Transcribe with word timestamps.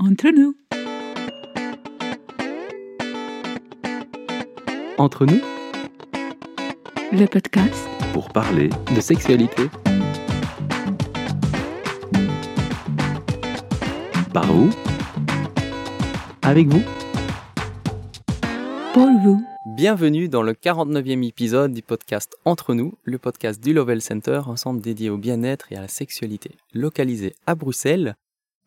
Entre 0.00 0.28
nous. 0.28 0.54
Entre 4.96 5.26
nous, 5.26 5.40
Le 7.10 7.26
podcast 7.26 7.88
pour 8.12 8.28
parler 8.28 8.70
de 8.94 9.00
sexualité. 9.00 9.64
Par 14.32 14.46
vous, 14.46 14.70
avec 16.42 16.68
vous. 16.68 16.82
pour 18.94 19.10
vous. 19.24 19.42
Bienvenue 19.76 20.28
dans 20.28 20.42
le 20.42 20.52
49e 20.52 21.26
épisode 21.26 21.72
du 21.72 21.82
podcast 21.82 22.36
Entre 22.44 22.74
nous, 22.74 22.94
le 23.02 23.18
podcast 23.18 23.60
du 23.60 23.72
Lovell 23.72 24.00
Center, 24.00 24.42
un 24.46 24.56
centre 24.56 24.80
dédié 24.80 25.10
au 25.10 25.18
bien-être 25.18 25.72
et 25.72 25.76
à 25.76 25.80
la 25.80 25.88
sexualité, 25.88 26.52
localisé 26.72 27.34
à 27.46 27.56
Bruxelles, 27.56 28.14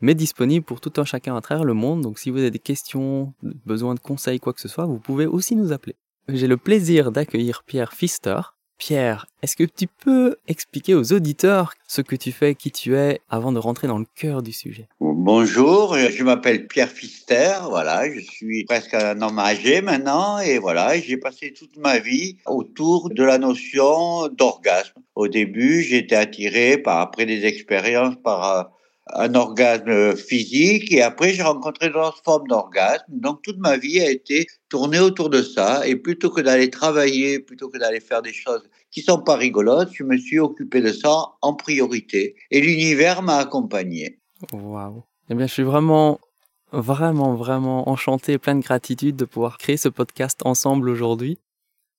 mais 0.01 0.15
disponible 0.15 0.65
pour 0.65 0.81
tout 0.81 0.93
un 0.97 1.05
chacun 1.05 1.35
à 1.35 1.41
travers 1.41 1.63
le 1.63 1.73
monde. 1.73 2.01
Donc 2.01 2.19
si 2.19 2.29
vous 2.29 2.39
avez 2.39 2.51
des 2.51 2.59
questions, 2.59 3.33
besoin 3.65 3.95
de 3.95 3.99
conseils, 3.99 4.39
quoi 4.39 4.53
que 4.53 4.61
ce 4.61 4.67
soit, 4.67 4.85
vous 4.85 4.99
pouvez 4.99 5.25
aussi 5.25 5.55
nous 5.55 5.71
appeler. 5.71 5.95
J'ai 6.27 6.47
le 6.47 6.57
plaisir 6.57 7.11
d'accueillir 7.11 7.63
Pierre 7.65 7.91
Pfister. 7.91 8.41
Pierre, 8.77 9.27
est-ce 9.43 9.55
que 9.55 9.63
tu 9.63 9.85
peux 9.85 10.37
expliquer 10.47 10.95
aux 10.95 11.13
auditeurs 11.13 11.73
ce 11.87 12.01
que 12.01 12.15
tu 12.15 12.31
fais, 12.31 12.55
qui 12.55 12.71
tu 12.71 12.95
es, 12.95 13.21
avant 13.29 13.51
de 13.51 13.59
rentrer 13.59 13.87
dans 13.87 13.99
le 13.99 14.07
cœur 14.15 14.41
du 14.41 14.53
sujet? 14.53 14.87
Bonjour, 14.99 15.95
je 15.95 16.23
m'appelle 16.23 16.65
Pierre 16.65 16.89
Fister, 16.89 17.57
voilà, 17.69 18.11
je 18.11 18.19
suis 18.21 18.65
presque 18.65 18.95
un 18.95 19.21
homme 19.21 19.37
âgé 19.37 19.81
maintenant 19.81 20.39
et 20.39 20.57
voilà, 20.57 20.99
j'ai 20.99 21.17
passé 21.17 21.53
toute 21.53 21.77
ma 21.77 21.99
vie 21.99 22.37
autour 22.47 23.11
de 23.11 23.23
la 23.23 23.37
notion 23.37 24.27
d'orgasme. 24.29 24.99
Au 25.13 25.27
début, 25.27 25.83
j'étais 25.83 26.15
attiré 26.15 26.79
par 26.79 27.01
après 27.01 27.27
des 27.27 27.45
expériences 27.45 28.15
par 28.23 28.57
euh, 28.57 28.63
un 29.07 29.33
orgasme 29.35 30.15
physique 30.15 30.91
et 30.91 31.01
après 31.01 31.33
j'ai 31.33 31.41
rencontré 31.41 31.89
d'autres 31.89 32.21
formes 32.23 32.47
d'orgasme. 32.47 33.03
Donc 33.09 33.41
toute 33.41 33.57
ma 33.57 33.77
vie 33.77 33.99
a 33.99 34.09
été 34.09 34.47
tournée 34.69 34.99
autour 34.99 35.29
de 35.29 35.41
ça 35.41 35.87
et 35.87 35.95
plutôt 35.95 36.29
que 36.29 36.41
d'aller 36.41 36.69
travailler, 36.69 37.39
plutôt 37.39 37.69
que 37.69 37.77
d'aller 37.77 37.99
faire 37.99 38.21
des 38.21 38.33
choses 38.33 38.63
qui 38.91 39.01
sont 39.01 39.21
pas 39.21 39.35
rigolotes, 39.35 39.89
je 39.93 40.03
me 40.03 40.17
suis 40.17 40.39
occupé 40.39 40.81
de 40.81 40.91
ça 40.91 41.33
en 41.41 41.53
priorité 41.53 42.35
et 42.51 42.61
l'univers 42.61 43.21
m'a 43.21 43.37
accompagné. 43.37 44.19
Waouh 44.51 45.03
Eh 45.29 45.35
bien, 45.35 45.47
je 45.47 45.53
suis 45.53 45.63
vraiment, 45.63 46.19
vraiment, 46.71 47.35
vraiment 47.35 47.89
enchanté 47.89 48.33
et 48.33 48.37
plein 48.37 48.55
de 48.55 48.61
gratitude 48.61 49.15
de 49.15 49.25
pouvoir 49.25 49.57
créer 49.57 49.77
ce 49.77 49.89
podcast 49.89 50.41
ensemble 50.45 50.89
aujourd'hui. 50.89 51.37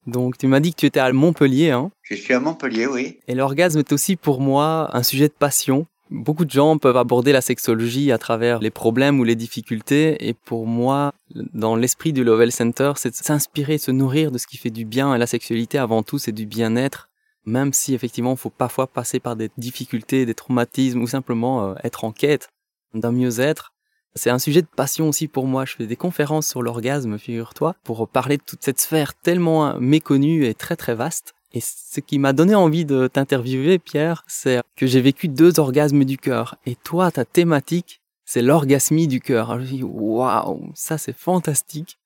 Donc, 0.07 0.37
tu 0.37 0.49
m'as 0.49 0.59
dit 0.59 0.73
que 0.73 0.81
tu 0.81 0.87
étais 0.87 0.99
à 0.99 1.13
Montpellier, 1.13 1.71
hein? 1.71 1.93
Je 2.03 2.17
suis 2.17 2.35
à 2.35 2.41
Montpellier, 2.41 2.87
oui. 2.87 3.21
Et 3.29 3.37
l'orgasme 3.37 3.79
est 3.79 3.93
aussi 3.93 4.17
pour 4.17 4.41
moi 4.41 4.91
un 4.93 5.05
sujet 5.05 5.29
de 5.29 5.33
passion. 5.33 5.87
Beaucoup 6.13 6.45
de 6.45 6.51
gens 6.51 6.77
peuvent 6.77 6.99
aborder 6.99 7.33
la 7.33 7.41
sexologie 7.41 8.13
à 8.13 8.19
travers 8.19 8.59
les 8.59 8.71
problèmes 8.71 9.19
ou 9.19 9.25
les 9.25 9.35
difficultés. 9.35 10.29
Et 10.29 10.35
pour 10.35 10.67
moi, 10.67 11.15
dans 11.55 11.75
l'esprit 11.75 12.13
du 12.13 12.23
Lovell 12.23 12.53
Center, 12.53 12.93
c'est 12.97 13.09
de 13.09 13.15
s'inspirer, 13.15 13.79
se 13.79 13.91
nourrir 13.91 14.31
de 14.31 14.37
ce 14.37 14.47
qui 14.47 14.59
fait 14.59 14.71
du 14.71 14.85
bien. 14.85 15.15
Et 15.15 15.19
la 15.19 15.27
sexualité, 15.27 15.79
avant 15.79 16.03
tout, 16.03 16.19
c'est 16.19 16.33
du 16.33 16.45
bien-être. 16.45 17.09
Même 17.47 17.73
si 17.73 17.95
effectivement, 17.95 18.33
il 18.33 18.37
faut 18.37 18.51
parfois 18.51 18.87
passer 18.87 19.21
par 19.21 19.37
des 19.37 19.51
difficultés, 19.57 20.27
des 20.27 20.35
traumatismes 20.35 21.01
ou 21.01 21.07
simplement 21.07 21.71
euh, 21.71 21.75
être 21.83 22.05
en 22.05 22.13
quête 22.13 22.51
d'un 22.93 23.11
mieux-être. 23.11 23.73
C'est 24.15 24.29
un 24.29 24.39
sujet 24.39 24.61
de 24.61 24.67
passion 24.67 25.09
aussi 25.09 25.29
pour 25.29 25.47
moi. 25.47 25.65
Je 25.65 25.77
fais 25.77 25.87
des 25.87 25.97
conférences 25.97 26.47
sur 26.47 26.61
l'orgasme, 26.61 27.19
figure-toi, 27.19 27.75
pour 27.85 28.07
parler 28.07 28.37
de 28.37 28.43
toute 28.43 28.63
cette 28.63 28.81
sphère 28.81 29.15
tellement 29.15 29.81
méconnue 29.81 30.45
et 30.45 30.53
très 30.53 30.77
très 30.77 30.95
vaste. 30.95 31.33
Et 31.55 31.61
ce 31.61 32.01
qui 32.01 32.19
m'a 32.19 32.33
donné 32.33 32.55
envie 32.55 32.85
de 32.85 33.09
t'interviewer, 33.09 33.79
Pierre, 33.79 34.25
c'est 34.27 34.61
que 34.77 34.87
j'ai 34.87 35.01
vécu 35.01 35.29
deux 35.29 35.61
orgasmes 35.61 36.05
du 36.05 36.17
cœur. 36.17 36.57
Et 36.65 36.77
toi, 36.77 37.11
ta 37.11 37.25
thématique, 37.25 38.01
c'est 38.25 38.43
l'orgasmie 38.43 39.07
du 39.07 39.21
cœur. 39.21 39.61
Je 39.61 39.77
me 39.77 39.85
waouh, 39.85 40.71
ça 40.75 40.97
c'est 40.97 41.17
fantastique. 41.17 41.99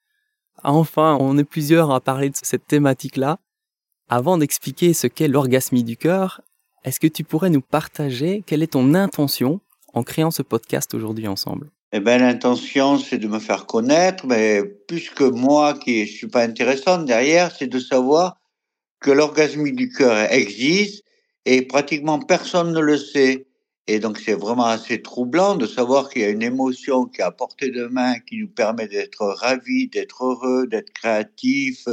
Enfin, 0.64 1.16
on 1.20 1.38
est 1.38 1.44
plusieurs 1.44 1.92
à 1.92 2.00
parler 2.00 2.30
de 2.30 2.36
cette 2.42 2.66
thématique-là. 2.66 3.38
Avant 4.08 4.38
d'expliquer 4.38 4.94
ce 4.94 5.06
qu'est 5.06 5.28
l'orgasmie 5.28 5.84
du 5.84 5.96
cœur, 5.96 6.40
est-ce 6.84 6.98
que 6.98 7.06
tu 7.06 7.22
pourrais 7.24 7.50
nous 7.50 7.60
partager 7.60 8.42
quelle 8.46 8.62
est 8.62 8.72
ton 8.72 8.94
intention 8.94 9.60
en 9.92 10.02
créant 10.02 10.30
ce 10.30 10.42
podcast 10.42 10.94
aujourd'hui 10.94 11.28
ensemble? 11.28 11.70
Eh 11.92 12.00
ben, 12.00 12.20
l'intention, 12.20 12.98
c'est 12.98 13.18
de 13.18 13.28
me 13.28 13.38
faire 13.38 13.66
connaître, 13.66 14.26
mais 14.26 14.62
plus 14.64 15.12
moi 15.20 15.74
qui 15.74 16.02
ne 16.02 16.06
suis 16.06 16.26
pas 16.26 16.42
intéressante 16.42 17.04
derrière, 17.04 17.54
c'est 17.54 17.68
de 17.68 17.78
savoir 17.78 18.36
que 19.00 19.10
l'orgasmie 19.10 19.72
du 19.72 19.88
cœur 19.88 20.16
existe 20.32 21.04
et 21.44 21.62
pratiquement 21.62 22.18
personne 22.18 22.72
ne 22.72 22.80
le 22.80 22.96
sait. 22.96 23.46
Et 23.86 24.00
donc, 24.00 24.18
c'est 24.18 24.34
vraiment 24.34 24.66
assez 24.66 25.00
troublant 25.00 25.54
de 25.54 25.66
savoir 25.66 26.08
qu'il 26.08 26.22
y 26.22 26.24
a 26.24 26.30
une 26.30 26.42
émotion 26.42 27.04
qui 27.04 27.20
est 27.20 27.24
à 27.24 27.30
portée 27.30 27.70
de 27.70 27.86
main, 27.86 28.18
qui 28.18 28.38
nous 28.38 28.48
permet 28.48 28.88
d'être 28.88 29.24
ravis, 29.24 29.88
d'être 29.88 30.24
heureux, 30.24 30.66
d'être 30.66 30.92
créatif, 30.92 31.86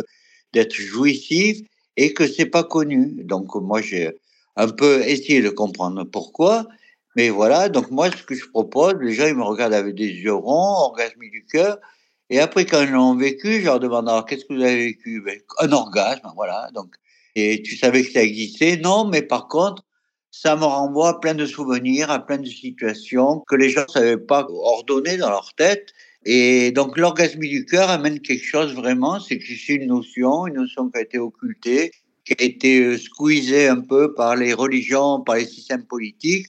d'être 0.53 0.73
jouissif, 0.73 1.59
et 1.95 2.13
que 2.13 2.27
c'est 2.27 2.47
pas 2.47 2.63
connu. 2.63 3.23
Donc, 3.23 3.53
moi, 3.55 3.81
j'ai 3.81 4.11
un 4.55 4.69
peu 4.69 5.01
essayé 5.07 5.41
de 5.41 5.49
comprendre 5.49 6.03
pourquoi. 6.03 6.67
Mais 7.15 7.29
voilà, 7.29 7.69
donc 7.69 7.91
moi, 7.91 8.09
ce 8.09 8.23
que 8.23 8.33
je 8.33 8.49
propose, 8.49 8.95
les 8.99 9.13
gens, 9.13 9.27
ils 9.27 9.35
me 9.35 9.43
regardent 9.43 9.75
avec 9.75 9.93
des 9.93 10.09
yeux 10.09 10.33
ronds, 10.33 10.87
orgasmie 10.89 11.29
du 11.29 11.45
cœur. 11.45 11.77
Et 12.33 12.39
après, 12.39 12.65
quand 12.65 12.81
ils 12.81 12.89
l'ont 12.89 13.15
vécu, 13.15 13.59
je 13.59 13.65
leur 13.65 13.79
demande 13.79 14.09
alors, 14.09 14.25
qu'est-ce 14.25 14.45
que 14.45 14.55
vous 14.55 14.63
avez 14.63 14.87
vécu? 14.87 15.21
Ben, 15.21 15.39
Un 15.59 15.71
orgasme, 15.71 16.27
voilà. 16.33 16.67
Donc, 16.73 16.95
et 17.35 17.61
tu 17.61 17.77
savais 17.77 18.01
que 18.01 18.11
ça 18.11 18.23
existait? 18.23 18.77
Non, 18.77 19.05
mais 19.07 19.21
par 19.21 19.47
contre, 19.47 19.83
ça 20.31 20.55
me 20.55 20.63
renvoie 20.63 21.09
à 21.09 21.19
plein 21.19 21.35
de 21.35 21.45
souvenirs, 21.45 22.09
à 22.09 22.25
plein 22.25 22.39
de 22.39 22.47
situations 22.47 23.43
que 23.47 23.55
les 23.55 23.69
gens 23.69 23.83
ne 23.87 23.91
savaient 23.91 24.17
pas 24.17 24.47
ordonner 24.49 25.17
dans 25.17 25.29
leur 25.29 25.53
tête. 25.53 25.93
Et 26.25 26.71
donc, 26.71 26.97
l'orgasmie 26.97 27.49
du 27.49 27.67
cœur 27.67 27.91
amène 27.91 28.19
quelque 28.19 28.43
chose 28.43 28.73
vraiment, 28.73 29.19
c'est 29.19 29.37
que 29.37 29.45
c'est 29.45 29.75
une 29.75 29.89
notion, 29.89 30.47
une 30.47 30.55
notion 30.55 30.89
qui 30.89 30.97
a 30.97 31.01
été 31.01 31.19
occultée, 31.19 31.91
qui 32.25 32.33
a 32.33 32.43
été 32.43 32.79
euh, 32.79 32.97
squeezée 32.97 33.67
un 33.67 33.81
peu 33.81 34.15
par 34.15 34.35
les 34.35 34.55
religions, 34.55 35.21
par 35.21 35.35
les 35.35 35.45
systèmes 35.45 35.85
politiques. 35.85 36.47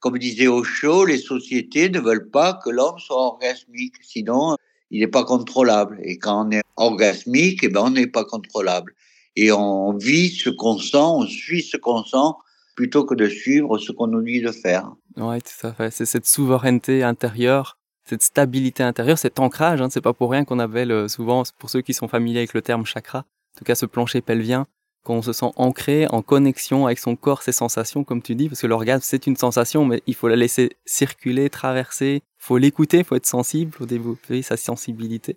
Comme 0.00 0.16
disait 0.16 0.46
Osho, 0.46 1.04
les 1.04 1.18
sociétés 1.18 1.90
ne 1.90 2.00
veulent 2.00 2.30
pas 2.30 2.58
que 2.64 2.70
l'homme 2.70 2.98
soit 2.98 3.18
orgasmique, 3.18 3.96
sinon 4.00 4.56
il 4.90 5.00
n'est 5.00 5.08
pas 5.08 5.24
contrôlable. 5.24 5.98
Et 6.02 6.18
quand 6.18 6.46
on 6.46 6.50
est 6.50 6.62
orgasmique, 6.76 7.60
eh 7.62 7.68
ben, 7.68 7.82
on 7.82 7.90
n'est 7.90 8.06
pas 8.06 8.24
contrôlable. 8.24 8.94
Et 9.34 9.52
on 9.52 9.96
vit 9.96 10.30
ce 10.30 10.50
qu'on 10.50 10.78
sent, 10.78 10.96
on 10.96 11.26
suit 11.26 11.62
ce 11.62 11.76
qu'on 11.76 12.04
sent, 12.04 12.34
plutôt 12.74 13.04
que 13.04 13.14
de 13.14 13.28
suivre 13.28 13.78
ce 13.78 13.92
qu'on 13.92 14.06
nous 14.06 14.22
dit 14.22 14.40
de 14.40 14.52
faire. 14.52 14.90
Ouais, 15.16 15.40
tout 15.40 15.66
à 15.66 15.72
fait. 15.72 15.90
C'est 15.90 16.06
cette 16.06 16.26
souveraineté 16.26 17.02
intérieure, 17.02 17.78
cette 18.04 18.22
stabilité 18.22 18.82
intérieure, 18.82 19.18
cet 19.18 19.38
ancrage. 19.40 19.80
Hein, 19.80 19.88
c'est 19.90 20.00
pas 20.00 20.12
pour 20.12 20.30
rien 20.30 20.44
qu'on 20.44 20.58
appelle 20.58 21.08
souvent, 21.08 21.42
pour 21.58 21.70
ceux 21.70 21.82
qui 21.82 21.94
sont 21.94 22.08
familiers 22.08 22.38
avec 22.38 22.54
le 22.54 22.62
terme 22.62 22.86
chakra, 22.86 23.20
en 23.20 23.58
tout 23.58 23.64
cas 23.64 23.74
ce 23.74 23.86
plancher 23.86 24.20
pelvien, 24.20 24.66
qu'on 25.06 25.22
se 25.22 25.32
sent 25.32 25.52
ancré, 25.54 26.08
en 26.08 26.20
connexion 26.20 26.86
avec 26.86 26.98
son 26.98 27.14
corps, 27.14 27.42
ses 27.42 27.52
sensations, 27.52 28.02
comme 28.02 28.22
tu 28.22 28.34
dis, 28.34 28.48
parce 28.48 28.60
que 28.60 28.66
l'orgasme 28.66 29.04
c'est 29.04 29.28
une 29.28 29.36
sensation, 29.36 29.84
mais 29.84 30.02
il 30.08 30.16
faut 30.16 30.26
la 30.26 30.34
laisser 30.34 30.72
circuler, 30.84 31.48
traverser, 31.48 32.22
faut 32.38 32.58
l'écouter, 32.58 33.04
faut 33.04 33.14
être 33.14 33.26
sensible, 33.26 33.72
faut 33.72 33.86
développer 33.86 34.42
sa 34.42 34.56
sensibilité. 34.56 35.36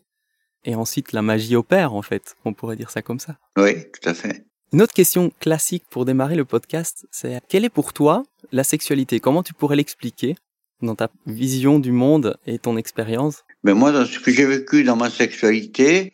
Et 0.65 0.73
ensuite, 0.73 1.13
la 1.13 1.21
magie 1.21 1.55
opère, 1.55 1.93
en 1.93 2.01
fait. 2.01 2.35
On 2.45 2.53
pourrait 2.53 2.77
dire 2.77 2.89
ça 2.89 3.03
comme 3.03 3.19
ça. 3.19 3.37
Oui, 3.57 3.75
tout 3.93 4.09
à 4.09 4.15
fait. 4.15 4.45
Une 4.73 4.81
autre 4.81 4.93
question 4.93 5.31
classique 5.39 5.83
pour 5.91 6.03
démarrer 6.03 6.35
le 6.35 6.45
podcast, 6.45 7.07
c'est 7.11 7.39
quelle 7.47 7.63
est 7.63 7.69
pour 7.69 7.93
toi 7.93 8.23
la 8.51 8.63
sexualité? 8.63 9.19
Comment 9.19 9.43
tu 9.43 9.53
pourrais 9.53 9.75
l'expliquer 9.75 10.35
dans 10.81 10.95
ta 10.95 11.09
vision 11.27 11.77
du 11.77 11.91
monde 11.91 12.37
et 12.47 12.57
ton 12.57 12.75
expérience? 12.75 13.43
Mais 13.63 13.75
moi, 13.75 13.91
dans 13.91 14.05
ce 14.05 14.19
que 14.19 14.31
j'ai 14.31 14.45
vécu 14.45 14.83
dans 14.83 14.95
ma 14.95 15.11
sexualité 15.11 16.11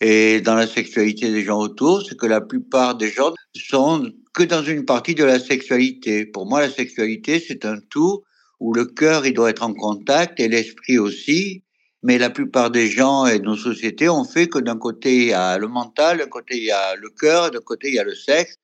et 0.00 0.40
dans 0.40 0.54
la 0.54 0.66
sexualité 0.66 1.30
des 1.30 1.42
gens 1.42 1.58
autour, 1.58 2.02
c'est 2.06 2.16
que 2.16 2.26
la 2.26 2.40
plupart 2.40 2.94
des 2.94 3.10
gens 3.10 3.34
sont 3.56 4.12
que 4.32 4.44
dans 4.44 4.62
une 4.62 4.84
partie 4.84 5.14
de 5.14 5.24
la 5.24 5.40
sexualité. 5.40 6.24
Pour 6.24 6.46
moi, 6.46 6.60
la 6.60 6.70
sexualité, 6.70 7.40
c'est 7.40 7.64
un 7.64 7.78
tout 7.90 8.22
où 8.60 8.72
le 8.72 8.84
cœur, 8.84 9.26
il 9.26 9.34
doit 9.34 9.50
être 9.50 9.64
en 9.64 9.74
contact 9.74 10.38
et 10.38 10.48
l'esprit 10.48 10.98
aussi. 10.98 11.64
Mais 12.04 12.16
la 12.16 12.30
plupart 12.30 12.70
des 12.70 12.86
gens 12.86 13.26
et 13.26 13.40
de 13.40 13.44
nos 13.44 13.56
sociétés 13.56 14.08
ont 14.08 14.24
fait 14.24 14.46
que 14.46 14.60
d'un 14.60 14.78
côté, 14.78 15.16
il 15.16 15.26
y 15.28 15.32
a 15.32 15.58
le 15.58 15.66
mental, 15.66 16.18
d'un 16.18 16.28
côté, 16.28 16.56
il 16.56 16.64
y 16.64 16.70
a 16.70 16.94
le 16.94 17.10
cœur, 17.10 17.50
d'un 17.50 17.58
côté, 17.58 17.88
il 17.88 17.94
y 17.94 17.98
a 17.98 18.04
le 18.04 18.14
sexe. 18.14 18.56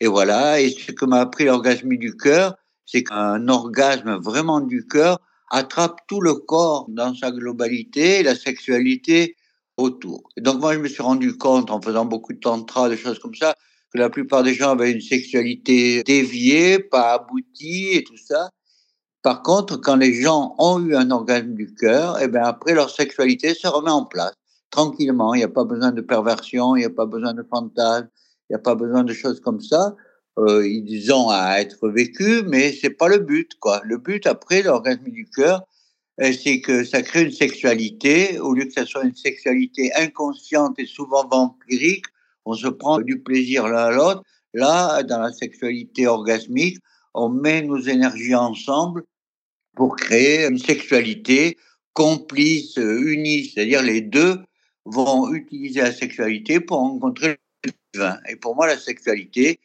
Et 0.00 0.08
voilà. 0.08 0.60
Et 0.60 0.70
ce 0.70 0.90
que 0.90 1.04
m'a 1.04 1.20
appris 1.20 1.44
l'orgasme 1.44 1.96
du 1.96 2.16
cœur, 2.16 2.56
c'est 2.84 3.04
qu'un 3.04 3.46
orgasme 3.46 4.16
vraiment 4.20 4.60
du 4.60 4.84
cœur 4.88 5.20
attrape 5.50 6.00
tout 6.08 6.20
le 6.20 6.34
corps 6.34 6.86
dans 6.88 7.14
sa 7.14 7.30
globalité, 7.30 8.24
la 8.24 8.34
sexualité 8.34 9.36
autour. 9.76 10.30
Et 10.36 10.40
donc 10.40 10.60
moi, 10.60 10.74
je 10.74 10.78
me 10.78 10.88
suis 10.88 11.02
rendu 11.02 11.36
compte 11.36 11.70
en 11.70 11.80
faisant 11.80 12.04
beaucoup 12.04 12.32
de 12.32 12.40
tantra, 12.40 12.88
des 12.88 12.96
choses 12.96 13.18
comme 13.18 13.34
ça, 13.34 13.54
que 13.92 13.98
la 13.98 14.10
plupart 14.10 14.42
des 14.42 14.54
gens 14.54 14.70
avaient 14.70 14.92
une 14.92 15.00
sexualité 15.00 16.02
déviée, 16.04 16.78
pas 16.78 17.14
aboutie 17.14 17.90
et 17.92 18.04
tout 18.04 18.16
ça. 18.16 18.50
Par 19.22 19.42
contre, 19.42 19.76
quand 19.78 19.96
les 19.96 20.14
gens 20.14 20.54
ont 20.58 20.78
eu 20.84 20.94
un 20.94 21.10
orgasme 21.10 21.54
du 21.54 21.74
cœur, 21.74 22.20
et 22.20 22.28
ben 22.28 22.42
après 22.44 22.74
leur 22.74 22.90
sexualité 22.90 23.54
se 23.54 23.66
remet 23.66 23.90
en 23.90 24.04
place 24.04 24.34
tranquillement. 24.74 25.34
Il 25.34 25.38
n'y 25.38 25.44
a 25.44 25.48
pas 25.48 25.64
besoin 25.64 25.92
de 25.92 26.00
perversion, 26.00 26.76
il 26.76 26.80
n'y 26.80 26.84
a 26.84 26.90
pas 26.90 27.06
besoin 27.06 27.32
de 27.32 27.44
fantasmes, 27.44 28.08
il 28.50 28.52
n'y 28.52 28.56
a 28.56 28.58
pas 28.58 28.74
besoin 28.74 29.04
de 29.04 29.12
choses 29.12 29.40
comme 29.40 29.60
ça. 29.60 29.94
Euh, 30.38 30.66
ils 30.66 31.12
ont 31.12 31.30
à 31.30 31.60
être 31.60 31.88
vécus, 31.88 32.42
mais 32.48 32.72
c'est 32.72 32.90
pas 32.90 33.08
le 33.08 33.18
but, 33.18 33.52
quoi. 33.60 33.80
Le 33.84 33.98
but 33.98 34.26
après 34.26 34.62
l'orgasme 34.62 35.04
du 35.04 35.28
cœur, 35.30 35.62
c'est 36.18 36.60
que 36.60 36.84
ça 36.84 37.02
crée 37.02 37.24
une 37.24 37.32
sexualité, 37.32 38.38
au 38.38 38.54
lieu 38.54 38.64
que 38.64 38.72
ça 38.72 38.86
soit 38.86 39.04
une 39.04 39.16
sexualité 39.16 39.92
inconsciente 39.94 40.78
et 40.78 40.86
souvent 40.86 41.26
vampirique, 41.26 42.06
on 42.44 42.54
se 42.54 42.68
prend 42.68 43.00
du 43.00 43.20
plaisir 43.20 43.66
l'un 43.66 43.86
à 43.86 43.90
l'autre. 43.90 44.22
Là, 44.52 45.02
dans 45.02 45.20
la 45.20 45.32
sexualité 45.32 46.06
orgasmique, 46.06 46.78
on 47.14 47.28
met 47.28 47.62
nos 47.62 47.80
énergies 47.80 48.34
ensemble 48.34 49.04
pour 49.74 49.96
créer 49.96 50.46
une 50.46 50.58
sexualité 50.58 51.56
complice, 51.94 52.76
unie, 52.76 53.46
c'est-à-dire 53.46 53.82
les 53.82 54.00
deux 54.00 54.38
vont 54.84 55.32
utiliser 55.32 55.80
la 55.80 55.92
sexualité 55.92 56.60
pour 56.60 56.78
rencontrer 56.78 57.38
le 57.64 57.72
divin. 57.92 58.18
Et 58.28 58.36
pour 58.36 58.54
moi, 58.54 58.66
la 58.66 58.78
sexualité, 58.78 59.58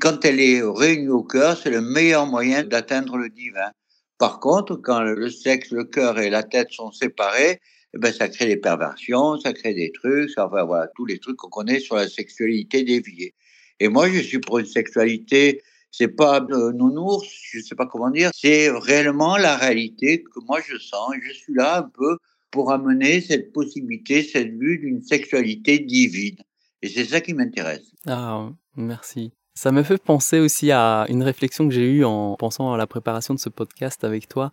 quand 0.00 0.24
elle 0.24 0.40
est 0.40 0.62
réunie 0.62 1.08
au 1.08 1.22
cœur, 1.22 1.56
c'est 1.56 1.70
le 1.70 1.80
meilleur 1.80 2.26
moyen 2.26 2.64
d'atteindre 2.64 3.16
le 3.16 3.28
divin. 3.28 3.70
Par 4.18 4.40
contre, 4.40 4.76
quand 4.76 5.02
le 5.02 5.30
sexe, 5.30 5.70
le 5.70 5.84
cœur 5.84 6.18
et 6.18 6.30
la 6.30 6.42
tête 6.42 6.70
sont 6.70 6.90
séparés, 6.90 7.60
eh 7.94 7.98
ben, 7.98 8.12
ça 8.12 8.28
crée 8.28 8.46
des 8.46 8.56
perversions, 8.56 9.38
ça 9.38 9.52
crée 9.52 9.74
des 9.74 9.92
trucs, 9.92 10.30
ça, 10.30 10.46
enfin, 10.46 10.64
voilà, 10.64 10.88
tous 10.96 11.04
les 11.04 11.18
trucs 11.18 11.36
qu'on 11.36 11.48
connaît 11.48 11.80
sur 11.80 11.96
la 11.96 12.08
sexualité 12.08 12.82
déviée. 12.82 13.34
Et 13.80 13.88
moi, 13.88 14.08
je 14.08 14.20
suis 14.20 14.38
pour 14.38 14.58
une 14.58 14.66
sexualité, 14.66 15.62
c'est 15.90 16.08
pas 16.08 16.44
euh, 16.50 16.72
nounours, 16.72 17.26
je 17.52 17.60
sais 17.60 17.74
pas 17.74 17.86
comment 17.86 18.10
dire, 18.10 18.30
c'est 18.34 18.70
réellement 18.70 19.36
la 19.36 19.56
réalité 19.56 20.22
que 20.22 20.40
moi 20.46 20.60
je 20.66 20.78
sens. 20.78 21.14
Je 21.22 21.32
suis 21.32 21.54
là 21.54 21.78
un 21.78 21.82
peu 21.82 22.18
pour 22.50 22.70
amener 22.72 23.20
cette 23.20 23.52
possibilité, 23.52 24.22
cette 24.22 24.52
vue 24.52 24.78
d'une 24.78 25.02
sexualité 25.02 25.78
divine. 25.78 26.36
Et 26.82 26.88
c'est 26.88 27.04
ça 27.04 27.20
qui 27.20 27.34
m'intéresse. 27.34 27.92
Ah, 28.06 28.50
merci. 28.76 29.32
Ça 29.56 29.72
me 29.72 29.82
fait 29.82 29.96
penser 29.96 30.38
aussi 30.38 30.70
à 30.70 31.06
une 31.08 31.22
réflexion 31.22 31.66
que 31.66 31.72
j'ai 31.72 31.90
eue 31.90 32.04
en 32.04 32.36
pensant 32.36 32.74
à 32.74 32.76
la 32.76 32.86
préparation 32.86 33.32
de 33.32 33.38
ce 33.38 33.48
podcast 33.48 34.04
avec 34.04 34.28
toi. 34.28 34.52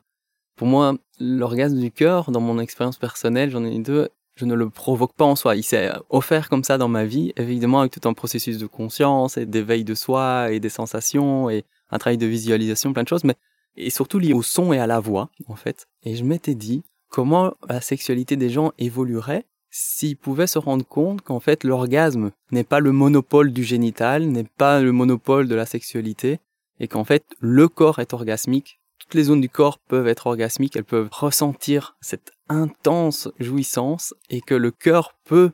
Pour 0.55 0.65
moi, 0.65 0.95
l'orgasme 1.19 1.77
du 1.77 1.91
cœur, 1.91 2.31
dans 2.31 2.39
mon 2.39 2.57
expérience 2.57 2.97
personnelle, 2.97 3.49
j'en 3.49 3.65
ai 3.65 3.77
deux, 3.79 4.07
je 4.35 4.45
ne 4.45 4.53
le 4.53 4.69
provoque 4.69 5.13
pas 5.13 5.25
en 5.25 5.35
soi. 5.35 5.57
Il 5.57 5.63
s'est 5.63 5.91
offert 6.09 6.47
comme 6.47 6.63
ça 6.63 6.77
dans 6.77 6.87
ma 6.87 7.03
vie, 7.03 7.33
évidemment 7.35 7.81
avec 7.81 7.91
tout 7.91 8.07
un 8.07 8.13
processus 8.13 8.57
de 8.57 8.65
conscience 8.65 9.35
et 9.35 9.45
d'éveil 9.45 9.83
de 9.83 9.93
soi 9.93 10.53
et 10.53 10.61
des 10.61 10.69
sensations 10.69 11.49
et 11.49 11.65
un 11.91 11.97
travail 11.97 12.17
de 12.17 12.25
visualisation, 12.25 12.93
plein 12.93 13.03
de 13.03 13.09
choses, 13.09 13.25
mais 13.25 13.35
et 13.75 13.89
surtout 13.89 14.19
lié 14.19 14.31
au 14.31 14.41
son 14.41 14.71
et 14.71 14.79
à 14.79 14.87
la 14.87 15.01
voix, 15.01 15.29
en 15.49 15.57
fait. 15.57 15.85
Et 16.03 16.15
je 16.15 16.23
m'étais 16.23 16.55
dit 16.55 16.81
comment 17.09 17.53
la 17.67 17.81
sexualité 17.81 18.37
des 18.37 18.49
gens 18.49 18.71
évoluerait 18.77 19.45
s'ils 19.75 20.15
pouvaient 20.15 20.45
se 20.45 20.59
rendre 20.59 20.85
compte 20.85 21.21
qu'en 21.23 21.39
fait 21.39 21.63
l'orgasme 21.63 22.29
n'est 22.51 22.63
pas 22.63 22.79
le 22.79 22.91
monopole 22.91 23.51
du 23.51 23.63
génital, 23.63 24.27
n'est 24.27 24.43
pas 24.43 24.79
le 24.79 24.91
monopole 24.91 25.47
de 25.47 25.55
la 25.55 25.65
sexualité, 25.65 26.39
et 26.79 26.87
qu'en 26.87 27.03
fait 27.03 27.25
le 27.39 27.67
corps 27.67 27.97
est 27.97 28.13
orgasmique, 28.13 28.79
toutes 28.99 29.15
les 29.15 29.23
zones 29.23 29.41
du 29.41 29.49
corps 29.49 29.79
peuvent 29.79 30.07
être 30.07 30.27
orgasmiques, 30.27 30.75
elles 30.75 30.83
peuvent 30.83 31.09
ressentir 31.11 31.97
cette 32.01 32.33
intense 32.49 33.29
jouissance, 33.39 34.13
et 34.29 34.41
que 34.41 34.53
le 34.53 34.69
cœur 34.69 35.15
peut 35.25 35.49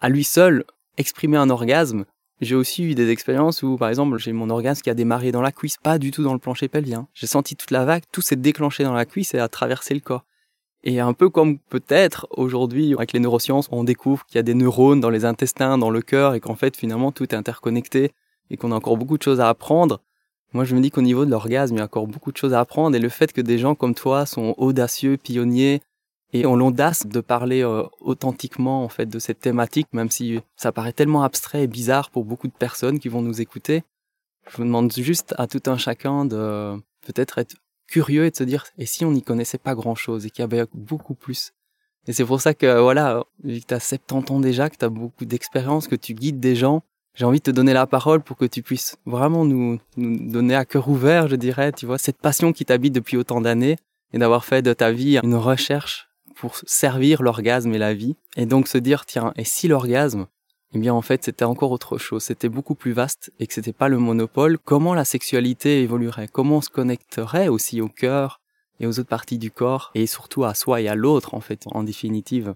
à 0.00 0.08
lui 0.08 0.22
seul 0.22 0.64
exprimer 0.96 1.36
un 1.36 1.50
orgasme. 1.50 2.04
J'ai 2.40 2.54
aussi 2.54 2.84
eu 2.84 2.94
des 2.94 3.10
expériences 3.10 3.64
où, 3.64 3.76
par 3.76 3.88
exemple, 3.88 4.18
j'ai 4.18 4.32
mon 4.32 4.50
orgasme 4.50 4.82
qui 4.82 4.90
a 4.90 4.94
démarré 4.94 5.32
dans 5.32 5.42
la 5.42 5.52
cuisse, 5.52 5.78
pas 5.78 5.98
du 5.98 6.12
tout 6.12 6.22
dans 6.22 6.32
le 6.32 6.38
plancher 6.38 6.68
pelvien. 6.68 7.08
J'ai 7.12 7.26
senti 7.26 7.56
toute 7.56 7.72
la 7.72 7.84
vague, 7.84 8.04
tout 8.12 8.20
s'est 8.20 8.36
déclenché 8.36 8.84
dans 8.84 8.92
la 8.92 9.04
cuisse 9.04 9.34
et 9.34 9.38
a 9.38 9.48
traversé 9.48 9.94
le 9.94 10.00
corps. 10.00 10.24
Et 10.86 11.00
un 11.00 11.14
peu 11.14 11.30
comme 11.30 11.58
peut-être 11.58 12.26
aujourd'hui, 12.30 12.92
avec 12.92 13.14
les 13.14 13.20
neurosciences, 13.20 13.68
on 13.72 13.84
découvre 13.84 14.26
qu'il 14.26 14.36
y 14.36 14.38
a 14.38 14.42
des 14.42 14.52
neurones 14.52 15.00
dans 15.00 15.08
les 15.08 15.24
intestins, 15.24 15.78
dans 15.78 15.88
le 15.88 16.02
cœur, 16.02 16.34
et 16.34 16.40
qu'en 16.40 16.54
fait 16.54 16.76
finalement 16.76 17.10
tout 17.10 17.24
est 17.24 17.34
interconnecté, 17.34 18.12
et 18.50 18.58
qu'on 18.58 18.70
a 18.70 18.76
encore 18.76 18.98
beaucoup 18.98 19.16
de 19.16 19.22
choses 19.22 19.40
à 19.40 19.48
apprendre. 19.48 20.02
Moi 20.52 20.64
je 20.64 20.76
me 20.76 20.82
dis 20.82 20.90
qu'au 20.90 21.00
niveau 21.00 21.24
de 21.24 21.30
l'orgasme, 21.30 21.76
il 21.76 21.78
y 21.78 21.80
a 21.80 21.84
encore 21.84 22.06
beaucoup 22.06 22.32
de 22.32 22.36
choses 22.36 22.52
à 22.52 22.60
apprendre, 22.60 22.94
et 22.94 23.00
le 23.00 23.08
fait 23.08 23.32
que 23.32 23.40
des 23.40 23.56
gens 23.56 23.74
comme 23.74 23.94
toi 23.94 24.26
sont 24.26 24.54
audacieux, 24.58 25.16
pionniers, 25.16 25.80
et 26.34 26.44
ont 26.44 26.56
l'audace 26.56 27.06
de 27.06 27.20
parler 27.20 27.62
euh, 27.62 27.84
authentiquement 28.00 28.84
en 28.84 28.88
fait 28.90 29.06
de 29.06 29.18
cette 29.18 29.40
thématique, 29.40 29.86
même 29.92 30.10
si 30.10 30.40
ça 30.56 30.70
paraît 30.70 30.92
tellement 30.92 31.22
abstrait 31.22 31.62
et 31.62 31.66
bizarre 31.66 32.10
pour 32.10 32.24
beaucoup 32.24 32.48
de 32.48 32.52
personnes 32.52 32.98
qui 32.98 33.08
vont 33.08 33.22
nous 33.22 33.40
écouter. 33.40 33.84
Je 34.50 34.58
vous 34.58 34.64
demande 34.64 34.92
juste 34.92 35.34
à 35.38 35.46
tout 35.46 35.62
un 35.66 35.78
chacun 35.78 36.26
de 36.26 36.76
peut-être 37.06 37.38
être 37.38 37.56
curieux 37.86 38.24
et 38.24 38.30
de 38.30 38.36
se 38.36 38.44
dire, 38.44 38.64
et 38.78 38.86
si 38.86 39.04
on 39.04 39.12
n'y 39.12 39.22
connaissait 39.22 39.58
pas 39.58 39.74
grand-chose 39.74 40.26
et 40.26 40.30
qu'il 40.30 40.42
y 40.42 40.44
avait 40.44 40.64
beaucoup 40.74 41.14
plus? 41.14 41.52
Et 42.06 42.12
c'est 42.12 42.24
pour 42.24 42.40
ça 42.40 42.54
que, 42.54 42.80
voilà, 42.80 43.24
vu 43.42 43.60
que 43.60 43.66
tu 43.66 43.74
as 43.74 43.80
70 43.80 44.32
ans 44.32 44.40
déjà, 44.40 44.68
que 44.68 44.76
tu 44.76 44.84
as 44.84 44.90
beaucoup 44.90 45.24
d'expérience, 45.24 45.88
que 45.88 45.96
tu 45.96 46.14
guides 46.14 46.40
des 46.40 46.54
gens, 46.54 46.82
j'ai 47.14 47.24
envie 47.24 47.38
de 47.38 47.44
te 47.44 47.50
donner 47.50 47.72
la 47.72 47.86
parole 47.86 48.20
pour 48.22 48.36
que 48.36 48.44
tu 48.44 48.62
puisses 48.62 48.96
vraiment 49.06 49.44
nous, 49.44 49.78
nous 49.96 50.30
donner 50.30 50.54
à 50.54 50.64
cœur 50.64 50.88
ouvert, 50.88 51.28
je 51.28 51.36
dirais, 51.36 51.72
tu 51.72 51.86
vois, 51.86 51.96
cette 51.98 52.18
passion 52.18 52.52
qui 52.52 52.64
t'habite 52.64 52.92
depuis 52.92 53.16
autant 53.16 53.40
d'années 53.40 53.76
et 54.12 54.18
d'avoir 54.18 54.44
fait 54.44 54.62
de 54.62 54.72
ta 54.72 54.90
vie 54.90 55.18
une 55.22 55.36
recherche 55.36 56.08
pour 56.34 56.56
servir 56.66 57.22
l'orgasme 57.22 57.72
et 57.72 57.78
la 57.78 57.94
vie. 57.94 58.16
Et 58.36 58.46
donc 58.46 58.66
se 58.68 58.78
dire, 58.78 59.06
tiens, 59.06 59.32
et 59.36 59.44
si 59.44 59.68
l'orgasme, 59.68 60.26
eh 60.74 60.78
bien 60.78 60.92
en 60.92 61.02
fait 61.02 61.24
c'était 61.24 61.44
encore 61.44 61.70
autre 61.70 61.98
chose, 61.98 62.24
c'était 62.24 62.48
beaucoup 62.48 62.74
plus 62.74 62.92
vaste 62.92 63.32
et 63.38 63.46
que 63.46 63.54
c'était 63.54 63.72
pas 63.72 63.88
le 63.88 63.98
monopole. 63.98 64.58
Comment 64.58 64.94
la 64.94 65.04
sexualité 65.04 65.82
évoluerait? 65.82 66.28
Comment 66.28 66.56
on 66.56 66.60
se 66.60 66.70
connecterait 66.70 67.48
aussi 67.48 67.80
au 67.80 67.88
cœur 67.88 68.40
et 68.80 68.86
aux 68.86 68.98
autres 68.98 69.08
parties 69.08 69.38
du 69.38 69.52
corps 69.52 69.92
et 69.94 70.06
surtout 70.06 70.44
à 70.44 70.54
soi 70.54 70.80
et 70.80 70.88
à 70.88 70.96
l'autre 70.96 71.34
en 71.34 71.40
fait 71.40 71.62
en 71.66 71.84
définitive? 71.84 72.54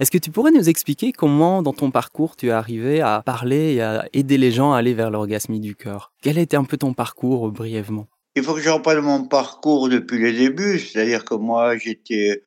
Est-ce 0.00 0.10
que 0.10 0.18
tu 0.18 0.32
pourrais 0.32 0.50
nous 0.50 0.68
expliquer 0.68 1.12
comment 1.12 1.62
dans 1.62 1.72
ton 1.72 1.92
parcours 1.92 2.34
tu 2.34 2.48
es 2.48 2.50
arrivé 2.50 3.00
à 3.00 3.22
parler 3.24 3.74
et 3.74 3.82
à 3.82 4.08
aider 4.12 4.36
les 4.36 4.50
gens 4.50 4.72
à 4.72 4.78
aller 4.78 4.92
vers 4.92 5.10
l'orgasme 5.10 5.56
du 5.60 5.76
cœur? 5.76 6.12
Quel 6.20 6.38
était 6.38 6.56
un 6.56 6.64
peu 6.64 6.76
ton 6.76 6.92
parcours 6.92 7.52
brièvement? 7.52 8.08
Il 8.34 8.42
faut 8.42 8.54
que 8.54 8.60
je 8.60 8.70
reprenne 8.70 8.98
mon 8.98 9.28
parcours 9.28 9.88
depuis 9.88 10.18
le 10.18 10.32
début, 10.32 10.80
c'est-à-dire 10.80 11.24
que 11.24 11.34
moi 11.34 11.78
j'étais 11.78 12.42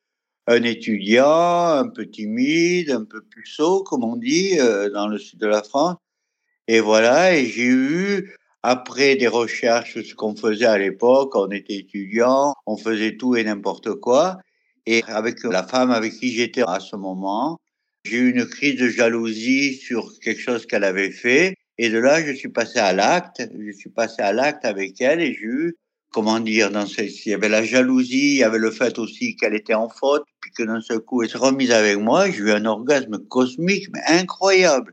un 0.48 0.62
étudiant 0.62 1.26
un 1.26 1.88
peu 1.88 2.06
timide, 2.06 2.90
un 2.90 3.04
peu 3.04 3.20
puceau, 3.20 3.82
comme 3.82 4.02
on 4.02 4.16
dit, 4.16 4.58
euh, 4.58 4.88
dans 4.90 5.06
le 5.06 5.18
sud 5.18 5.38
de 5.38 5.46
la 5.46 5.62
France. 5.62 5.96
Et 6.68 6.80
voilà, 6.80 7.36
et 7.36 7.44
j'ai 7.46 7.66
eu, 7.66 8.34
après 8.62 9.16
des 9.16 9.28
recherches, 9.28 10.02
ce 10.02 10.14
qu'on 10.14 10.34
faisait 10.34 10.64
à 10.64 10.78
l'époque, 10.78 11.36
on 11.36 11.50
était 11.50 11.76
étudiant, 11.76 12.54
on 12.66 12.78
faisait 12.78 13.16
tout 13.16 13.36
et 13.36 13.44
n'importe 13.44 13.94
quoi. 13.96 14.38
Et 14.86 15.04
avec 15.06 15.44
la 15.44 15.64
femme 15.64 15.90
avec 15.90 16.14
qui 16.14 16.32
j'étais 16.32 16.62
à 16.66 16.80
ce 16.80 16.96
moment, 16.96 17.58
j'ai 18.04 18.16
eu 18.16 18.30
une 18.30 18.46
crise 18.46 18.76
de 18.76 18.88
jalousie 18.88 19.74
sur 19.74 20.18
quelque 20.20 20.40
chose 20.40 20.64
qu'elle 20.64 20.84
avait 20.84 21.10
fait. 21.10 21.56
Et 21.76 21.90
de 21.90 21.98
là, 21.98 22.24
je 22.24 22.32
suis 22.32 22.48
passé 22.48 22.78
à 22.78 22.94
l'acte. 22.94 23.42
Je 23.54 23.72
suis 23.72 23.90
passé 23.90 24.22
à 24.22 24.32
l'acte 24.32 24.64
avec 24.64 24.98
elle 25.02 25.20
et 25.20 25.34
j'ai 25.34 25.44
eu 25.44 25.76
comment 26.10 26.40
dire, 26.40 26.70
dans 26.70 26.86
ce, 26.86 27.02
il 27.02 27.30
y 27.30 27.34
avait 27.34 27.48
la 27.48 27.64
jalousie, 27.64 28.34
il 28.34 28.38
y 28.38 28.44
avait 28.44 28.58
le 28.58 28.70
fait 28.70 28.98
aussi 28.98 29.36
qu'elle 29.36 29.54
était 29.54 29.74
en 29.74 29.88
faute, 29.88 30.24
puis 30.40 30.50
que 30.52 30.62
d'un 30.62 30.80
seul 30.80 31.00
coup, 31.00 31.22
elle 31.22 31.28
se 31.28 31.38
remise 31.38 31.70
avec 31.70 31.98
moi, 31.98 32.30
j'ai 32.30 32.38
eu 32.38 32.52
un 32.52 32.64
orgasme 32.64 33.18
cosmique, 33.28 33.88
mais 33.92 34.00
incroyable. 34.08 34.92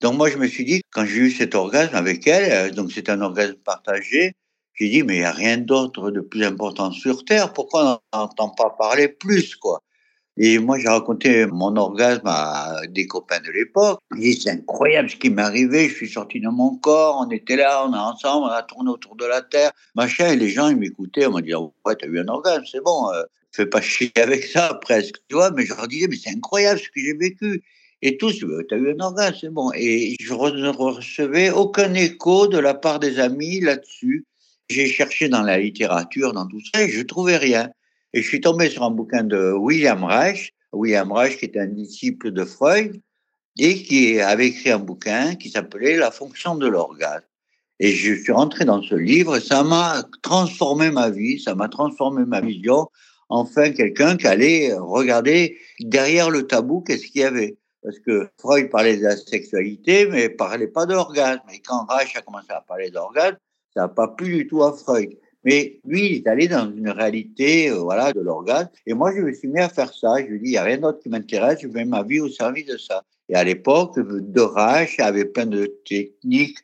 Donc 0.00 0.16
moi, 0.16 0.30
je 0.30 0.36
me 0.38 0.46
suis 0.46 0.64
dit, 0.64 0.82
quand 0.90 1.04
j'ai 1.04 1.18
eu 1.18 1.30
cet 1.30 1.54
orgasme 1.54 1.94
avec 1.96 2.26
elle, 2.26 2.70
euh, 2.70 2.74
donc 2.74 2.92
c'est 2.92 3.08
un 3.08 3.20
orgasme 3.20 3.56
partagé, 3.64 4.32
j'ai 4.74 4.88
dit, 4.88 5.02
mais 5.02 5.16
il 5.16 5.20
n'y 5.20 5.24
a 5.24 5.32
rien 5.32 5.58
d'autre 5.58 6.10
de 6.10 6.20
plus 6.20 6.44
important 6.44 6.92
sur 6.92 7.24
Terre, 7.24 7.52
pourquoi 7.52 8.00
on 8.12 8.18
n'entend 8.18 8.50
pas 8.50 8.70
parler 8.70 9.08
plus, 9.08 9.56
quoi? 9.56 9.80
Et 10.40 10.58
moi, 10.60 10.78
j'ai 10.78 10.86
raconté 10.86 11.46
mon 11.46 11.74
orgasme 11.76 12.26
à 12.26 12.82
des 12.88 13.08
copains 13.08 13.40
de 13.40 13.50
l'époque. 13.50 13.98
J'ai 14.14 14.34
dit, 14.34 14.40
c'est 14.40 14.50
incroyable 14.50 15.10
ce 15.10 15.16
qui 15.16 15.30
m'est 15.30 15.42
arrivé. 15.42 15.88
Je 15.88 15.94
suis 15.94 16.08
sorti 16.08 16.38
de 16.38 16.48
mon 16.48 16.76
corps. 16.76 17.26
On 17.26 17.30
était 17.30 17.56
là, 17.56 17.84
on 17.84 17.92
est 17.92 17.98
ensemble, 17.98 18.46
on 18.46 18.50
a 18.50 18.62
tourné 18.62 18.88
autour 18.88 19.16
de 19.16 19.24
la 19.24 19.42
Terre. 19.42 19.72
Machin. 19.96 20.28
Et 20.30 20.36
les 20.36 20.48
gens, 20.48 20.68
ils 20.68 20.76
m'écoutaient. 20.76 21.26
On 21.26 21.32
m'a 21.32 21.40
dit, 21.40 21.54
ouais, 21.54 21.96
t'as 21.98 22.06
eu 22.06 22.20
un 22.20 22.28
orgasme, 22.28 22.62
c'est 22.70 22.84
bon. 22.84 23.10
Euh, 23.12 23.24
fais 23.50 23.66
pas 23.66 23.80
chier 23.80 24.12
avec 24.14 24.44
ça, 24.44 24.74
presque. 24.80 25.16
Tu 25.28 25.34
vois, 25.34 25.50
mais 25.50 25.66
je 25.66 25.74
leur 25.74 25.88
disais, 25.88 26.06
mais 26.08 26.16
c'est 26.16 26.30
incroyable 26.30 26.78
ce 26.78 26.88
que 26.88 27.00
j'ai 27.00 27.14
vécu. 27.14 27.64
Et 28.02 28.16
tous, 28.16 28.44
t'as 28.68 28.76
eu 28.76 28.92
un 28.92 29.00
orgasme, 29.00 29.38
c'est 29.40 29.50
bon. 29.50 29.72
Et 29.74 30.14
je 30.20 30.32
ne 30.32 30.68
recevais 30.68 31.50
aucun 31.50 31.92
écho 31.94 32.46
de 32.46 32.58
la 32.58 32.74
part 32.74 33.00
des 33.00 33.18
amis 33.18 33.58
là-dessus. 33.58 34.24
J'ai 34.70 34.86
cherché 34.86 35.28
dans 35.28 35.42
la 35.42 35.58
littérature, 35.58 36.32
dans 36.32 36.46
tout 36.46 36.60
ça, 36.72 36.82
et 36.82 36.90
je 36.90 37.02
trouvais 37.02 37.38
rien. 37.38 37.70
Et 38.14 38.22
je 38.22 38.28
suis 38.28 38.40
tombé 38.40 38.70
sur 38.70 38.82
un 38.82 38.90
bouquin 38.90 39.24
de 39.24 39.52
William 39.52 40.02
Reich, 40.04 40.54
William 40.72 41.12
Reich 41.12 41.38
qui 41.38 41.44
était 41.44 41.60
un 41.60 41.66
disciple 41.66 42.30
de 42.30 42.44
Freud, 42.44 43.00
et 43.58 43.82
qui 43.82 44.20
avait 44.20 44.48
écrit 44.48 44.70
un 44.70 44.78
bouquin 44.78 45.34
qui 45.34 45.50
s'appelait 45.50 45.96
La 45.96 46.10
fonction 46.10 46.54
de 46.54 46.66
l'orgasme. 46.66 47.26
Et 47.80 47.92
je 47.92 48.14
suis 48.14 48.32
rentré 48.32 48.64
dans 48.64 48.82
ce 48.82 48.94
livre 48.94 49.36
et 49.36 49.40
ça 49.40 49.62
m'a 49.62 50.02
transformé 50.22 50.90
ma 50.90 51.10
vie, 51.10 51.40
ça 51.40 51.54
m'a 51.54 51.68
transformé 51.68 52.24
ma 52.24 52.40
vision. 52.40 52.88
Enfin, 53.28 53.70
quelqu'un 53.70 54.16
qui 54.16 54.26
allait 54.26 54.72
regarder 54.74 55.58
derrière 55.80 56.30
le 56.30 56.46
tabou 56.46 56.80
qu'est-ce 56.80 57.06
qu'il 57.06 57.20
y 57.20 57.24
avait? 57.24 57.56
Parce 57.82 57.98
que 58.00 58.28
Freud 58.40 58.70
parlait 58.70 58.96
de 58.96 59.04
la 59.04 59.16
sexualité, 59.16 60.06
mais 60.06 60.28
parlait 60.28 60.66
pas 60.66 60.86
d'orgasme. 60.86 61.42
Et 61.52 61.60
quand 61.60 61.84
Reich 61.86 62.16
a 62.16 62.22
commencé 62.22 62.50
à 62.50 62.60
parler 62.62 62.90
d'orgasme, 62.90 63.36
ça 63.74 63.82
n'a 63.82 63.88
pas 63.88 64.08
plu 64.08 64.38
du 64.38 64.46
tout 64.46 64.62
à 64.62 64.72
Freud. 64.72 65.10
Mais 65.44 65.80
lui, 65.84 66.06
il 66.06 66.16
est 66.16 66.26
allé 66.26 66.48
dans 66.48 66.70
une 66.70 66.90
réalité 66.90 67.70
euh, 67.70 67.78
voilà, 67.78 68.12
de 68.12 68.20
l'orgasme. 68.20 68.70
Et 68.86 68.94
moi, 68.94 69.12
je 69.14 69.20
me 69.20 69.32
suis 69.32 69.48
mis 69.48 69.60
à 69.60 69.68
faire 69.68 69.92
ça. 69.92 70.16
Je 70.18 70.26
lui 70.26 70.36
ai 70.36 70.38
dit, 70.40 70.46
il 70.46 70.50
n'y 70.50 70.56
a 70.58 70.64
rien 70.64 70.78
d'autre 70.78 71.00
qui 71.00 71.08
m'intéresse, 71.08 71.60
je 71.62 71.68
mets 71.68 71.84
ma 71.84 72.02
vie 72.02 72.20
au 72.20 72.28
service 72.28 72.66
de 72.66 72.76
ça. 72.76 73.04
Et 73.28 73.34
à 73.34 73.44
l'époque, 73.44 73.98
Dorach 73.98 74.98
avait 74.98 75.26
plein 75.26 75.46
de 75.46 75.66
techniques 75.84 76.58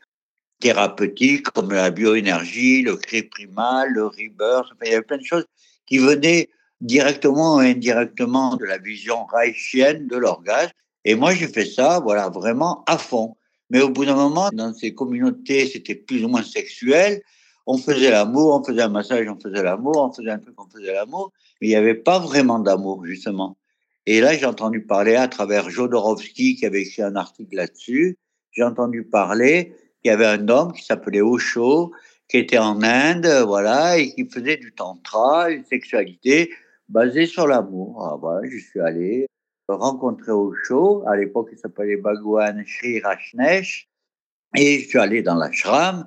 thérapeutiques 0.60 1.50
comme 1.50 1.72
la 1.72 1.90
bioénergie, 1.90 2.82
le 2.82 2.96
cri 2.96 3.22
primal, 3.24 3.90
le 3.92 4.06
rebirth. 4.06 4.68
il 4.82 4.90
y 4.90 4.94
avait 4.94 5.02
plein 5.02 5.18
de 5.18 5.24
choses 5.24 5.46
qui 5.86 5.98
venaient 5.98 6.48
directement 6.80 7.56
ou 7.56 7.58
indirectement 7.58 8.56
de 8.56 8.64
la 8.64 8.78
vision 8.78 9.24
reichienne 9.26 10.08
de 10.08 10.16
l'orgasme. 10.16 10.72
Et 11.04 11.14
moi, 11.14 11.34
j'ai 11.34 11.48
fait 11.48 11.66
ça, 11.66 12.00
voilà, 12.00 12.30
vraiment 12.30 12.82
à 12.86 12.98
fond. 12.98 13.36
Mais 13.70 13.80
au 13.80 13.90
bout 13.90 14.04
d'un 14.04 14.14
moment, 14.14 14.50
dans 14.52 14.72
ces 14.72 14.94
communautés, 14.94 15.66
c'était 15.66 15.94
plus 15.94 16.24
ou 16.24 16.28
moins 16.28 16.42
sexuel. 16.42 17.22
On 17.66 17.78
faisait 17.78 18.10
l'amour, 18.10 18.60
on 18.60 18.64
faisait 18.64 18.82
un 18.82 18.88
massage, 18.88 19.26
on 19.28 19.38
faisait 19.38 19.62
l'amour, 19.62 19.96
on 19.96 20.12
faisait 20.12 20.30
un 20.30 20.38
truc, 20.38 20.54
on 20.60 20.68
faisait 20.68 20.92
l'amour. 20.92 21.32
Mais 21.60 21.68
il 21.68 21.70
n'y 21.70 21.76
avait 21.76 21.94
pas 21.94 22.18
vraiment 22.18 22.58
d'amour, 22.58 23.04
justement. 23.06 23.56
Et 24.06 24.20
là, 24.20 24.34
j'ai 24.34 24.44
entendu 24.44 24.84
parler 24.84 25.16
à 25.16 25.28
travers 25.28 25.70
Jodorowsky, 25.70 26.56
qui 26.56 26.66
avait 26.66 26.82
écrit 26.82 27.02
un 27.02 27.16
article 27.16 27.56
là-dessus. 27.56 28.18
J'ai 28.52 28.62
entendu 28.62 29.02
parler 29.02 29.74
qu'il 30.02 30.10
y 30.10 30.14
avait 30.14 30.26
un 30.26 30.48
homme 30.48 30.72
qui 30.72 30.84
s'appelait 30.84 31.22
Osho, 31.22 31.92
qui 32.28 32.38
était 32.38 32.58
en 32.58 32.82
Inde, 32.82 33.44
voilà, 33.46 33.98
et 33.98 34.14
qui 34.14 34.28
faisait 34.28 34.58
du 34.58 34.74
tantra, 34.74 35.50
une 35.50 35.64
sexualité 35.64 36.52
basée 36.88 37.26
sur 37.26 37.46
l'amour. 37.46 38.06
Ah, 38.06 38.16
voilà, 38.20 38.46
je 38.48 38.58
suis 38.58 38.80
allé 38.80 39.26
rencontrer 39.68 40.32
Osho. 40.32 41.02
À 41.06 41.16
l'époque, 41.16 41.48
il 41.52 41.58
s'appelait 41.58 41.96
Bhagwan 41.96 42.62
Sri 42.66 43.00
Rajneesh. 43.00 43.88
Et 44.56 44.80
je 44.80 44.88
suis 44.88 44.98
allé 44.98 45.22
dans 45.22 45.34
l'ashram. 45.34 46.04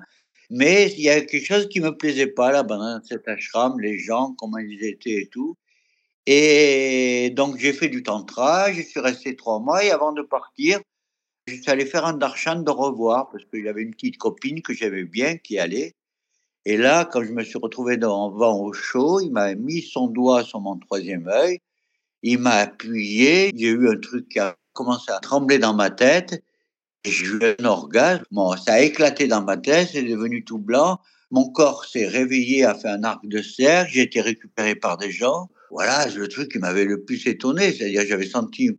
Mais 0.50 0.92
il 0.92 1.02
y 1.02 1.10
a 1.10 1.20
quelque 1.20 1.44
chose 1.44 1.68
qui 1.68 1.80
me 1.80 1.96
plaisait 1.96 2.26
pas 2.26 2.52
là 2.52 2.62
dans 2.62 3.02
cet 3.04 3.28
ashram, 3.28 3.78
les 3.80 3.98
gens, 3.98 4.34
comment 4.38 4.58
ils 4.58 4.84
étaient 4.84 5.22
et 5.22 5.28
tout. 5.28 5.56
Et 6.26 7.30
donc 7.36 7.58
j'ai 7.58 7.72
fait 7.72 7.88
du 7.88 8.02
tantra, 8.02 8.72
je 8.72 8.82
suis 8.82 9.00
resté 9.00 9.36
trois 9.36 9.60
mois 9.60 9.84
et 9.84 9.90
avant 9.90 10.12
de 10.12 10.22
partir, 10.22 10.80
je 11.46 11.54
suis 11.54 11.70
allé 11.70 11.86
faire 11.86 12.04
un 12.06 12.14
darshan 12.14 12.62
de 12.62 12.70
revoir 12.70 13.30
parce 13.30 13.44
qu'il 13.46 13.64
y 13.64 13.68
avait 13.68 13.82
une 13.82 13.92
petite 13.92 14.18
copine 14.18 14.62
que 14.62 14.74
j'aimais 14.74 15.04
bien 15.04 15.38
qui 15.38 15.58
allait. 15.58 15.94
Et 16.66 16.76
là, 16.76 17.06
quand 17.06 17.24
je 17.24 17.32
me 17.32 17.44
suis 17.44 17.58
retrouvé 17.58 17.96
devant 17.96 18.60
au 18.60 18.72
chaud, 18.72 19.20
il 19.20 19.30
m'a 19.32 19.54
mis 19.54 19.82
son 19.82 20.08
doigt 20.08 20.44
sur 20.44 20.60
mon 20.60 20.78
troisième 20.78 21.28
œil 21.28 21.60
il 22.22 22.38
m'a 22.38 22.56
appuyé, 22.56 23.52
j'ai 23.56 23.68
eu 23.68 23.88
un 23.88 23.98
truc 23.98 24.28
qui 24.28 24.38
a 24.38 24.56
commencé 24.72 25.10
à 25.10 25.20
trembler 25.20 25.58
dans 25.58 25.74
ma 25.74 25.90
tête, 25.90 26.42
j'ai 27.04 27.26
eu 27.26 27.40
un 27.58 27.64
orgasme. 27.64 28.24
Bon, 28.30 28.56
ça 28.56 28.74
a 28.74 28.80
éclaté 28.80 29.26
dans 29.26 29.42
ma 29.42 29.56
tête, 29.56 29.90
c'est 29.92 30.02
devenu 30.02 30.44
tout 30.44 30.58
blanc. 30.58 31.00
Mon 31.30 31.50
corps 31.50 31.84
s'est 31.84 32.06
réveillé, 32.06 32.64
a 32.64 32.74
fait 32.74 32.88
un 32.88 33.04
arc 33.04 33.26
de 33.26 33.42
cercle, 33.42 33.92
j'ai 33.92 34.02
été 34.02 34.20
récupéré 34.20 34.74
par 34.74 34.96
des 34.96 35.10
gens. 35.10 35.48
Voilà, 35.70 36.08
c'est 36.08 36.16
le 36.16 36.28
truc 36.28 36.50
qui 36.50 36.58
m'avait 36.58 36.84
le 36.84 37.04
plus 37.04 37.26
étonné, 37.26 37.72
c'est-à-dire 37.72 38.04
j'avais 38.06 38.26
senti 38.26 38.70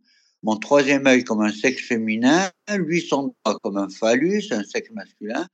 mon 0.41 0.55
troisième 0.57 1.05
œil 1.05 1.23
comme 1.23 1.41
un 1.41 1.51
sexe 1.51 1.83
féminin, 1.83 2.49
lui 2.75 3.01
son 3.01 3.35
doigt 3.45 3.59
comme 3.61 3.77
un 3.77 3.89
phallus, 3.89 4.45
un 4.51 4.63
sexe 4.63 4.89
masculin, 4.91 5.47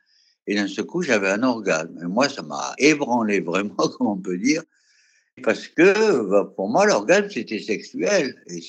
et 0.48 0.56
d'un 0.56 0.68
seul 0.68 0.86
coup 0.86 1.02
j'avais 1.02 1.30
un 1.30 1.44
orgasme. 1.44 2.00
Et 2.02 2.08
moi, 2.08 2.30
ça 2.30 2.44
m'a 2.44 2.74
ébranlé 2.78 3.40
vraiment, 3.42 3.76
comme 3.76 4.08
on 4.08 4.18
peut 4.18 4.38
dire. 4.38 4.64
Parce 5.44 5.68
que 5.68 6.30
bah, 6.30 6.54
pour 6.56 6.70
moi, 6.70 6.86
l'orgasme, 6.86 7.30
c'était 7.30 7.60
sexuel. 7.60 8.42
Et, 8.48 8.62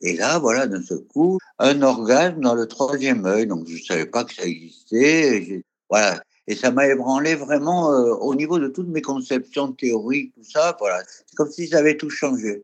et 0.00 0.16
là, 0.16 0.38
voilà, 0.38 0.66
d'un 0.66 0.82
seul 0.82 1.00
coup, 1.00 1.38
un 1.58 1.82
orgasme 1.82 2.40
dans 2.40 2.54
le 2.54 2.66
troisième 2.66 3.26
œil. 3.26 3.46
Donc, 3.46 3.66
je 3.68 3.74
ne 3.74 3.82
savais 3.82 4.06
pas 4.06 4.24
que 4.24 4.34
ça 4.34 4.44
existait. 4.44 5.62
voilà. 5.88 6.22
Et 6.46 6.56
ça 6.56 6.70
m'a 6.70 6.88
ébranlé 6.88 7.34
vraiment 7.34 7.92
euh, 7.92 8.14
au 8.14 8.34
niveau 8.34 8.58
de 8.58 8.68
toutes 8.68 8.88
mes 8.88 9.02
conceptions 9.02 9.72
théoriques, 9.72 10.32
tout 10.34 10.44
ça. 10.44 10.76
Voilà. 10.80 11.02
C'est 11.06 11.36
comme 11.36 11.50
si 11.50 11.68
ça 11.68 11.78
avait 11.78 11.96
tout 11.96 12.10
changé. 12.10 12.62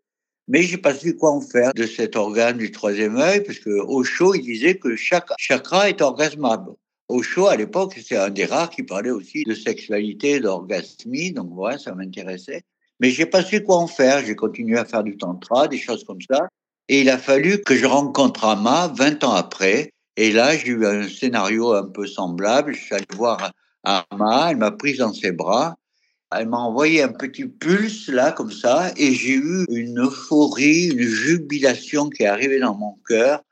Mais 0.49 0.62
j'ai 0.62 0.78
pas 0.78 0.95
su 0.95 1.16
quoi 1.16 1.31
en 1.33 1.40
faire 1.40 1.73
de 1.75 1.87
cet 1.87 2.16
organe 2.16 2.57
du 2.57 2.71
troisième 2.71 3.16
œil, 3.16 3.43
parce 3.43 3.59
que 3.59 3.71
Osho, 3.71 4.35
il 4.35 4.43
disait 4.43 4.76
que 4.76 4.97
chaque 4.97 5.31
chakra 5.38 5.88
est 5.88 6.00
orgasmable. 6.00 6.73
Osho, 7.09 7.47
à 7.47 7.57
l'époque, 7.57 7.99
c'est 8.05 8.16
un 8.16 8.31
des 8.31 8.47
rares 8.47 8.71
qui 8.71 8.83
parlait 8.83 9.11
aussi 9.11 9.45
de 9.45 9.55
sexualité, 9.55 10.40
d'orgasmie, 10.40 11.33
donc 11.33 11.50
voilà, 11.52 11.78
ça 11.78 11.95
m'intéressait. 11.95 12.62
Mais 13.00 13.11
j'ai 13.11 13.26
pas 13.26 13.43
su 13.43 13.62
quoi 13.62 13.76
en 13.76 13.87
faire. 13.87 14.25
J'ai 14.25 14.35
continué 14.35 14.78
à 14.78 14.85
faire 14.85 15.02
du 15.02 15.16
tantra, 15.16 15.69
des 15.69 15.78
choses 15.78 16.05
comme 16.05 16.21
ça. 16.28 16.49
Et 16.88 17.00
il 17.00 17.11
a 17.11 17.19
fallu 17.19 17.62
que 17.62 17.75
je 17.75 17.87
rencontre 17.87 18.45
Ama 18.45 18.93
20 18.97 19.25
ans 19.25 19.33
après. 19.33 19.90
Et 20.16 20.33
là, 20.33 20.57
j'ai 20.57 20.69
eu 20.69 20.87
un 20.87 21.09
scénario 21.09 21.73
un 21.73 21.88
peu 21.88 22.07
semblable. 22.07 22.75
Je 22.75 22.81
suis 22.81 22.95
allé 22.95 23.07
voir 23.14 23.52
Ama, 23.85 24.49
elle 24.50 24.57
m'a 24.57 24.71
prise 24.71 24.99
dans 24.99 25.12
ses 25.12 25.33
bras. 25.33 25.76
Elle 26.33 26.49
m'a 26.49 26.59
envoyé 26.59 27.02
un 27.02 27.12
petit 27.12 27.47
pulse 27.47 28.09
là, 28.09 28.33
comme 28.33 28.50
ça, 28.50 28.90
et 28.97 29.12
j'ai 29.14 29.35
eu 29.35 29.64
une 29.71 30.00
euphorie, 30.00 30.88
une 30.88 31.02
jubilation 31.02 32.11
qui 32.11 32.25
est 32.25 32.26
arrivée 32.26 32.59
dans 32.59 32.75
mon 32.75 32.97
cœur 33.07 33.43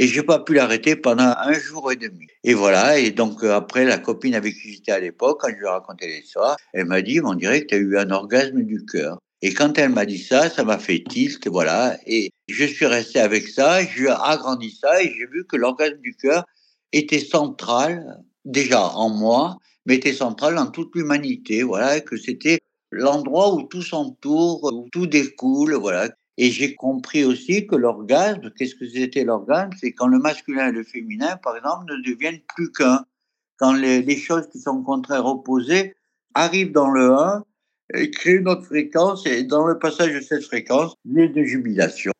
et 0.00 0.06
j'ai 0.06 0.22
pas 0.22 0.38
pu 0.38 0.54
l'arrêter 0.54 0.96
pendant 0.96 1.34
un 1.36 1.52
jour 1.52 1.92
et 1.92 1.96
demi. 1.96 2.26
Et 2.42 2.54
voilà, 2.54 2.98
et 2.98 3.10
donc 3.10 3.44
euh, 3.44 3.54
après, 3.54 3.84
la 3.84 3.98
copine 3.98 4.34
avec 4.34 4.54
qui 4.54 4.72
j'étais 4.72 4.92
à 4.92 4.98
l'époque, 4.98 5.40
quand 5.42 5.50
je 5.50 5.56
lui 5.56 5.66
ai 5.66 5.68
raconté 5.68 6.06
l'histoire, 6.06 6.56
elle 6.72 6.86
m'a 6.86 7.02
dit, 7.02 7.20
on 7.22 7.34
dirait 7.34 7.60
que 7.60 7.66
tu 7.66 7.74
as 7.74 7.78
eu 7.78 7.98
un 7.98 8.10
orgasme 8.10 8.62
du 8.62 8.86
cœur. 8.86 9.18
Et 9.42 9.54
quand 9.54 9.78
elle 9.78 9.90
m'a 9.90 10.04
dit 10.04 10.18
ça, 10.18 10.50
ça 10.50 10.64
m'a 10.64 10.78
fait 10.78 11.02
tilt, 11.08 11.46
voilà. 11.48 11.96
Et 12.06 12.30
je 12.48 12.64
suis 12.64 12.86
resté 12.86 13.20
avec 13.20 13.48
ça, 13.48 13.82
j'ai 13.82 14.08
agrandi 14.08 14.70
ça 14.70 15.02
et 15.02 15.06
j'ai 15.06 15.26
vu 15.26 15.46
que 15.46 15.56
l'orgasme 15.56 15.98
du 15.98 16.14
cœur 16.14 16.44
était 16.92 17.20
central, 17.20 18.22
déjà 18.44 18.82
en 18.82 19.08
moi, 19.08 19.56
mais 19.86 19.96
était 19.96 20.12
central 20.12 20.56
dans 20.56 20.66
toute 20.66 20.94
l'humanité, 20.94 21.62
voilà, 21.62 22.00
que 22.00 22.16
c'était 22.16 22.60
l'endroit 22.90 23.54
où 23.54 23.62
tout 23.62 23.82
s'entoure, 23.82 24.64
où 24.64 24.88
tout 24.90 25.06
découle, 25.06 25.74
voilà. 25.74 26.10
Et 26.36 26.50
j'ai 26.50 26.74
compris 26.74 27.24
aussi 27.24 27.66
que 27.66 27.76
l'orgasme, 27.76 28.50
qu'est-ce 28.56 28.74
que 28.74 28.88
c'était 28.88 29.24
l'orgasme? 29.24 29.72
C'est 29.78 29.92
quand 29.92 30.06
le 30.06 30.18
masculin 30.18 30.68
et 30.68 30.72
le 30.72 30.84
féminin, 30.84 31.36
par 31.36 31.56
exemple, 31.56 31.84
ne 31.92 32.02
deviennent 32.02 32.40
plus 32.54 32.72
qu'un. 32.72 33.04
Quand 33.58 33.74
les, 33.74 34.16
choses 34.16 34.48
qui 34.48 34.58
sont 34.58 34.82
contraires 34.82 35.26
opposées 35.26 35.94
arrivent 36.34 36.72
dans 36.72 36.88
le 36.90 37.12
1 37.12 37.44
et 37.94 38.10
créent 38.10 38.36
une 38.36 38.48
autre 38.48 38.64
fréquence, 38.64 39.26
et 39.26 39.44
dans 39.44 39.66
le 39.66 39.78
passage 39.78 40.14
de 40.14 40.20
cette 40.20 40.44
fréquence, 40.44 40.94
il 41.04 41.18
y 41.18 41.22
a 41.22 41.28
de 41.28 41.42
jubilation, 41.42 42.12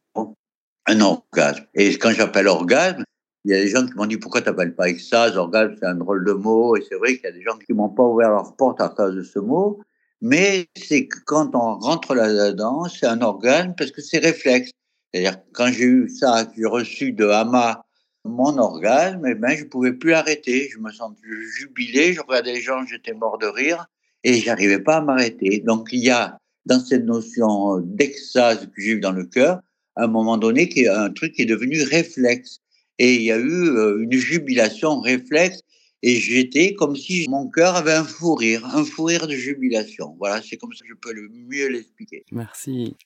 un 0.86 1.00
orgasme. 1.00 1.64
Et 1.74 1.96
quand 1.98 2.10
j'appelle 2.10 2.48
orgasme, 2.48 3.04
il 3.44 3.52
y 3.52 3.54
a 3.54 3.62
des 3.62 3.68
gens 3.68 3.86
qui 3.86 3.94
m'ont 3.94 4.06
dit 4.06 4.18
pourquoi 4.18 4.42
tu 4.42 4.48
n'appelles 4.48 4.74
pas 4.74 4.88
extase, 4.88 5.36
orgasme 5.36 5.76
c'est 5.78 5.86
un 5.86 5.94
drôle 5.94 6.24
de 6.24 6.32
mot, 6.32 6.76
et 6.76 6.84
c'est 6.88 6.96
vrai 6.96 7.14
qu'il 7.14 7.24
y 7.24 7.28
a 7.28 7.32
des 7.32 7.42
gens 7.42 7.56
qui 7.58 7.72
m'ont 7.72 7.88
pas 7.88 8.02
ouvert 8.02 8.30
leur 8.30 8.54
porte 8.56 8.80
à 8.80 8.88
cause 8.88 9.14
de 9.14 9.22
ce 9.22 9.38
mot, 9.38 9.80
mais 10.20 10.66
c'est 10.76 11.06
que 11.06 11.18
quand 11.24 11.54
on 11.54 11.78
rentre 11.78 12.14
là-dedans, 12.14 12.84
c'est 12.84 13.06
un 13.06 13.22
organe 13.22 13.74
parce 13.76 13.90
que 13.90 14.02
c'est 14.02 14.18
réflexe. 14.18 14.70
C'est-à-dire, 15.12 15.40
quand 15.54 15.68
j'ai 15.68 15.84
eu 15.84 16.08
ça, 16.08 16.46
j'ai 16.56 16.66
reçu 16.66 17.12
de 17.12 17.26
Hama 17.26 17.84
mon 18.24 18.58
orgasme, 18.58 19.24
eh 19.26 19.34
ben, 19.34 19.56
je 19.56 19.64
pouvais 19.64 19.92
plus 19.92 20.12
arrêter. 20.12 20.68
Je 20.70 20.78
me 20.78 20.92
sentais 20.92 21.22
jubilé, 21.56 22.12
je 22.12 22.20
regardais 22.20 22.52
les 22.52 22.60
gens, 22.60 22.84
j'étais 22.84 23.14
mort 23.14 23.38
de 23.38 23.46
rire 23.46 23.86
et 24.24 24.40
j'arrivais 24.40 24.80
pas 24.80 24.96
à 24.96 25.00
m'arrêter. 25.00 25.60
Donc, 25.60 25.88
il 25.92 26.04
y 26.04 26.10
a 26.10 26.38
dans 26.66 26.80
cette 26.80 27.04
notion 27.04 27.78
d'extase 27.80 28.66
que 28.66 28.82
j'ai 28.82 28.92
eu 28.92 29.00
dans 29.00 29.12
le 29.12 29.24
cœur, 29.24 29.60
à 29.96 30.04
un 30.04 30.08
moment 30.08 30.36
donné, 30.36 30.68
qui 30.68 30.82
est 30.82 30.88
un 30.88 31.10
truc 31.10 31.34
qui 31.34 31.42
est 31.42 31.46
devenu 31.46 31.82
réflexe. 31.82 32.60
Et 32.98 33.14
il 33.16 33.22
y 33.22 33.32
a 33.32 33.38
eu 33.38 33.68
euh, 33.68 34.02
une 34.02 34.12
jubilation 34.12 35.00
réflexe 35.00 35.62
et 36.02 36.16
j'étais 36.16 36.74
comme 36.74 36.96
si 36.96 37.26
mon 37.28 37.48
cœur 37.48 37.76
avait 37.76 37.92
un 37.92 38.04
fou 38.04 38.34
rire, 38.34 38.64
un 38.74 38.84
fou 38.84 39.04
rire 39.04 39.26
de 39.26 39.34
jubilation. 39.34 40.16
Voilà, 40.18 40.40
c'est 40.42 40.56
comme 40.56 40.72
ça 40.72 40.82
que 40.82 40.88
je 40.88 40.94
peux 40.94 41.12
le 41.12 41.28
mieux 41.28 41.68
l'expliquer. 41.68 42.24
Merci. 42.32 42.96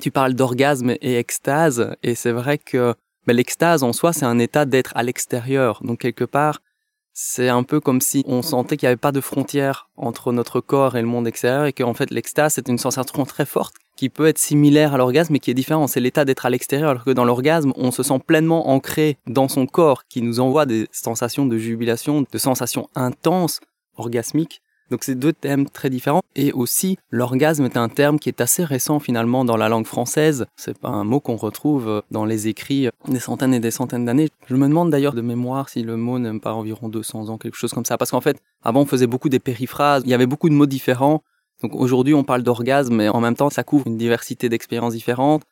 Tu 0.00 0.10
parles 0.10 0.34
d'orgasme 0.34 0.96
et 1.00 1.16
extase, 1.16 1.94
et 2.02 2.14
c'est 2.14 2.32
vrai 2.32 2.58
que 2.58 2.94
mais 3.26 3.34
l'extase 3.34 3.82
en 3.82 3.92
soi, 3.92 4.12
c'est 4.12 4.24
un 4.24 4.38
état 4.38 4.64
d'être 4.64 4.96
à 4.96 5.02
l'extérieur. 5.02 5.82
Donc 5.84 6.00
quelque 6.00 6.24
part, 6.24 6.62
c'est 7.22 7.50
un 7.50 7.64
peu 7.64 7.80
comme 7.80 8.00
si 8.00 8.24
on 8.26 8.40
sentait 8.40 8.78
qu'il 8.78 8.86
n'y 8.86 8.92
avait 8.92 8.96
pas 8.96 9.12
de 9.12 9.20
frontière 9.20 9.90
entre 9.98 10.32
notre 10.32 10.62
corps 10.62 10.96
et 10.96 11.02
le 11.02 11.06
monde 11.06 11.28
extérieur, 11.28 11.66
et 11.66 11.74
qu'en 11.74 11.92
fait 11.92 12.10
l'extase, 12.10 12.54
c'est 12.54 12.66
une 12.66 12.78
sensation 12.78 13.26
très 13.26 13.44
forte 13.44 13.74
qui 13.94 14.08
peut 14.08 14.26
être 14.26 14.38
similaire 14.38 14.94
à 14.94 14.96
l'orgasme, 14.96 15.34
mais 15.34 15.38
qui 15.38 15.50
est 15.50 15.54
différent. 15.54 15.86
C'est 15.86 16.00
l'état 16.00 16.24
d'être 16.24 16.46
à 16.46 16.50
l'extérieur, 16.50 16.88
alors 16.88 17.04
que 17.04 17.10
dans 17.10 17.26
l'orgasme, 17.26 17.74
on 17.76 17.90
se 17.90 18.02
sent 18.02 18.18
pleinement 18.26 18.70
ancré 18.70 19.18
dans 19.26 19.48
son 19.48 19.66
corps, 19.66 20.06
qui 20.08 20.22
nous 20.22 20.40
envoie 20.40 20.64
des 20.64 20.88
sensations 20.92 21.44
de 21.44 21.58
jubilation, 21.58 22.22
de 22.22 22.38
sensations 22.38 22.88
intenses, 22.94 23.60
orgasmiques. 23.98 24.62
Donc 24.90 25.04
c'est 25.04 25.14
deux 25.14 25.32
thèmes 25.32 25.68
très 25.68 25.90
différents. 25.90 26.22
Et 26.36 26.52
aussi, 26.52 26.98
l'orgasme 27.10 27.64
est 27.64 27.76
un 27.76 27.88
terme 27.88 28.18
qui 28.18 28.28
est 28.28 28.40
assez 28.40 28.64
récent 28.64 28.98
finalement 29.00 29.44
dans 29.44 29.56
la 29.56 29.68
langue 29.68 29.86
française. 29.86 30.46
C'est 30.56 30.78
pas 30.78 30.88
un 30.88 31.04
mot 31.04 31.20
qu'on 31.20 31.36
retrouve 31.36 32.02
dans 32.10 32.24
les 32.24 32.48
écrits 32.48 32.88
des 33.08 33.20
centaines 33.20 33.54
et 33.54 33.60
des 33.60 33.70
centaines 33.70 34.04
d'années. 34.04 34.28
Je 34.46 34.56
me 34.56 34.66
demande 34.68 34.90
d'ailleurs 34.90 35.14
de 35.14 35.20
mémoire 35.20 35.68
si 35.68 35.82
le 35.82 35.96
mot 35.96 36.18
n'aime 36.18 36.40
pas 36.40 36.54
environ 36.54 36.88
200 36.88 37.28
ans, 37.28 37.38
quelque 37.38 37.56
chose 37.56 37.72
comme 37.72 37.84
ça. 37.84 37.96
Parce 37.96 38.10
qu'en 38.10 38.20
fait, 38.20 38.38
avant 38.62 38.82
on 38.82 38.86
faisait 38.86 39.06
beaucoup 39.06 39.28
des 39.28 39.40
périphrases, 39.40 40.02
il 40.04 40.10
y 40.10 40.14
avait 40.14 40.26
beaucoup 40.26 40.48
de 40.48 40.54
mots 40.54 40.66
différents. 40.66 41.22
Donc 41.62 41.74
aujourd'hui, 41.74 42.14
on 42.14 42.24
parle 42.24 42.42
d'orgasme, 42.42 42.94
mais 42.94 43.08
en 43.08 43.20
même 43.20 43.36
temps, 43.36 43.50
ça 43.50 43.62
couvre 43.62 43.86
une 43.86 43.98
diversité 43.98 44.48
d'expériences 44.48 44.94
différentes. 44.94 45.42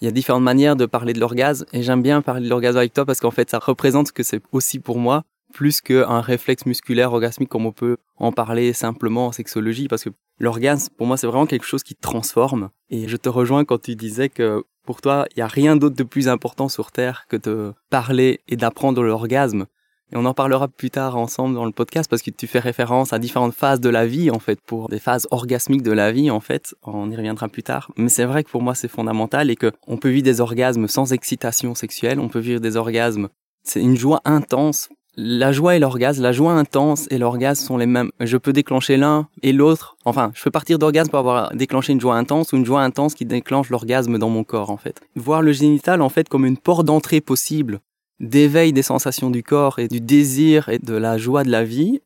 Il 0.00 0.04
y 0.04 0.08
a 0.08 0.12
différentes 0.12 0.44
manières 0.44 0.76
de 0.76 0.86
parler 0.86 1.12
de 1.12 1.18
l'orgasme, 1.18 1.66
et 1.72 1.82
j'aime 1.82 2.02
bien 2.02 2.22
parler 2.22 2.44
de 2.44 2.50
l'orgasme 2.50 2.78
avec 2.78 2.92
toi 2.92 3.04
parce 3.04 3.18
qu'en 3.18 3.32
fait, 3.32 3.50
ça 3.50 3.58
représente 3.58 4.08
ce 4.08 4.12
que 4.12 4.22
c'est 4.22 4.40
aussi 4.52 4.78
pour 4.78 4.98
moi, 4.98 5.24
plus 5.52 5.80
qu'un 5.80 6.20
réflexe 6.20 6.66
musculaire 6.66 7.12
orgasmique 7.12 7.48
comme 7.48 7.66
on 7.66 7.72
peut 7.72 7.96
en 8.16 8.32
parler 8.32 8.72
simplement 8.72 9.26
en 9.26 9.32
sexologie, 9.32 9.88
parce 9.88 10.04
que 10.04 10.10
l'orgasme, 10.38 10.92
pour 10.96 11.06
moi, 11.06 11.16
c'est 11.16 11.26
vraiment 11.26 11.46
quelque 11.46 11.66
chose 11.66 11.82
qui 11.82 11.94
transforme. 11.94 12.70
Et 12.90 13.08
je 13.08 13.16
te 13.16 13.28
rejoins 13.28 13.64
quand 13.64 13.82
tu 13.82 13.96
disais 13.96 14.28
que 14.28 14.64
pour 14.84 15.00
toi, 15.00 15.26
il 15.32 15.38
n'y 15.38 15.42
a 15.42 15.48
rien 15.48 15.76
d'autre 15.76 15.96
de 15.96 16.02
plus 16.02 16.28
important 16.28 16.68
sur 16.68 16.92
Terre 16.92 17.26
que 17.28 17.36
de 17.36 17.74
parler 17.90 18.40
et 18.48 18.56
d'apprendre 18.56 19.02
l'orgasme. 19.02 19.66
Et 20.10 20.16
on 20.16 20.24
en 20.24 20.32
parlera 20.32 20.68
plus 20.68 20.90
tard 20.90 21.16
ensemble 21.16 21.54
dans 21.54 21.66
le 21.66 21.72
podcast 21.72 22.08
parce 22.08 22.22
que 22.22 22.30
tu 22.30 22.46
fais 22.46 22.60
référence 22.60 23.12
à 23.12 23.18
différentes 23.18 23.52
phases 23.52 23.80
de 23.80 23.90
la 23.90 24.06
vie, 24.06 24.30
en 24.30 24.38
fait, 24.38 24.58
pour 24.62 24.88
des 24.88 24.98
phases 24.98 25.28
orgasmiques 25.30 25.82
de 25.82 25.92
la 25.92 26.12
vie, 26.12 26.30
en 26.30 26.40
fait. 26.40 26.74
On 26.82 27.10
y 27.10 27.16
reviendra 27.16 27.48
plus 27.48 27.62
tard. 27.62 27.90
Mais 27.96 28.08
c'est 28.08 28.24
vrai 28.24 28.44
que 28.44 28.50
pour 28.50 28.62
moi, 28.62 28.74
c'est 28.74 28.88
fondamental 28.88 29.50
et 29.50 29.56
que 29.56 29.72
on 29.86 29.98
peut 29.98 30.08
vivre 30.08 30.24
des 30.24 30.40
orgasmes 30.40 30.88
sans 30.88 31.12
excitation 31.12 31.74
sexuelle. 31.74 32.18
On 32.20 32.28
peut 32.28 32.38
vivre 32.38 32.60
des 32.60 32.76
orgasmes. 32.76 33.28
C'est 33.64 33.82
une 33.82 33.96
joie 33.96 34.22
intense. 34.24 34.88
La 35.20 35.50
joie 35.50 35.74
et 35.74 35.80
l'orgasme, 35.80 36.22
la 36.22 36.30
joie 36.30 36.52
intense 36.52 37.08
et 37.10 37.18
l'orgasme 37.18 37.66
sont 37.66 37.76
les 37.76 37.86
mêmes. 37.86 38.12
Je 38.20 38.36
peux 38.36 38.52
déclencher 38.52 38.96
l'un 38.96 39.26
et 39.42 39.52
l'autre. 39.52 39.96
Enfin, 40.04 40.30
je 40.32 40.44
peux 40.44 40.52
partir 40.52 40.78
d'orgasme 40.78 41.10
pour 41.10 41.18
avoir 41.18 41.52
déclenché 41.56 41.92
une 41.92 42.00
joie 42.00 42.14
intense 42.14 42.52
ou 42.52 42.56
une 42.56 42.64
joie 42.64 42.82
intense 42.82 43.16
qui 43.16 43.24
déclenche 43.24 43.68
l'orgasme 43.68 44.16
dans 44.18 44.28
mon 44.28 44.44
corps, 44.44 44.70
en 44.70 44.76
fait. 44.76 45.00
Voir 45.16 45.42
le 45.42 45.50
génital, 45.50 46.02
en 46.02 46.08
fait, 46.08 46.28
comme 46.28 46.46
une 46.46 46.56
porte 46.56 46.86
d'entrée 46.86 47.20
possible 47.20 47.80
d'éveil 48.20 48.72
des 48.72 48.82
sensations 48.82 49.28
du 49.28 49.42
corps 49.42 49.80
et 49.80 49.88
du 49.88 50.00
désir 50.00 50.68
et 50.68 50.78
de 50.78 50.94
la 50.94 51.18
joie 51.18 51.42
de 51.42 51.50
la 51.50 51.64
vie 51.64 52.00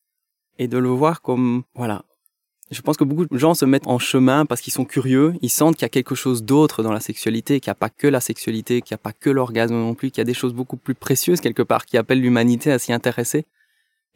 et 0.58 0.66
de 0.66 0.78
le 0.78 0.88
voir 0.88 1.20
comme 1.20 1.64
voilà. 1.74 2.06
Je 2.72 2.80
pense 2.80 2.96
que 2.96 3.04
beaucoup 3.04 3.26
de 3.26 3.38
gens 3.38 3.52
se 3.52 3.66
mettent 3.66 3.86
en 3.86 3.98
chemin 3.98 4.46
parce 4.46 4.62
qu'ils 4.62 4.72
sont 4.72 4.86
curieux, 4.86 5.34
ils 5.42 5.50
sentent 5.50 5.76
qu'il 5.76 5.82
y 5.82 5.84
a 5.84 5.90
quelque 5.90 6.14
chose 6.14 6.42
d'autre 6.42 6.82
dans 6.82 6.90
la 6.90 7.00
sexualité, 7.00 7.60
qu'il 7.60 7.68
n'y 7.68 7.72
a 7.72 7.76
pas 7.76 7.90
que 7.90 8.06
la 8.06 8.20
sexualité, 8.20 8.80
qu'il 8.80 8.94
n'y 8.94 8.98
a 8.98 9.04
pas 9.04 9.12
que 9.12 9.28
l'orgasme 9.28 9.74
non 9.74 9.94
plus, 9.94 10.10
qu'il 10.10 10.22
y 10.22 10.22
a 10.22 10.24
des 10.24 10.32
choses 10.32 10.54
beaucoup 10.54 10.78
plus 10.78 10.94
précieuses 10.94 11.42
quelque 11.42 11.62
part 11.62 11.84
qui 11.84 11.98
appellent 11.98 12.22
l'humanité 12.22 12.72
à 12.72 12.78
s'y 12.78 12.94
intéresser. 12.94 13.44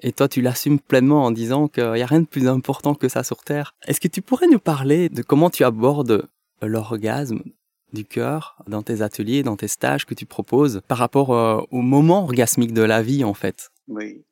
Et 0.01 0.13
toi, 0.13 0.27
tu 0.27 0.41
l'assumes 0.41 0.81
pleinement 0.81 1.25
en 1.25 1.33
disant 1.33 1.69
qu'il 1.69 1.93
n'y 1.93 2.03
a 2.03 2.07
rien 2.07 2.21
de 2.21 2.27
plus 2.27 2.49
important 2.49 2.95
que 2.95 3.11
ça 3.11 3.23
sur 3.23 3.45
Terre. 3.45 3.75
Est-ce 3.87 4.01
que 4.01 4.09
tu 4.09 4.23
pourrais 4.23 4.49
nous 4.49 4.59
parler 4.59 5.11
de 5.11 5.21
comment 5.21 5.51
tu 5.51 5.63
abordes 5.63 6.27
l'orgasme 6.63 7.43
du 7.93 8.07
cœur 8.07 8.57
dans 8.67 8.83
tes 8.83 9.03
ateliers, 9.03 9.43
dans 9.43 9.57
tes 9.57 9.69
stages 9.69 10.07
que 10.07 10.15
tu 10.15 10.25
proposes 10.25 10.81
par 10.89 10.97
rapport 10.97 11.35
euh, 11.35 11.61
au 11.71 11.83
moment 11.83 12.25
orgasmique 12.25 12.73
de 12.73 12.83
la 12.83 13.03
vie 13.03 13.23
en 13.23 13.35
fait? 13.35 13.71
Oui. 13.87 14.25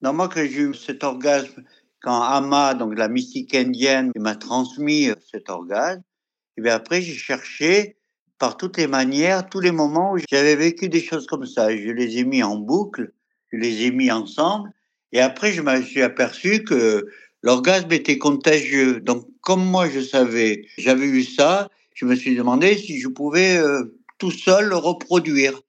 Non, 0.00 0.12
moi 0.12 0.28
que 0.28 0.44
j'ai 0.46 0.62
eu 0.62 0.74
cet 0.74 1.02
orgasme 1.02 1.64
quand 2.02 2.20
Ama, 2.20 2.74
donc 2.74 2.98
la 2.98 3.08
mystique 3.08 3.54
indienne, 3.54 4.10
m'a 4.18 4.34
transmis 4.34 5.08
euh, 5.08 5.14
cet 5.30 5.48
orgasme, 5.48 6.02
et 6.56 6.62
bien 6.62 6.74
après 6.74 7.00
j'ai 7.00 7.14
cherché 7.14 7.96
par 8.38 8.56
toutes 8.56 8.76
les 8.76 8.88
manières, 8.88 9.48
tous 9.48 9.60
les 9.60 9.70
moments 9.70 10.12
où 10.12 10.18
j'avais 10.28 10.56
vécu 10.56 10.88
des 10.88 11.00
choses 11.00 11.26
comme 11.26 11.46
ça. 11.46 11.74
Je 11.76 11.90
les 11.90 12.18
ai 12.18 12.24
mis 12.24 12.42
en 12.42 12.56
boucle, 12.56 13.12
je 13.52 13.56
les 13.56 13.84
ai 13.84 13.92
mis 13.92 14.10
ensemble, 14.10 14.70
et 15.12 15.20
après 15.20 15.52
je 15.52 15.62
me 15.62 15.80
suis 15.82 16.02
aperçu 16.02 16.64
que 16.64 17.06
l'orgasme 17.42 17.92
était 17.92 18.18
contagieux. 18.18 19.00
Donc 19.00 19.26
comme 19.40 19.64
moi 19.64 19.88
je 19.88 20.00
savais, 20.00 20.66
j'avais 20.76 21.06
eu 21.06 21.22
ça, 21.22 21.68
je 21.94 22.04
me 22.04 22.16
suis 22.16 22.34
demandé 22.34 22.76
si 22.76 22.98
je 22.98 23.08
pouvais 23.08 23.58
euh, 23.58 23.96
tout 24.18 24.32
seul 24.32 24.70
le 24.70 24.76
reproduire. 24.76 25.60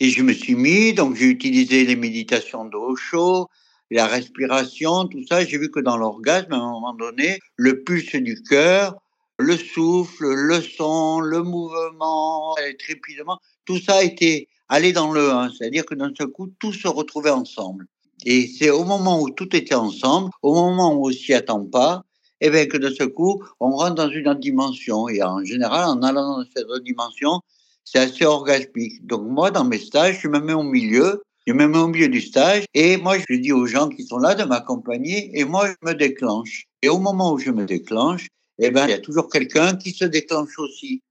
Et 0.00 0.10
je 0.10 0.22
me 0.22 0.32
suis 0.32 0.56
mis, 0.56 0.92
donc 0.92 1.16
j'ai 1.16 1.26
utilisé 1.26 1.84
les 1.84 1.96
méditations 1.96 2.64
d'eau 2.64 2.96
chaud, 2.96 3.48
la 3.90 4.06
respiration, 4.06 5.06
tout 5.06 5.24
ça. 5.28 5.44
J'ai 5.44 5.58
vu 5.58 5.70
que 5.70 5.80
dans 5.80 5.96
l'orgasme, 5.96 6.52
à 6.52 6.56
un 6.56 6.70
moment 6.70 6.94
donné, 6.94 7.38
le 7.56 7.82
pulse 7.82 8.16
du 8.16 8.42
cœur, 8.42 8.96
le 9.38 9.56
souffle, 9.56 10.26
le 10.26 10.60
son, 10.60 11.20
le 11.20 11.42
mouvement, 11.42 12.54
les 12.64 12.76
trépiedements, 12.76 13.38
tout 13.64 13.78
ça 13.78 14.02
était 14.02 14.48
allé 14.68 14.92
dans 14.92 15.12
le 15.12 15.30
1. 15.30 15.50
C'est-à-dire 15.50 15.84
que 15.84 15.94
d'un 15.94 16.12
seul 16.16 16.28
coup, 16.28 16.48
tout 16.58 16.72
se 16.72 16.88
retrouvait 16.88 17.30
ensemble. 17.30 17.86
Et 18.24 18.46
c'est 18.46 18.70
au 18.70 18.84
moment 18.84 19.20
où 19.20 19.30
tout 19.30 19.54
était 19.54 19.74
ensemble, 19.74 20.30
au 20.42 20.54
moment 20.54 20.94
où 20.94 21.08
on 21.08 21.12
s'y 21.12 21.34
attend 21.34 21.64
pas, 21.64 22.04
et 22.40 22.48
eh 22.48 22.50
bien 22.50 22.66
que 22.66 22.76
de 22.76 22.90
ce 22.90 23.04
coup, 23.04 23.42
on 23.60 23.70
rentre 23.70 23.94
dans 23.94 24.10
une 24.10 24.28
autre 24.28 24.40
dimension. 24.40 25.08
Et 25.08 25.22
en 25.22 25.42
général, 25.44 25.86
en 25.86 26.02
allant 26.02 26.38
dans 26.38 26.44
cette 26.54 26.66
autre 26.66 26.84
dimension, 26.84 27.40
c'est 27.84 27.98
assez 27.98 28.24
orgasmique. 28.24 29.06
Donc 29.06 29.22
moi, 29.22 29.50
dans 29.50 29.64
mes 29.64 29.78
stages, 29.78 30.20
je 30.20 30.28
me 30.28 30.40
mets 30.40 30.52
au 30.52 30.62
milieu, 30.62 31.22
je 31.46 31.52
me 31.52 31.66
mets 31.66 31.78
au 31.78 31.88
milieu 31.88 32.08
du 32.08 32.20
stage, 32.20 32.64
et 32.74 32.96
moi, 32.96 33.16
je 33.18 33.34
dis 33.36 33.52
aux 33.52 33.66
gens 33.66 33.88
qui 33.88 34.04
sont 34.04 34.18
là 34.18 34.34
de 34.34 34.44
m'accompagner, 34.44 35.38
et 35.38 35.44
moi, 35.44 35.68
je 35.68 35.88
me 35.88 35.94
déclenche. 35.94 36.64
Et 36.82 36.88
au 36.88 36.98
moment 36.98 37.32
où 37.32 37.38
je 37.38 37.50
me 37.50 37.64
déclenche, 37.64 38.28
eh 38.58 38.70
ben, 38.70 38.86
il 38.86 38.90
y 38.90 38.94
a 38.94 38.98
toujours 38.98 39.28
quelqu'un 39.28 39.76
qui 39.76 39.90
se 39.90 40.04
déclenche 40.04 40.58
aussi. 40.58 41.02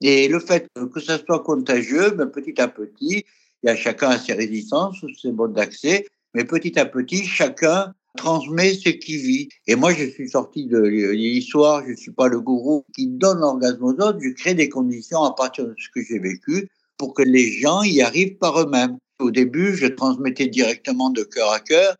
Et 0.00 0.28
le 0.28 0.40
fait 0.40 0.68
que 0.92 1.00
ça 1.00 1.18
soit 1.18 1.42
contagieux, 1.42 2.10
ben, 2.10 2.26
petit 2.26 2.60
à 2.60 2.68
petit, 2.68 3.24
il 3.62 3.66
y 3.66 3.68
a 3.68 3.76
chacun 3.76 4.10
a 4.10 4.18
ses 4.18 4.34
résistances, 4.34 5.04
ses 5.20 5.32
modes 5.32 5.54
d'accès, 5.54 6.06
mais 6.34 6.44
petit 6.44 6.78
à 6.78 6.86
petit, 6.86 7.24
chacun 7.24 7.92
transmet 8.16 8.74
ce 8.74 8.90
qu'il 8.90 9.18
vit. 9.18 9.48
Et 9.66 9.74
moi, 9.74 9.92
je 9.92 10.04
suis 10.04 10.28
sorti 10.30 10.66
de 10.66 10.78
l'histoire, 10.78 11.82
je 11.84 11.90
ne 11.90 11.96
suis 11.96 12.12
pas 12.12 12.28
le 12.28 12.40
gourou 12.40 12.84
qui 12.94 13.06
donne 13.06 13.40
l'orgasme 13.40 13.82
aux 13.84 13.92
autres, 13.92 14.18
je 14.22 14.30
crée 14.30 14.54
des 14.54 14.68
conditions 14.68 15.22
à 15.22 15.34
partir 15.34 15.66
de 15.66 15.74
ce 15.78 15.88
que 15.94 16.02
j'ai 16.02 16.18
vécu 16.18 16.68
pour 16.98 17.14
que 17.14 17.22
les 17.22 17.50
gens 17.52 17.82
y 17.82 18.00
arrivent 18.00 18.36
par 18.38 18.60
eux-mêmes. 18.60 18.98
Au 19.18 19.30
début, 19.30 19.74
je 19.74 19.86
transmettais 19.86 20.46
directement 20.46 21.10
de 21.10 21.22
cœur 21.22 21.50
à 21.50 21.60
cœur, 21.60 21.96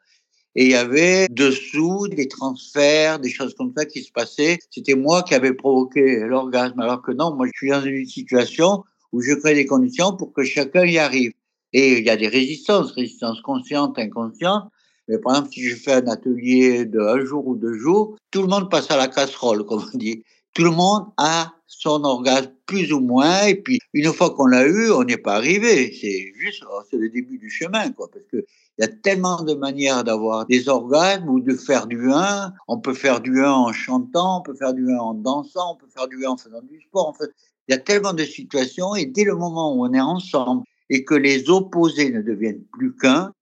et 0.55 0.65
il 0.65 0.71
y 0.71 0.75
avait 0.75 1.29
dessous 1.31 2.09
des 2.09 2.29
transferts, 2.29 3.19
des 3.19 3.31
choses 3.31 3.55
comme 3.55 3.73
ça 3.77 3.85
qui 3.85 4.03
se 4.03 4.13
passaient. 4.13 4.59
C'était 4.71 4.95
moi 4.95 5.23
qui 5.23 5.35
avais 5.35 5.53
provoqué 5.53 6.21
l'orgasme, 6.21 6.81
alors 6.81 7.03
que 7.03 7.13
non, 7.13 7.35
moi 7.35 7.47
je 7.47 7.53
suis 7.57 7.71
dans 7.71 7.83
une 7.83 8.07
situation 8.07 8.85
où 9.13 9.21
je 9.21 9.35
crée 9.35 9.55
des 9.55 9.67
conditions 9.67 10.17
pour 10.17 10.33
que 10.33 10.45
chacun 10.45 10.85
y 10.85 10.99
arrive. 10.99 11.33
Et 11.73 11.99
il 11.99 12.05
y 12.07 12.11
a 12.11 12.17
des 12.17 12.29
résistances, 12.29 12.93
résistances 12.93 13.41
conscientes, 13.43 13.99
inconscientes, 13.99 14.71
mais 15.09 15.19
par 15.19 15.35
exemple, 15.35 15.53
si 15.53 15.63
je 15.63 15.77
fais 15.77 15.93
un 15.93 16.07
atelier 16.09 16.85
de 16.85 17.01
un 17.01 17.25
jour 17.25 17.47
ou 17.47 17.57
deux 17.57 17.79
jours, 17.79 18.17
tout 18.31 18.43
le 18.43 18.49
monde 18.49 18.71
passe 18.71 18.91
à 18.91 18.97
la 18.97 19.09
casserole, 19.09 19.65
comme 19.67 19.85
on 19.93 19.99
dit. 19.99 20.23
Tout 20.57 20.65
le 20.65 20.71
monde 20.71 21.09
a 21.19 21.53
son 21.67 22.03
orgasme 22.05 22.51
plus 22.65 22.91
ou 22.91 23.01
moins, 23.01 23.43
et 23.43 23.57
puis 23.57 23.79
une 23.93 24.11
fois 24.11 24.31
qu'on 24.31 24.47
l'a 24.47 24.67
eu, 24.67 24.91
on 24.91 25.05
n'est 25.05 25.19
pas 25.19 25.35
arrivé. 25.35 25.95
C'est 26.01 26.33
juste, 26.35 26.65
oh, 26.67 26.81
c'est 26.91 26.97
le 26.97 27.11
début 27.11 27.37
du 27.37 27.51
chemin, 27.51 27.93
quoi, 27.93 28.09
parce 28.11 28.25
que 28.25 28.39
il 28.39 28.81
y 28.81 28.85
a 28.85 28.89
tellement 28.89 29.43
de 29.43 29.53
manières 29.53 30.03
d'avoir 30.03 30.47
des 30.47 30.71
orgasmes 30.71 31.29
ou 31.29 31.41
de 31.41 31.53
faire 31.53 31.87
du 31.87 32.11
1. 32.11 32.55
On 32.69 32.79
peut 32.79 32.95
faire 32.95 33.21
du 33.21 33.43
1 33.45 33.53
en 33.53 33.73
chantant, 33.75 34.39
on 34.39 34.43
peut 34.43 34.55
faire 34.55 34.73
du 34.73 34.91
1 34.91 34.97
en 34.97 35.13
dansant, 35.13 35.75
on 35.75 35.77
peut 35.77 35.91
faire 35.95 36.09
du 36.09 36.25
1 36.25 36.31
en 36.31 36.37
faisant 36.39 36.63
du 36.63 36.81
sport. 36.81 37.09
En 37.09 37.13
fait, 37.13 37.31
il 37.69 37.73
y 37.73 37.75
a 37.75 37.79
tellement 37.79 38.15
de 38.15 38.25
situations 38.25 38.95
et 38.95 39.05
dès 39.05 39.25
le 39.25 39.35
moment 39.35 39.75
où 39.75 39.85
on 39.85 39.93
est 39.93 40.01
ensemble 40.01 40.63
et 40.89 41.05
que 41.05 41.15
les 41.15 41.51
opposés 41.51 42.11
ne 42.11 42.23
deviennent 42.23 42.65
plus 42.73 42.97
qu'un, 42.97 43.33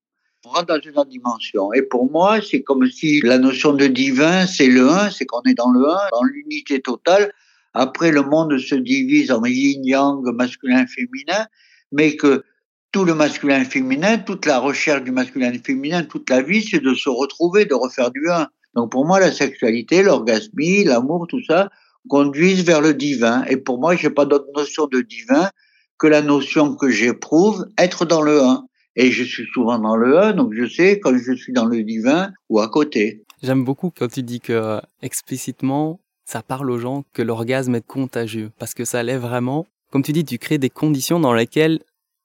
rentre 0.49 0.67
dans 0.67 0.79
une 0.79 0.97
autre 0.97 1.09
dimension. 1.09 1.73
Et 1.73 1.81
pour 1.81 2.09
moi, 2.09 2.39
c'est 2.41 2.61
comme 2.61 2.87
si 2.89 3.21
la 3.21 3.37
notion 3.37 3.73
de 3.73 3.87
divin, 3.87 4.45
c'est 4.47 4.67
le 4.67 4.89
1, 4.89 5.11
c'est 5.11 5.25
qu'on 5.25 5.41
est 5.43 5.53
dans 5.53 5.69
le 5.69 5.87
1, 5.87 5.93
dans 6.11 6.23
l'unité 6.23 6.81
totale. 6.81 7.31
Après, 7.73 8.11
le 8.11 8.23
monde 8.23 8.57
se 8.57 8.75
divise 8.75 9.31
en 9.31 9.43
yin-yang, 9.43 10.23
masculin-féminin, 10.33 11.45
mais 11.91 12.15
que 12.15 12.43
tout 12.91 13.03
le 13.03 13.13
masculin-féminin, 13.13 14.19
toute 14.19 14.45
la 14.45 14.59
recherche 14.59 15.03
du 15.03 15.11
masculin-féminin, 15.11 16.03
toute 16.03 16.29
la 16.29 16.41
vie, 16.41 16.63
c'est 16.63 16.79
de 16.79 16.93
se 16.93 17.09
retrouver, 17.09 17.65
de 17.65 17.73
refaire 17.73 18.11
du 18.11 18.29
1. 18.29 18.47
Donc 18.75 18.91
pour 18.91 19.05
moi, 19.05 19.19
la 19.19 19.31
sexualité, 19.31 20.03
l'orgasmie, 20.03 20.83
l'amour, 20.83 21.27
tout 21.27 21.43
ça, 21.43 21.69
conduisent 22.07 22.63
vers 22.63 22.81
le 22.81 22.93
divin. 22.93 23.43
Et 23.49 23.57
pour 23.57 23.79
moi, 23.79 23.95
j'ai 23.95 24.09
pas 24.09 24.25
d'autre 24.25 24.47
notion 24.55 24.87
de 24.87 25.01
divin 25.01 25.49
que 25.97 26.07
la 26.07 26.21
notion 26.21 26.75
que 26.75 26.89
j'éprouve, 26.89 27.65
être 27.77 28.05
dans 28.05 28.21
le 28.21 28.41
1. 28.41 28.65
Et 28.95 29.11
je 29.11 29.23
suis 29.23 29.45
souvent 29.53 29.77
dans 29.79 29.97
le 29.97 30.17
1, 30.17 30.33
donc 30.33 30.53
je 30.53 30.65
sais 30.65 30.99
quand 30.99 31.17
je 31.17 31.33
suis 31.33 31.53
dans 31.53 31.65
le 31.65 31.83
divin 31.83 32.31
ou 32.49 32.59
à 32.59 32.69
côté. 32.69 33.23
J'aime 33.43 33.63
beaucoup 33.63 33.91
quand 33.95 34.07
tu 34.07 34.23
dis 34.23 34.39
que 34.39 34.79
explicitement, 35.01 35.99
ça 36.23 36.41
parle 36.41 36.71
aux 36.71 36.79
gens 36.79 37.03
que 37.13 37.21
l'orgasme 37.21 37.75
est 37.75 37.85
contagieux, 37.85 38.51
parce 38.57 38.73
que 38.73 38.85
ça 38.85 39.03
l'est 39.03 39.17
vraiment. 39.17 39.67
Comme 39.91 40.01
tu 40.01 40.13
dis, 40.13 40.25
tu 40.25 40.37
crées 40.37 40.57
des 40.57 40.69
conditions 40.69 41.19
dans 41.19 41.33
lesquelles 41.33 41.79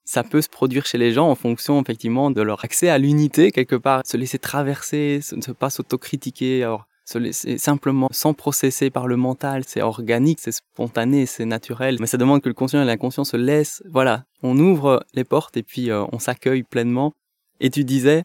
ça 0.05 0.25
peut 0.25 0.43
se 0.43 0.49
produire 0.49 0.87
chez 0.87 0.99
les 0.99 1.13
gens 1.13 1.29
en 1.29 1.35
fonction 1.35 1.81
effectivement 1.81 2.31
de 2.31 2.43
leur 2.43 2.65
accès 2.65 2.89
à 2.89 2.99
l'unité 2.99 3.53
quelque 3.53 3.77
part, 3.77 4.03
se 4.05 4.17
laisser 4.17 4.39
traverser, 4.39 5.21
ne 5.33 5.53
pas 5.53 5.71
s'autocritiquer. 5.71 6.65
Se 7.11 7.59
simplement 7.59 8.09
sans 8.13 8.35
processer 8.35 8.91
par 8.91 9.09
le 9.09 9.17
mental, 9.17 9.65
c'est 9.67 9.83
organique, 9.83 10.39
c'est 10.41 10.53
spontané, 10.53 11.27
c'est 11.27 11.45
naturel, 11.45 11.97
mais 12.01 12.07
ça 12.07 12.17
demande 12.17 12.41
que 12.41 12.49
le 12.49 12.55
conscient 12.55 12.83
et 12.83 12.85
l'inconscient 12.85 13.25
se 13.25 13.37
laissent, 13.37 13.83
voilà, 13.91 14.25
on 14.43 14.59
ouvre 14.59 15.05
les 15.15 15.25
portes 15.25 15.57
et 15.57 15.63
puis 15.63 15.91
euh, 15.91 16.05
on 16.13 16.19
s'accueille 16.19 16.63
pleinement. 16.63 17.13
Et 17.61 17.71
tu 17.71 17.85
disais 17.85 18.25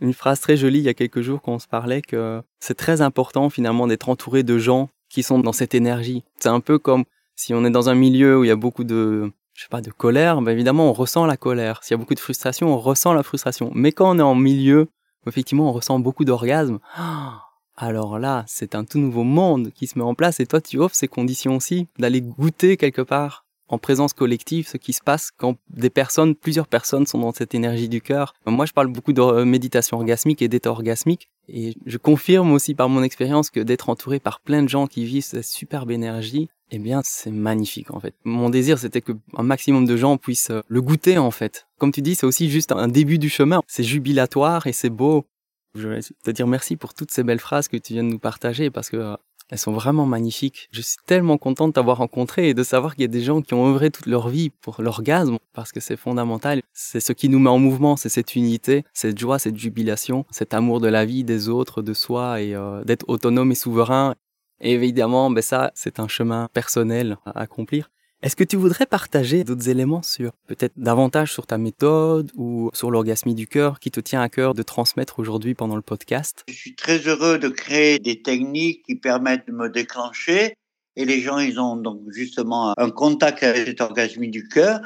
une 0.00 0.12
phrase 0.12 0.40
très 0.40 0.56
jolie 0.56 0.80
il 0.80 0.84
y 0.84 0.88
a 0.88 0.94
quelques 0.94 1.20
jours 1.20 1.40
quand 1.40 1.52
on 1.52 1.58
se 1.58 1.68
parlait 1.68 2.02
que 2.02 2.42
c'est 2.58 2.74
très 2.74 3.00
important 3.00 3.48
finalement 3.48 3.86
d'être 3.86 4.08
entouré 4.08 4.42
de 4.42 4.58
gens 4.58 4.88
qui 5.08 5.22
sont 5.22 5.38
dans 5.38 5.52
cette 5.52 5.74
énergie. 5.74 6.24
C'est 6.40 6.48
un 6.48 6.60
peu 6.60 6.78
comme 6.78 7.04
si 7.36 7.54
on 7.54 7.64
est 7.64 7.70
dans 7.70 7.88
un 7.88 7.94
milieu 7.94 8.38
où 8.38 8.44
il 8.44 8.48
y 8.48 8.50
a 8.50 8.56
beaucoup 8.56 8.84
de 8.84 9.30
je 9.54 9.62
sais 9.62 9.68
pas 9.68 9.80
de 9.80 9.90
colère, 9.90 10.42
ben 10.42 10.50
évidemment 10.50 10.90
on 10.90 10.92
ressent 10.92 11.26
la 11.26 11.36
colère. 11.36 11.84
S'il 11.84 11.94
y 11.94 11.94
a 11.94 11.98
beaucoup 11.98 12.14
de 12.14 12.20
frustration, 12.20 12.74
on 12.74 12.78
ressent 12.78 13.12
la 13.12 13.22
frustration. 13.22 13.70
Mais 13.74 13.92
quand 13.92 14.16
on 14.16 14.18
est 14.18 14.22
en 14.22 14.34
milieu, 14.34 14.88
effectivement 15.28 15.68
on 15.68 15.72
ressent 15.72 16.00
beaucoup 16.00 16.24
d'orgasme. 16.24 16.80
Ah, 16.96 17.43
alors 17.76 18.18
là, 18.18 18.44
c'est 18.46 18.74
un 18.74 18.84
tout 18.84 18.98
nouveau 18.98 19.24
monde 19.24 19.70
qui 19.74 19.86
se 19.86 19.98
met 19.98 20.04
en 20.04 20.14
place 20.14 20.40
et 20.40 20.46
toi, 20.46 20.60
tu 20.60 20.78
offres 20.78 20.94
ces 20.94 21.08
conditions 21.08 21.56
aussi 21.56 21.88
d'aller 21.98 22.20
goûter 22.20 22.76
quelque 22.76 23.02
part 23.02 23.44
en 23.68 23.78
présence 23.78 24.12
collective 24.12 24.68
ce 24.68 24.76
qui 24.76 24.92
se 24.92 25.02
passe 25.02 25.30
quand 25.36 25.56
des 25.70 25.90
personnes, 25.90 26.34
plusieurs 26.34 26.68
personnes 26.68 27.06
sont 27.06 27.18
dans 27.18 27.32
cette 27.32 27.54
énergie 27.54 27.88
du 27.88 28.00
cœur. 28.00 28.34
Moi, 28.46 28.66
je 28.66 28.72
parle 28.72 28.88
beaucoup 28.88 29.12
de 29.12 29.44
méditation 29.44 29.98
orgasmique 29.98 30.42
et 30.42 30.48
d'état 30.48 30.70
orgasmique 30.70 31.30
Et 31.48 31.74
je 31.86 31.96
confirme 31.98 32.52
aussi 32.52 32.74
par 32.74 32.88
mon 32.88 33.02
expérience 33.02 33.50
que 33.50 33.60
d'être 33.60 33.88
entouré 33.88 34.20
par 34.20 34.40
plein 34.40 34.62
de 34.62 34.68
gens 34.68 34.86
qui 34.86 35.04
vivent 35.04 35.24
cette 35.24 35.44
superbe 35.44 35.90
énergie, 35.90 36.48
eh 36.70 36.78
bien, 36.78 37.02
c'est 37.04 37.30
magnifique 37.30 37.90
en 37.90 38.00
fait. 38.00 38.14
Mon 38.24 38.50
désir, 38.50 38.78
c'était 38.78 39.00
que 39.00 39.12
un 39.36 39.42
maximum 39.42 39.86
de 39.86 39.96
gens 39.96 40.16
puissent 40.16 40.50
euh, 40.50 40.62
le 40.66 40.80
goûter 40.80 41.18
en 41.18 41.30
fait. 41.30 41.66
Comme 41.78 41.92
tu 41.92 42.02
dis, 42.02 42.14
c'est 42.14 42.26
aussi 42.26 42.50
juste 42.50 42.72
un 42.72 42.88
début 42.88 43.18
du 43.18 43.28
chemin. 43.28 43.60
C'est 43.66 43.84
jubilatoire 43.84 44.66
et 44.66 44.72
c'est 44.72 44.90
beau. 44.90 45.26
Je 45.74 45.88
vais 45.88 46.00
te 46.00 46.30
dire 46.30 46.46
merci 46.46 46.76
pour 46.76 46.94
toutes 46.94 47.10
ces 47.10 47.24
belles 47.24 47.40
phrases 47.40 47.68
que 47.68 47.76
tu 47.76 47.94
viens 47.94 48.04
de 48.04 48.08
nous 48.08 48.18
partager 48.18 48.70
parce 48.70 48.90
que 48.90 48.96
euh, 48.96 49.16
elles 49.50 49.58
sont 49.58 49.72
vraiment 49.72 50.06
magnifiques. 50.06 50.68
Je 50.72 50.80
suis 50.80 50.96
tellement 51.04 51.36
content 51.36 51.68
de 51.68 51.72
t'avoir 51.72 51.98
rencontré 51.98 52.48
et 52.48 52.54
de 52.54 52.62
savoir 52.62 52.94
qu'il 52.94 53.02
y 53.02 53.04
a 53.04 53.08
des 53.08 53.22
gens 53.22 53.42
qui 53.42 53.54
ont 53.54 53.66
œuvré 53.66 53.90
toute 53.90 54.06
leur 54.06 54.28
vie 54.28 54.50
pour 54.50 54.80
l'orgasme 54.80 55.38
parce 55.52 55.72
que 55.72 55.80
c'est 55.80 55.96
fondamental. 55.96 56.62
C'est 56.72 57.00
ce 57.00 57.12
qui 57.12 57.28
nous 57.28 57.38
met 57.38 57.50
en 57.50 57.58
mouvement, 57.58 57.96
c'est 57.96 58.08
cette 58.08 58.36
unité, 58.36 58.84
cette 58.92 59.18
joie, 59.18 59.38
cette 59.38 59.58
jubilation, 59.58 60.24
cet 60.30 60.54
amour 60.54 60.80
de 60.80 60.88
la 60.88 61.04
vie, 61.04 61.24
des 61.24 61.48
autres, 61.48 61.82
de 61.82 61.92
soi 61.92 62.40
et 62.40 62.54
euh, 62.54 62.84
d'être 62.84 63.04
autonome 63.08 63.52
et 63.52 63.56
souverain. 63.56 64.14
Et 64.60 64.72
évidemment, 64.72 65.30
ben 65.30 65.42
ça, 65.42 65.72
c'est 65.74 66.00
un 66.00 66.08
chemin 66.08 66.48
personnel 66.54 67.18
à 67.26 67.40
accomplir. 67.40 67.90
Est-ce 68.24 68.36
que 68.36 68.44
tu 68.44 68.56
voudrais 68.56 68.86
partager 68.86 69.44
d'autres 69.44 69.68
éléments 69.68 70.00
sur 70.00 70.32
peut-être 70.46 70.72
davantage 70.78 71.30
sur 71.30 71.46
ta 71.46 71.58
méthode 71.58 72.32
ou 72.36 72.70
sur 72.72 72.90
l'orgasmie 72.90 73.34
du 73.34 73.46
cœur 73.46 73.78
qui 73.78 73.90
te 73.90 74.00
tient 74.00 74.22
à 74.22 74.30
cœur 74.30 74.54
de 74.54 74.62
transmettre 74.62 75.18
aujourd'hui 75.18 75.52
pendant 75.54 75.76
le 75.76 75.82
podcast? 75.82 76.42
Je 76.48 76.54
suis 76.54 76.74
très 76.74 77.00
heureux 77.00 77.38
de 77.38 77.50
créer 77.50 77.98
des 77.98 78.22
techniques 78.22 78.82
qui 78.86 78.94
permettent 78.94 79.46
de 79.46 79.52
me 79.52 79.68
déclencher. 79.68 80.54
Et 80.96 81.04
les 81.04 81.20
gens, 81.20 81.38
ils 81.38 81.60
ont 81.60 81.76
donc 81.76 82.00
justement 82.12 82.72
un 82.78 82.88
contact 82.88 83.42
avec 83.42 83.66
cette 83.66 83.82
orgasmie 83.82 84.30
du 84.30 84.48
cœur. 84.48 84.80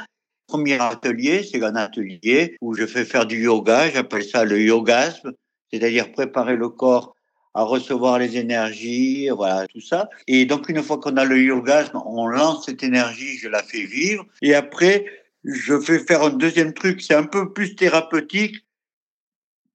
Premier 0.48 0.80
atelier, 0.80 1.44
c'est 1.44 1.62
un 1.62 1.76
atelier 1.76 2.56
où 2.60 2.74
je 2.74 2.86
fais 2.86 3.04
faire 3.04 3.24
du 3.24 3.44
yoga, 3.44 3.88
j'appelle 3.88 4.24
ça 4.24 4.44
le 4.44 4.60
yogasme, 4.60 5.30
c'est-à-dire 5.72 6.10
préparer 6.10 6.56
le 6.56 6.70
corps 6.70 7.14
à 7.58 7.64
recevoir 7.64 8.20
les 8.20 8.36
énergies, 8.36 9.28
voilà, 9.30 9.66
tout 9.66 9.80
ça. 9.80 10.08
Et 10.28 10.46
donc, 10.46 10.68
une 10.68 10.80
fois 10.80 10.98
qu'on 10.98 11.16
a 11.16 11.24
le 11.24 11.42
yogasme, 11.42 12.00
on 12.06 12.28
lance 12.28 12.66
cette 12.66 12.84
énergie, 12.84 13.36
je 13.36 13.48
la 13.48 13.64
fais 13.64 13.84
vivre. 13.84 14.24
Et 14.42 14.54
après, 14.54 15.04
je 15.42 15.80
fais 15.80 15.98
faire 15.98 16.22
un 16.22 16.30
deuxième 16.30 16.72
truc, 16.72 17.02
c'est 17.02 17.16
un 17.16 17.24
peu 17.24 17.52
plus 17.52 17.74
thérapeutique, 17.74 18.64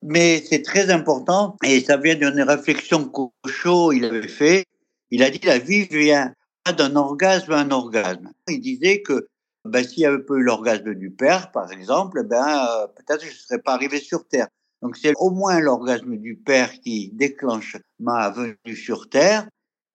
mais 0.02 0.42
c'est 0.50 0.62
très 0.62 0.92
important. 0.92 1.58
Et 1.62 1.82
ça 1.82 1.98
vient 1.98 2.16
d'une 2.16 2.42
réflexion 2.44 3.04
qu'Ocho, 3.04 3.92
il 3.92 4.06
avait 4.06 4.30
fait. 4.30 4.64
Il 5.12 5.22
a 5.22 5.30
dit, 5.30 5.42
la 5.44 5.60
vie 5.60 5.84
vient 5.84 6.34
d'un 6.78 6.96
orgasme 6.96 7.52
à 7.52 7.60
un 7.60 7.72
orgasme. 7.72 8.32
Il 8.48 8.62
disait 8.62 9.02
que 9.02 9.28
ben, 9.66 9.84
s'il 9.84 10.00
n'y 10.00 10.06
avait 10.06 10.24
pas 10.24 10.36
eu 10.36 10.44
l'orgasme 10.44 10.94
du 10.94 11.12
père, 11.12 11.52
par 11.52 11.70
exemple, 11.70 12.24
ben, 12.24 12.48
euh, 12.48 12.88
peut-être 12.88 13.26
je 13.26 13.30
ne 13.30 13.34
serais 13.34 13.60
pas 13.60 13.74
arrivé 13.74 14.00
sur 14.00 14.26
Terre. 14.26 14.48
Donc 14.84 14.98
c'est 14.98 15.14
au 15.18 15.30
moins 15.32 15.62
l'orgasme 15.62 16.18
du 16.18 16.36
père 16.36 16.70
qui 16.82 17.10
déclenche 17.14 17.78
ma 18.00 18.30
venue 18.30 18.76
sur 18.76 19.10
Terre. 19.10 19.48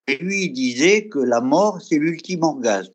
Et 0.07 0.17
lui, 0.17 0.45
il 0.45 0.53
disait 0.53 1.09
que 1.09 1.19
la 1.19 1.43
mort, 1.43 1.83
c'est 1.83 1.99
l'ultime 1.99 2.43
orgasme. 2.43 2.95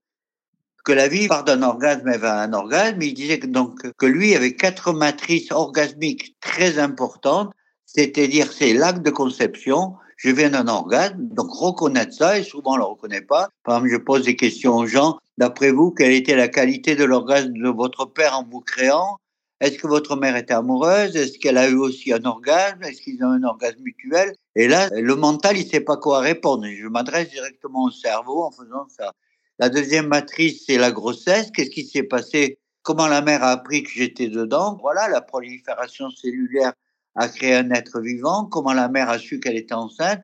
Que 0.84 0.92
la 0.92 1.08
vie 1.08 1.28
part 1.28 1.44
d'un 1.44 1.62
orgasme 1.62 2.10
et 2.10 2.18
va 2.18 2.42
à 2.42 2.44
un 2.46 2.54
orgasme. 2.54 3.00
Il 3.04 3.14
disait 3.14 3.38
que, 3.38 3.46
donc, 3.46 3.80
que 3.96 4.06
lui 4.08 4.36
avait 4.36 4.56
quatre 4.56 4.92
matrices 4.92 5.52
orgasmiques 5.52 6.36
très 6.42 6.80
importantes. 6.80 7.54
C'est-à-dire, 7.86 8.52
c'est 8.52 8.74
l'acte 8.74 9.04
de 9.04 9.12
conception. 9.12 9.94
Je 10.18 10.32
viens 10.32 10.50
d'un 10.50 10.68
orgasme. 10.68 11.20
Donc, 11.20 11.52
reconnaître 11.52 12.14
ça, 12.14 12.40
et 12.40 12.44
souvent 12.44 12.74
on 12.74 12.78
le 12.78 12.86
reconnaît 12.86 13.22
pas. 13.22 13.50
Par 13.64 13.76
exemple, 13.76 13.94
je 13.94 13.98
pose 13.98 14.24
des 14.24 14.36
questions 14.36 14.78
aux 14.78 14.88
gens. 14.88 15.20
D'après 15.38 15.72
vous, 15.72 15.92
quelle 15.92 16.14
était 16.14 16.36
la 16.36 16.48
qualité 16.48 16.96
de 16.96 17.04
l'orgasme 17.04 17.54
de 17.54 17.70
votre 17.70 18.06
père 18.06 18.36
en 18.36 18.44
vous 18.44 18.62
créant? 18.62 19.20
Est-ce 19.64 19.78
que 19.78 19.88
votre 19.88 20.18
mère 20.18 20.36
était 20.36 20.54
amoureuse? 20.54 21.16
Est-ce 21.16 21.40
qu'elle 21.40 21.58
a 21.58 21.70
eu 21.70 21.78
aussi 21.78 22.12
un 22.12 22.26
orgasme? 22.26 22.84
Est-ce 22.84 23.02
qu'ils 23.02 23.24
ont 23.24 23.30
un 23.30 23.44
orgasme 23.44 23.80
mutuel? 23.80 24.36
Et 24.58 24.68
là, 24.68 24.90
le 24.92 25.16
mental, 25.16 25.56
il 25.56 25.66
sait 25.66 25.80
pas 25.80 25.96
quoi 25.96 26.20
répondre. 26.20 26.66
Je 26.68 26.86
m'adresse 26.90 27.30
directement 27.30 27.86
au 27.86 27.90
cerveau 27.90 28.44
en 28.44 28.52
faisant 28.52 28.90
ça. 28.90 29.14
La 29.60 29.70
deuxième 29.70 30.08
matrice, 30.08 30.66
c'est 30.68 30.78
la 30.78 30.92
grossesse. 30.92 31.50
Qu'est-ce 31.50 31.70
qui 31.70 31.86
s'est 31.86 32.04
passé? 32.04 32.60
Comment 32.82 33.08
la 33.08 33.22
mère 33.22 33.42
a 33.42 33.52
appris 33.52 33.84
que 33.84 33.90
j'étais 33.90 34.28
dedans? 34.28 34.78
Voilà, 34.82 35.08
la 35.08 35.22
prolifération 35.22 36.10
cellulaire 36.10 36.74
a 37.16 37.30
créé 37.30 37.56
un 37.56 37.72
être 37.72 38.02
vivant. 38.02 38.44
Comment 38.44 38.74
la 38.74 38.90
mère 38.90 39.10
a 39.10 39.18
su 39.18 39.40
qu'elle 39.40 39.56
était 39.56 39.74
enceinte? 39.74 40.20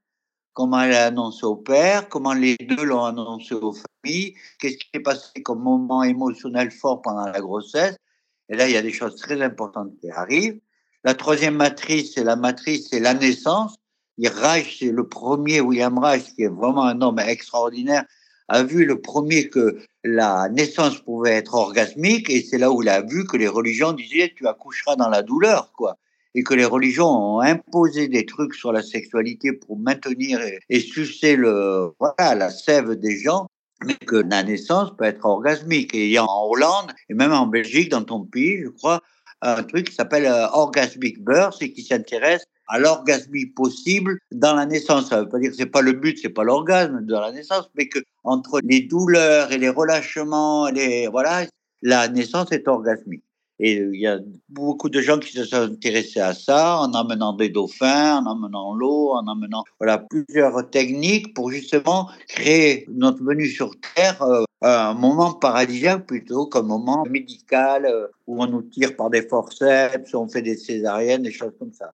Comment 0.51 0.81
elle 0.81 0.95
a 0.95 1.05
annoncé 1.05 1.45
au 1.45 1.55
père? 1.55 2.09
Comment 2.09 2.33
les 2.33 2.57
deux 2.57 2.83
l'ont 2.83 3.05
annoncé 3.05 3.55
aux 3.55 3.71
familles? 3.71 4.35
Qu'est-ce 4.59 4.75
qui 4.75 4.89
s'est 4.93 4.99
passé 4.99 5.41
comme 5.43 5.63
moment 5.63 6.03
émotionnel 6.03 6.71
fort 6.71 7.01
pendant 7.01 7.27
la 7.27 7.39
grossesse? 7.39 7.95
Et 8.49 8.55
là, 8.55 8.67
il 8.67 8.73
y 8.73 8.77
a 8.77 8.81
des 8.81 8.91
choses 8.91 9.15
très 9.15 9.41
importantes 9.41 9.91
qui 10.01 10.09
arrivent. 10.09 10.59
La 11.03 11.13
troisième 11.13 11.55
matrice, 11.55 12.13
c'est 12.15 12.23
la 12.23 12.35
matrice, 12.35 12.89
c'est 12.89 12.99
la 12.99 13.13
naissance. 13.13 13.75
Il 14.17 14.27
Reich, 14.27 14.79
c'est 14.79 14.91
le 14.91 15.07
premier, 15.07 15.61
William 15.61 15.97
Reich, 15.97 16.33
qui 16.35 16.43
est 16.43 16.53
vraiment 16.53 16.83
un 16.83 17.01
homme 17.01 17.19
extraordinaire, 17.19 18.03
a 18.49 18.63
vu 18.63 18.83
le 18.83 18.99
premier 18.99 19.47
que 19.47 19.79
la 20.03 20.49
naissance 20.49 20.99
pouvait 20.99 21.35
être 21.35 21.53
orgasmique, 21.53 22.29
et 22.29 22.41
c'est 22.41 22.57
là 22.57 22.71
où 22.71 22.81
il 22.81 22.89
a 22.89 23.01
vu 23.01 23.25
que 23.25 23.37
les 23.37 23.47
religions 23.47 23.93
disaient 23.93 24.33
tu 24.35 24.47
accoucheras 24.47 24.95
dans 24.95 25.07
la 25.07 25.21
douleur, 25.21 25.71
quoi. 25.73 25.97
Et 26.35 26.43
que 26.43 26.53
les 26.53 26.65
religions 26.65 27.07
ont 27.07 27.39
imposé 27.39 28.07
des 28.07 28.25
trucs 28.25 28.55
sur 28.55 28.71
la 28.71 28.81
sexualité 28.81 29.53
pour 29.53 29.77
maintenir 29.79 30.41
et, 30.41 30.59
et 30.69 30.79
sucer 30.79 31.35
le, 31.35 31.91
voilà, 31.99 32.35
la 32.35 32.49
sève 32.49 32.95
des 32.95 33.17
gens 33.17 33.47
mais 33.85 33.95
que 33.95 34.17
la 34.17 34.43
naissance 34.43 34.95
peut 34.97 35.05
être 35.05 35.25
orgasmique. 35.25 35.93
Et 35.93 36.05
il 36.05 36.11
y 36.11 36.17
a 36.17 36.25
en 36.25 36.49
Hollande, 36.49 36.91
et 37.09 37.13
même 37.13 37.31
en 37.31 37.47
Belgique, 37.47 37.89
dans 37.89 38.03
ton 38.03 38.25
pays, 38.25 38.61
je 38.63 38.69
crois, 38.69 39.01
un 39.41 39.63
truc 39.63 39.89
qui 39.89 39.95
s'appelle 39.95 40.25
euh, 40.25 40.47
Orgasmic 40.51 41.23
Birth 41.23 41.61
et 41.61 41.71
qui 41.71 41.83
s'intéresse 41.83 42.45
à 42.67 42.77
l'orgasmie 42.77 43.47
possible 43.47 44.19
dans 44.31 44.53
la 44.53 44.65
naissance. 44.65 45.09
Ça 45.09 45.21
veut 45.21 45.29
pas 45.29 45.39
dire 45.39 45.51
que 45.51 45.55
c'est 45.55 45.65
pas 45.65 45.81
le 45.81 45.93
but, 45.93 46.19
c'est 46.21 46.29
pas 46.29 46.43
l'orgasme 46.43 47.05
de 47.05 47.13
la 47.13 47.31
naissance, 47.31 47.69
mais 47.75 47.87
que 47.87 47.99
entre 48.23 48.59
les 48.63 48.81
douleurs 48.81 49.51
et 49.51 49.57
les 49.57 49.69
relâchements, 49.69 50.69
les, 50.69 51.07
voilà, 51.07 51.45
la 51.81 52.07
naissance 52.09 52.51
est 52.51 52.67
orgasmique. 52.67 53.23
Et 53.59 53.73
il 53.73 53.99
y 53.99 54.07
a 54.07 54.19
beaucoup 54.47 54.89
de 54.89 55.01
gens 55.01 55.19
qui 55.19 55.33
se 55.33 55.43
sont 55.43 55.57
intéressés 55.57 56.21
à 56.21 56.33
ça 56.33 56.79
en 56.79 56.93
amenant 56.93 57.33
des 57.33 57.49
dauphins, 57.49 58.23
en 58.23 58.31
amenant 58.31 58.73
l'eau, 58.73 59.11
en 59.11 59.27
amenant 59.27 59.65
voilà 59.79 59.97
plusieurs 59.97 60.69
techniques 60.69 61.33
pour 61.33 61.51
justement 61.51 62.09
créer 62.29 62.85
notre 62.89 63.21
venue 63.21 63.49
sur 63.49 63.71
Terre 63.95 64.21
euh, 64.21 64.43
un 64.61 64.93
moment 64.93 65.33
paradisiaque 65.33 66.05
plutôt 66.05 66.47
qu'un 66.47 66.63
moment 66.63 67.03
médical 67.09 67.85
euh, 67.85 68.07
où 68.27 68.41
on 68.41 68.47
nous 68.47 68.61
tire 68.61 68.95
par 68.95 69.09
des 69.09 69.21
forceps, 69.21 70.13
on 70.13 70.27
fait 70.29 70.41
des 70.41 70.55
césariennes, 70.55 71.23
des 71.23 71.31
choses 71.31 71.53
comme 71.59 71.73
ça. 71.73 71.91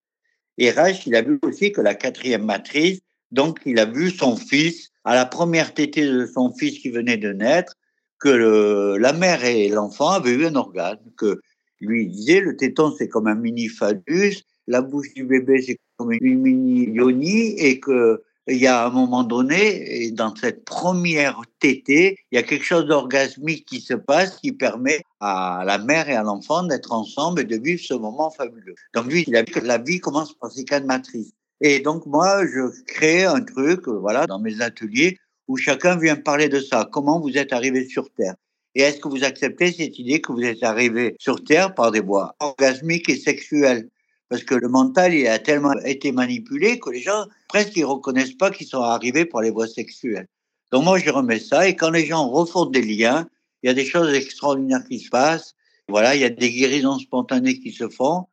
Et 0.57 0.69
Reich, 0.71 1.05
il 1.07 1.15
a 1.15 1.21
vu 1.21 1.39
aussi 1.43 1.71
que 1.71 1.81
la 1.81 1.95
quatrième 1.95 2.45
matrice, 2.45 2.99
donc 3.31 3.59
il 3.65 3.79
a 3.79 3.85
vu 3.85 4.09
son 4.09 4.35
fils 4.35 4.91
à 5.03 5.15
la 5.15 5.25
première 5.25 5.73
tétée 5.73 6.07
de 6.07 6.25
son 6.25 6.53
fils 6.53 6.79
qui 6.79 6.89
venait 6.89 7.17
de 7.17 7.33
naître, 7.33 7.75
que 8.19 8.95
la 8.97 9.13
mère 9.13 9.43
et 9.43 9.67
l'enfant 9.69 10.09
avaient 10.09 10.31
eu 10.31 10.45
un 10.45 10.55
orgasme, 10.55 11.11
que 11.17 11.41
lui 11.85 12.07
disait 12.07 12.41
le 12.41 12.55
téton 12.55 12.93
c'est 12.97 13.07
comme 13.07 13.27
un 13.27 13.35
mini 13.35 13.67
phallus, 13.67 14.43
la 14.67 14.81
bouche 14.81 15.13
du 15.13 15.23
bébé 15.23 15.61
c'est 15.61 15.77
comme 15.97 16.11
une 16.11 16.41
mini 16.41 16.89
yoni 16.89 17.59
et 17.59 17.79
que 17.79 18.21
il 18.47 18.57
y 18.57 18.67
a 18.67 18.85
un 18.85 18.91
moment 18.91 19.23
donné, 19.23 20.03
et 20.03 20.11
dans 20.11 20.35
cette 20.35 20.65
première 20.65 21.41
tétée, 21.59 22.19
il 22.31 22.35
y 22.35 22.37
a 22.37 22.43
quelque 22.43 22.63
chose 22.63 22.85
d'orgasmique 22.85 23.65
qui 23.65 23.81
se 23.81 23.95
passe 23.95 24.37
qui 24.37 24.51
permet 24.51 25.01
à 25.19 25.63
la 25.65 25.79
mère 25.79 26.09
et 26.09 26.15
à 26.15 26.21
l'enfant 26.21 26.61
d'être 26.61 26.91
ensemble 26.91 27.41
et 27.41 27.45
de 27.45 27.57
vivre 27.57 27.81
ce 27.81 27.95
moment 27.95 28.29
fabuleux. 28.29 28.75
Donc 28.93 29.07
lui, 29.07 29.23
il 29.25 29.35
a 29.35 29.41
vu 29.41 29.51
que 29.51 29.59
la 29.61 29.79
vie 29.79 29.99
commence 29.99 30.37
par 30.37 30.51
ces 30.51 30.63
quatre 30.63 30.85
matrices. 30.85 31.33
Et 31.59 31.79
donc 31.79 32.05
moi, 32.05 32.45
je 32.45 32.69
crée 32.85 33.23
un 33.23 33.41
truc, 33.41 33.87
voilà, 33.87 34.27
dans 34.27 34.39
mes 34.39 34.61
ateliers, 34.61 35.17
où 35.47 35.57
chacun 35.57 35.97
vient 35.97 36.15
parler 36.15 36.47
de 36.47 36.59
ça. 36.59 36.87
Comment 36.91 37.19
vous 37.19 37.37
êtes 37.37 37.51
arrivé 37.51 37.87
sur 37.87 38.11
Terre? 38.13 38.35
Et 38.75 38.81
est-ce 38.81 38.99
que 38.99 39.07
vous 39.07 39.23
acceptez 39.23 39.71
cette 39.71 39.97
idée 39.99 40.19
que 40.19 40.33
vous 40.33 40.43
êtes 40.43 40.61
arrivé 40.61 41.15
sur 41.17 41.41
Terre 41.41 41.73
par 41.73 41.91
des 41.91 42.01
voies 42.01 42.35
orgasmiques 42.41 43.09
et 43.09 43.15
sexuelles? 43.15 43.89
Parce 44.27 44.43
que 44.43 44.55
le 44.55 44.67
mental, 44.67 45.13
il 45.13 45.27
a 45.27 45.39
tellement 45.39 45.73
été 45.85 46.11
manipulé 46.11 46.77
que 46.79 46.89
les 46.89 47.01
gens 47.01 47.25
presque 47.47 47.77
ils 47.77 47.85
reconnaissent 47.85 48.35
pas 48.35 48.51
qu'ils 48.51 48.67
sont 48.67 48.81
arrivés 48.81 49.23
par 49.23 49.41
les 49.41 49.51
voies 49.51 49.67
sexuelles. 49.67 50.27
Donc 50.73 50.83
moi, 50.83 50.99
je 50.99 51.09
remets 51.09 51.39
ça. 51.39 51.69
Et 51.69 51.75
quand 51.77 51.89
les 51.91 52.05
gens 52.05 52.27
refont 52.27 52.65
des 52.65 52.81
liens, 52.81 53.29
il 53.63 53.67
y 53.67 53.69
a 53.69 53.73
des 53.73 53.85
choses 53.85 54.13
extraordinaires 54.13 54.83
qui 54.89 54.99
se 54.99 55.09
passent. 55.09 55.55
Voilà, 55.87 56.15
il 56.15 56.21
y 56.21 56.25
a 56.25 56.29
des 56.29 56.51
guérisons 56.51 56.99
spontanées 56.99 57.59
qui 57.59 57.71
se 57.71 57.87
font. 57.87 58.25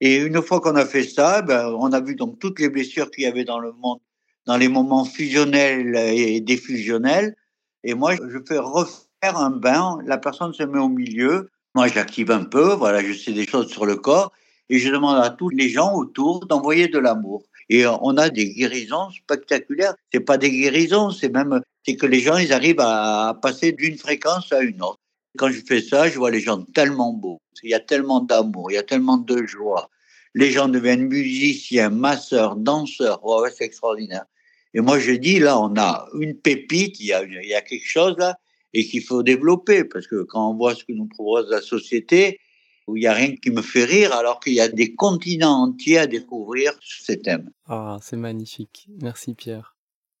Et 0.00 0.16
une 0.16 0.40
fois 0.40 0.60
qu'on 0.60 0.76
a 0.76 0.86
fait 0.86 1.02
ça, 1.02 1.42
ben, 1.42 1.74
on 1.78 1.92
a 1.92 2.00
vu 2.00 2.14
donc 2.14 2.38
toutes 2.38 2.58
les 2.58 2.70
blessures 2.70 3.10
qu'il 3.10 3.24
y 3.24 3.26
avait 3.26 3.44
dans 3.44 3.58
le 3.58 3.72
monde, 3.72 3.98
dans 4.46 4.56
les 4.56 4.68
moments 4.68 5.04
fusionnels 5.04 5.94
et 5.96 6.40
défusionnels. 6.40 7.36
Et 7.82 7.92
moi, 7.94 8.14
je 8.14 8.38
fais 8.46 8.58
refaire 8.58 9.03
un 9.32 9.50
bain, 9.50 9.98
la 10.06 10.18
personne 10.18 10.52
se 10.52 10.62
met 10.62 10.78
au 10.78 10.88
milieu. 10.88 11.50
Moi, 11.74 11.88
j'active 11.88 12.30
un 12.30 12.44
peu, 12.44 12.74
voilà, 12.74 13.02
je 13.02 13.12
sais 13.12 13.32
des 13.32 13.46
choses 13.46 13.70
sur 13.70 13.86
le 13.86 13.96
corps 13.96 14.32
et 14.68 14.78
je 14.78 14.90
demande 14.90 15.18
à 15.18 15.30
tous 15.30 15.50
les 15.50 15.68
gens 15.68 15.94
autour 15.94 16.46
d'envoyer 16.46 16.88
de 16.88 16.98
l'amour. 16.98 17.44
Et 17.68 17.86
euh, 17.86 17.92
on 18.02 18.16
a 18.16 18.28
des 18.30 18.52
guérisons 18.54 19.10
spectaculaires. 19.10 19.94
C'est 20.12 20.20
pas 20.20 20.38
des 20.38 20.50
guérisons, 20.50 21.10
c'est 21.10 21.28
même 21.28 21.60
c'est 21.84 21.96
que 21.96 22.06
les 22.06 22.20
gens 22.20 22.36
ils 22.36 22.52
arrivent 22.52 22.80
à 22.80 23.38
passer 23.42 23.72
d'une 23.72 23.98
fréquence 23.98 24.52
à 24.52 24.60
une 24.60 24.82
autre. 24.82 25.00
Quand 25.36 25.50
je 25.50 25.60
fais 25.66 25.82
ça, 25.82 26.08
je 26.08 26.18
vois 26.18 26.30
les 26.30 26.40
gens 26.40 26.62
tellement 26.74 27.12
beaux. 27.12 27.40
Il 27.62 27.70
y 27.70 27.74
a 27.74 27.80
tellement 27.80 28.20
d'amour, 28.20 28.70
il 28.70 28.74
y 28.74 28.78
a 28.78 28.82
tellement 28.82 29.18
de 29.18 29.44
joie. 29.46 29.90
les 30.34 30.50
gens 30.50 30.68
deviennent 30.68 31.06
musiciens, 31.06 31.90
masseurs, 31.90 32.56
danseurs. 32.56 33.24
Ouais, 33.24 33.50
c'est 33.56 33.64
extraordinaire. 33.64 34.24
Et 34.74 34.80
moi, 34.80 34.98
je 34.98 35.12
dis, 35.12 35.38
là, 35.38 35.58
on 35.60 35.76
a 35.76 36.08
une 36.20 36.34
pépite, 36.36 36.98
il 36.98 37.06
y 37.06 37.12
a, 37.12 37.22
il 37.22 37.48
y 37.48 37.54
a 37.54 37.60
quelque 37.60 37.86
chose 37.86 38.16
là, 38.18 38.36
et 38.74 38.84
qu'il 38.84 39.02
faut 39.02 39.22
développer, 39.22 39.84
parce 39.84 40.06
que 40.06 40.22
quand 40.24 40.50
on 40.50 40.54
voit 40.54 40.74
ce 40.74 40.84
que 40.84 40.92
nous 40.92 41.06
propose 41.06 41.48
la 41.50 41.62
société, 41.62 42.40
il 42.88 42.94
n'y 43.00 43.06
a 43.06 43.14
rien 43.14 43.34
qui 43.36 43.50
me 43.50 43.62
fait 43.62 43.84
rire, 43.84 44.12
alors 44.12 44.40
qu'il 44.40 44.52
y 44.52 44.60
a 44.60 44.68
des 44.68 44.94
continents 44.94 45.62
entiers 45.62 45.98
à 45.98 46.06
découvrir 46.06 46.72
sur 46.80 47.06
ces 47.06 47.20
thèmes. 47.20 47.50
Ah, 47.66 47.96
c'est 48.02 48.16
magnifique. 48.16 48.88
Merci 49.00 49.34
Pierre. 49.34 49.76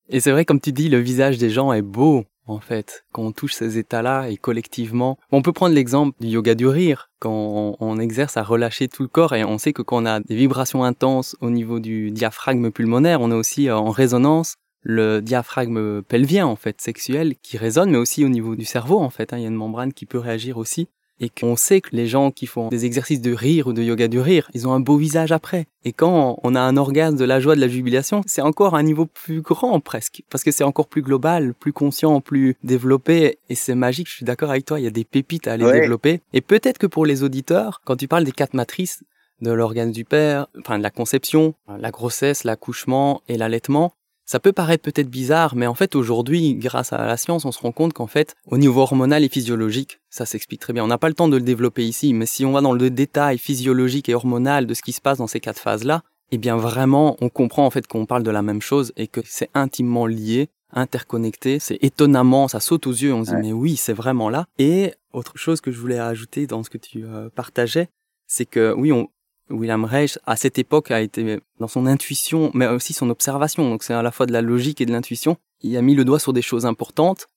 Et 0.08 0.20
c'est 0.20 0.30
vrai, 0.30 0.44
comme 0.44 0.60
tu 0.60 0.72
dis, 0.72 0.88
le 0.88 0.98
visage 0.98 1.38
des 1.38 1.50
gens 1.50 1.72
est 1.72 1.82
beau, 1.82 2.24
en 2.46 2.60
fait, 2.60 3.04
quand 3.12 3.22
on 3.22 3.32
touche 3.32 3.54
ces 3.54 3.78
états-là 3.78 4.28
et 4.28 4.36
collectivement. 4.36 5.18
On 5.32 5.42
peut 5.42 5.52
prendre 5.52 5.74
l'exemple 5.74 6.16
du 6.20 6.28
yoga 6.28 6.54
du 6.54 6.66
rire, 6.66 7.10
quand 7.18 7.76
on, 7.80 7.98
exerce 7.98 8.36
à 8.36 8.42
relâcher 8.42 8.88
tout 8.88 9.02
le 9.02 9.08
corps 9.08 9.34
et 9.34 9.44
on 9.44 9.56
sait 9.56 9.72
que 9.72 9.80
quand 9.80 10.02
on 10.02 10.06
a 10.06 10.20
des 10.20 10.36
vibrations 10.36 10.84
intenses 10.84 11.36
au 11.40 11.48
niveau 11.48 11.80
du 11.80 12.10
diaphragme 12.10 12.70
pulmonaire, 12.70 13.22
on 13.22 13.30
a 13.30 13.36
aussi 13.36 13.70
en 13.70 13.90
résonance 13.90 14.56
le 14.84 15.20
diaphragme 15.20 16.02
pelvien, 16.02 16.46
en 16.46 16.56
fait, 16.56 16.80
sexuel, 16.80 17.34
qui 17.42 17.56
résonne, 17.56 17.90
mais 17.90 17.98
aussi 17.98 18.24
au 18.24 18.28
niveau 18.28 18.54
du 18.54 18.64
cerveau, 18.64 19.00
en 19.00 19.10
fait. 19.10 19.32
Hein. 19.32 19.38
il 19.38 19.42
y 19.42 19.46
a 19.46 19.48
une 19.48 19.54
membrane 19.54 19.92
qui 19.92 20.06
peut 20.06 20.18
réagir 20.18 20.58
aussi 20.58 20.88
et 21.20 21.28
qu'on 21.28 21.56
sait 21.56 21.80
que 21.80 21.94
les 21.94 22.06
gens 22.06 22.30
qui 22.30 22.46
font 22.46 22.68
des 22.68 22.84
exercices 22.84 23.20
de 23.20 23.32
rire 23.32 23.68
ou 23.68 23.72
de 23.72 23.82
yoga 23.82 24.08
du 24.08 24.20
rire, 24.20 24.50
ils 24.52 24.66
ont 24.66 24.72
un 24.72 24.80
beau 24.80 24.96
visage 24.96 25.32
après. 25.32 25.66
Et 25.84 25.92
quand 25.92 26.38
on 26.42 26.54
a 26.54 26.60
un 26.60 26.76
orgasme 26.76 27.16
de 27.16 27.24
la 27.24 27.40
joie, 27.40 27.54
de 27.54 27.60
la 27.60 27.68
jubilation, 27.68 28.22
c'est 28.26 28.42
encore 28.42 28.74
un 28.74 28.82
niveau 28.82 29.06
plus 29.06 29.40
grand 29.40 29.78
presque, 29.80 30.22
parce 30.30 30.42
que 30.42 30.50
c'est 30.50 30.64
encore 30.64 30.88
plus 30.88 31.02
global, 31.02 31.54
plus 31.54 31.72
conscient, 31.72 32.20
plus 32.20 32.56
développé, 32.64 33.38
et 33.48 33.54
c'est 33.54 33.74
magique, 33.74 34.08
je 34.08 34.16
suis 34.16 34.24
d'accord 34.24 34.50
avec 34.50 34.64
toi, 34.64 34.80
il 34.80 34.84
y 34.84 34.88
a 34.88 34.90
des 34.90 35.04
pépites 35.04 35.46
à 35.46 35.52
aller 35.52 35.70
développer. 35.70 36.20
Et 36.32 36.40
peut-être 36.40 36.78
que 36.78 36.86
pour 36.86 37.06
les 37.06 37.22
auditeurs, 37.22 37.80
quand 37.84 37.96
tu 37.96 38.08
parles 38.08 38.24
des 38.24 38.32
quatre 38.32 38.54
matrices, 38.54 39.04
de 39.40 39.50
l'organe 39.50 39.90
du 39.90 40.04
père, 40.04 40.46
enfin 40.60 40.78
de 40.78 40.82
la 40.82 40.90
conception, 40.90 41.54
la 41.68 41.90
grossesse, 41.90 42.44
l'accouchement 42.44 43.20
et 43.28 43.36
l'allaitement, 43.36 43.92
ça 44.26 44.40
peut 44.40 44.52
paraître 44.52 44.82
peut-être 44.82 45.10
bizarre, 45.10 45.54
mais 45.54 45.66
en 45.66 45.74
fait 45.74 45.94
aujourd'hui, 45.94 46.54
grâce 46.54 46.92
à 46.92 47.06
la 47.06 47.16
science, 47.16 47.44
on 47.44 47.52
se 47.52 47.60
rend 47.60 47.72
compte 47.72 47.92
qu'en 47.92 48.06
fait, 48.06 48.34
au 48.46 48.56
niveau 48.56 48.80
hormonal 48.80 49.22
et 49.22 49.28
physiologique, 49.28 50.00
ça 50.08 50.24
s'explique 50.24 50.60
très 50.60 50.72
bien. 50.72 50.84
On 50.84 50.88
n'a 50.88 50.98
pas 50.98 51.08
le 51.08 51.14
temps 51.14 51.28
de 51.28 51.36
le 51.36 51.42
développer 51.42 51.84
ici, 51.84 52.14
mais 52.14 52.26
si 52.26 52.44
on 52.44 52.52
va 52.52 52.60
dans 52.60 52.72
le 52.72 52.90
détail 52.90 53.38
physiologique 53.38 54.08
et 54.08 54.14
hormonal 54.14 54.66
de 54.66 54.74
ce 54.74 54.82
qui 54.82 54.92
se 54.92 55.00
passe 55.00 55.18
dans 55.18 55.26
ces 55.26 55.40
quatre 55.40 55.60
phases-là, 55.60 56.02
eh 56.30 56.38
bien 56.38 56.56
vraiment, 56.56 57.16
on 57.20 57.28
comprend 57.28 57.66
en 57.66 57.70
fait 57.70 57.86
qu'on 57.86 58.06
parle 58.06 58.22
de 58.22 58.30
la 58.30 58.42
même 58.42 58.62
chose 58.62 58.92
et 58.96 59.08
que 59.08 59.20
c'est 59.24 59.50
intimement 59.54 60.06
lié, 60.06 60.48
interconnecté. 60.72 61.58
C'est 61.58 61.78
étonnamment, 61.82 62.48
ça 62.48 62.60
saute 62.60 62.86
aux 62.86 62.92
yeux, 62.92 63.12
on 63.12 63.24
se 63.24 63.30
dit 63.30 63.36
mais 63.40 63.52
oui, 63.52 63.76
c'est 63.76 63.92
vraiment 63.92 64.30
là. 64.30 64.46
Et 64.58 64.94
autre 65.12 65.36
chose 65.36 65.60
que 65.60 65.70
je 65.70 65.78
voulais 65.78 65.98
ajouter 65.98 66.46
dans 66.46 66.62
ce 66.62 66.70
que 66.70 66.78
tu 66.78 67.04
euh, 67.04 67.28
partageais, 67.28 67.88
c'est 68.26 68.46
que 68.46 68.74
oui, 68.76 68.90
on, 68.90 69.08
William 69.50 69.84
Reich, 69.84 70.18
à 70.26 70.36
cette 70.36 70.58
époque, 70.58 70.90
a 70.90 71.00
été 71.00 71.40
dans 71.60 71.68
son 71.68 71.86
intuition, 71.86 72.50
mais 72.54 72.66
aussi 72.66 72.92
son 72.92 73.10
observation. 73.10 73.68
Donc 73.68 73.82
c'est 73.82 73.94
à 73.94 74.02
la 74.02 74.10
fois 74.10 74.26
de 74.26 74.32
la 74.32 74.42
logique 74.42 74.80
et 74.80 74.86
de 74.86 74.92
l'intuition. 74.92 75.36
Il 75.60 75.76
a 75.76 75.82
mis 75.82 75.94
le 75.94 76.04
doigt 76.04 76.18
sur 76.18 76.32
des 76.32 76.42
choses 76.42 76.66
importantes 76.66 77.28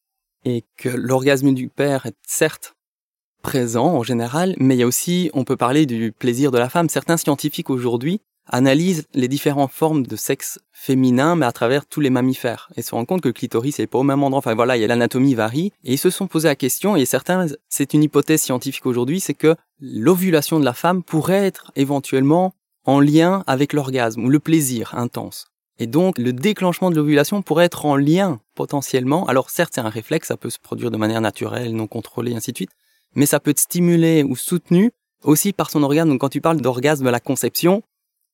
et 0.45 0.63
que 0.77 0.89
l'orgasme 0.89 1.53
du 1.53 1.69
père 1.69 2.05
est 2.05 2.15
certes 2.25 2.75
présent 3.41 3.95
en 3.95 4.03
général, 4.03 4.55
mais 4.57 4.75
il 4.75 4.79
y 4.79 4.83
a 4.83 4.87
aussi, 4.87 5.29
on 5.33 5.43
peut 5.43 5.57
parler 5.57 5.85
du 5.85 6.11
plaisir 6.11 6.51
de 6.51 6.57
la 6.57 6.69
femme. 6.69 6.89
Certains 6.89 7.17
scientifiques 7.17 7.69
aujourd'hui 7.69 8.21
analysent 8.49 9.07
les 9.13 9.27
différentes 9.27 9.71
formes 9.71 10.05
de 10.05 10.15
sexe 10.15 10.59
féminin, 10.71 11.35
mais 11.35 11.45
à 11.45 11.51
travers 11.51 11.85
tous 11.85 11.99
les 11.99 12.09
mammifères, 12.09 12.69
et 12.75 12.81
se 12.81 12.91
rendent 12.93 13.07
compte 13.07 13.21
que 13.21 13.29
le 13.29 13.33
clitoris 13.33 13.79
n'est 13.79 13.87
pas 13.87 13.99
au 13.99 14.03
même 14.03 14.23
endroit. 14.23 14.39
Enfin 14.39 14.55
voilà, 14.55 14.77
l'anatomie 14.77 15.33
varie, 15.33 15.71
et 15.83 15.93
ils 15.93 15.97
se 15.97 16.09
sont 16.09 16.27
posé 16.27 16.47
la 16.47 16.55
question, 16.55 16.95
et 16.95 17.05
certains, 17.05 17.47
c'est 17.69 17.93
une 17.93 18.03
hypothèse 18.03 18.41
scientifique 18.41 18.85
aujourd'hui, 18.85 19.19
c'est 19.19 19.33
que 19.33 19.55
l'ovulation 19.79 20.59
de 20.59 20.65
la 20.65 20.73
femme 20.73 21.03
pourrait 21.03 21.45
être 21.45 21.71
éventuellement 21.75 22.53
en 22.85 22.99
lien 22.99 23.43
avec 23.47 23.73
l'orgasme 23.73 24.23
ou 24.23 24.29
le 24.29 24.39
plaisir 24.39 24.95
intense. 24.95 25.47
Et 25.79 25.87
donc, 25.87 26.17
le 26.17 26.33
déclenchement 26.33 26.89
de 26.89 26.95
l'ovulation 26.95 27.41
pourrait 27.41 27.65
être 27.65 27.85
en 27.85 27.95
lien 27.95 28.39
potentiellement. 28.55 29.27
Alors 29.27 29.49
certes, 29.49 29.73
c'est 29.75 29.81
un 29.81 29.89
réflexe, 29.89 30.29
ça 30.29 30.37
peut 30.37 30.49
se 30.49 30.57
produire 30.57 30.89
de 30.89 30.97
manière 30.97 31.21
naturelle, 31.21 31.75
non 31.75 31.85
contrôlée, 31.85 32.33
ainsi 32.33 32.51
de 32.51 32.57
suite, 32.57 32.71
mais 33.13 33.25
ça 33.25 33.39
peut 33.39 33.51
être 33.51 33.59
stimulé 33.59 34.23
ou 34.23 34.35
soutenu 34.35 34.91
aussi 35.23 35.53
par 35.53 35.69
son 35.69 35.83
organe. 35.83 36.09
Donc 36.09 36.21
quand 36.21 36.29
tu 36.29 36.41
parles 36.41 36.61
d'orgasme 36.61 37.05
à 37.07 37.11
la 37.11 37.19
conception, 37.19 37.83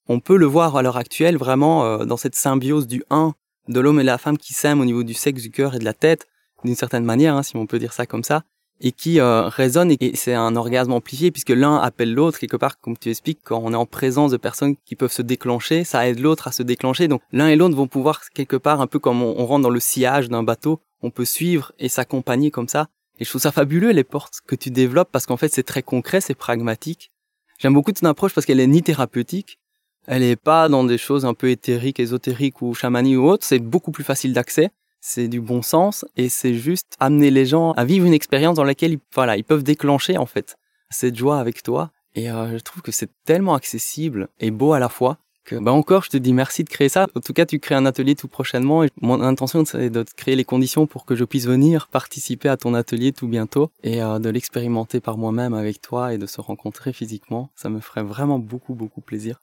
on 0.08 0.20
peut 0.20 0.38
le 0.38 0.46
voir 0.46 0.76
à 0.76 0.82
l'heure 0.82 0.98
actuelle 0.98 1.38
vraiment 1.38 1.86
euh, 1.86 2.06
dans 2.06 2.18
cette 2.18 2.36
symbiose 2.36 2.88
du 2.88 3.04
un 3.10 3.34
de 3.68 3.80
l'homme 3.80 4.00
et 4.00 4.04
la 4.04 4.18
femme 4.18 4.38
qui 4.38 4.54
s'aiment 4.54 4.82
au 4.82 4.86
niveau 4.86 5.04
du 5.04 5.14
sexe, 5.14 5.42
du 5.42 5.52
cœur 5.52 5.76
et 5.76 5.80
de 5.80 5.86
la 5.86 5.94
tête, 5.94 6.28
d'une 6.64 6.76
certaine 6.76 7.06
manière, 7.06 7.36
hein, 7.36 7.44
si 7.44 7.56
on 7.56 7.66
peut 7.66 7.80
dire 7.80 7.94
ça 7.94 8.06
comme 8.06 8.24
ça, 8.24 8.44
et 8.82 8.92
qui 8.92 9.20
euh, 9.20 9.48
résonne 9.48 9.92
et 9.92 10.16
c'est 10.16 10.34
un 10.34 10.56
orgasme 10.56 10.92
amplifié 10.92 11.32
puisque 11.32 11.50
l'un 11.50 11.78
appelle 11.78 12.14
l'autre 12.14 12.40
quelque 12.40 12.58
part, 12.58 12.80
comme 12.80 12.98
tu 12.98 13.10
expliques, 13.10 13.40
quand 13.44 13.62
on 13.64 13.72
est 13.72 13.78
en 13.78 13.86
présence 13.86 14.32
de 14.32 14.38
personnes 14.38 14.76
qui 14.86 14.96
peuvent 14.96 15.12
se 15.12 15.22
déclencher, 15.22 15.84
ça 15.86 16.08
aide 16.08 16.20
l'autre 16.20 16.48
à 16.48 16.52
se 16.52 16.64
déclencher. 16.64 17.08
Donc 17.08 17.22
l'un 17.32 17.48
et 17.48 17.56
l'autre 17.56 17.76
vont 17.76 17.88
pouvoir 17.88 18.22
quelque 18.34 18.58
part, 18.58 18.82
un 18.82 18.88
peu 18.88 19.00
comme 19.00 19.22
on, 19.22 19.36
on 19.38 19.46
rentre 19.46 19.64
dans 19.64 19.70
le 19.70 19.80
sillage 19.80 20.28
d'un 20.28 20.44
bateau, 20.44 20.82
on 21.02 21.12
peut 21.12 21.26
suivre 21.26 21.72
et 21.80 21.88
s'accompagner 21.88 22.52
comme 22.52 22.68
ça. 22.68 22.90
Et 23.20 23.26
je 23.26 23.30
trouve 23.30 23.42
ça 23.42 23.52
fabuleux 23.52 23.92
les 23.92 24.04
portes 24.04 24.40
que 24.46 24.56
tu 24.56 24.70
développes 24.70 25.10
parce 25.12 25.26
qu'en 25.26 25.38
fait 25.38 25.54
c'est 25.54 25.64
très 25.64 25.84
concret, 25.84 26.20
c'est 26.20 26.36
pragmatique. 26.36 27.12
J'aime 27.60 27.74
beaucoup 27.74 27.94
ton 27.94 28.08
approche 28.08 28.34
parce 28.34 28.46
qu'elle 28.46 28.60
est 28.60 28.68
ni 28.68 28.82
thérapeutique, 28.82 29.60
elle 30.08 30.24
est 30.24 30.36
pas 30.36 30.70
dans 30.70 30.84
des 30.84 30.98
choses 30.98 31.26
un 31.26 31.34
peu 31.34 31.50
éthériques, 31.50 32.00
ésotériques 32.00 32.62
ou 32.62 32.74
chamaniques 32.74 33.18
ou 33.18 33.28
autres. 33.28 33.46
C'est 33.46 33.60
beaucoup 33.60 33.92
plus 33.92 34.04
facile 34.04 34.34
d'accès. 34.34 34.72
C'est 35.00 35.28
du 35.28 35.42
bon 35.42 35.62
sens 35.62 36.06
et 36.16 36.30
c'est 36.30 36.54
juste 36.54 36.96
amener 37.00 37.30
les 37.30 37.46
gens 37.46 37.72
à 37.74 37.84
vivre 37.84 38.06
une 38.06 38.14
expérience 38.14 38.56
dans 38.56 38.64
laquelle 38.64 38.94
ils, 38.94 39.00
voilà, 39.14 39.36
ils 39.36 39.44
peuvent 39.44 39.64
déclencher 39.64 40.18
en 40.18 40.26
fait 40.26 40.56
cette 40.90 41.16
joie 41.16 41.40
avec 41.40 41.62
toi. 41.62 41.92
Et 42.16 42.32
euh, 42.32 42.58
je 42.58 42.64
trouve 42.64 42.82
que 42.82 42.92
c'est 42.92 43.10
tellement 43.26 43.56
accessible 43.56 44.30
et 44.40 44.52
beau 44.52 44.74
à 44.74 44.80
la 44.80 44.90
fois 44.90 45.18
que 45.44 45.56
bah 45.56 45.74
encore 45.74 46.04
je 46.04 46.10
te 46.10 46.18
dis 46.18 46.32
merci 46.32 46.64
de 46.64 46.70
créer 46.70 46.90
ça. 46.90 47.08
En 47.16 47.20
tout 47.20 47.34
cas, 47.34 47.46
tu 47.46 47.60
crées 47.60 47.76
un 47.76 47.86
atelier 47.86 48.16
tout 48.16 48.30
prochainement 48.30 48.84
et 48.84 48.90
mon 49.02 49.22
intention 49.22 49.66
c'est 49.66 49.90
de 49.90 50.06
créer 50.16 50.36
les 50.38 50.46
conditions 50.46 50.88
pour 50.88 51.06
que 51.06 51.16
je 51.16 51.26
puisse 51.26 51.48
venir 51.48 51.90
participer 51.90 52.48
à 52.48 52.56
ton 52.56 52.74
atelier 52.74 53.12
tout 53.12 53.28
bientôt 53.28 53.72
et 53.84 54.02
euh, 54.02 54.20
de 54.20 54.30
l'expérimenter 54.30 55.02
par 55.02 55.18
moi-même 55.18 55.54
avec 55.54 55.82
toi 55.82 56.14
et 56.14 56.18
de 56.18 56.26
se 56.26 56.40
rencontrer 56.40 56.94
physiquement. 56.94 57.50
Ça 57.56 57.70
me 57.70 57.82
ferait 57.82 58.04
vraiment 58.04 58.40
beaucoup 58.40 58.74
beaucoup 58.74 59.02
plaisir. 59.02 59.42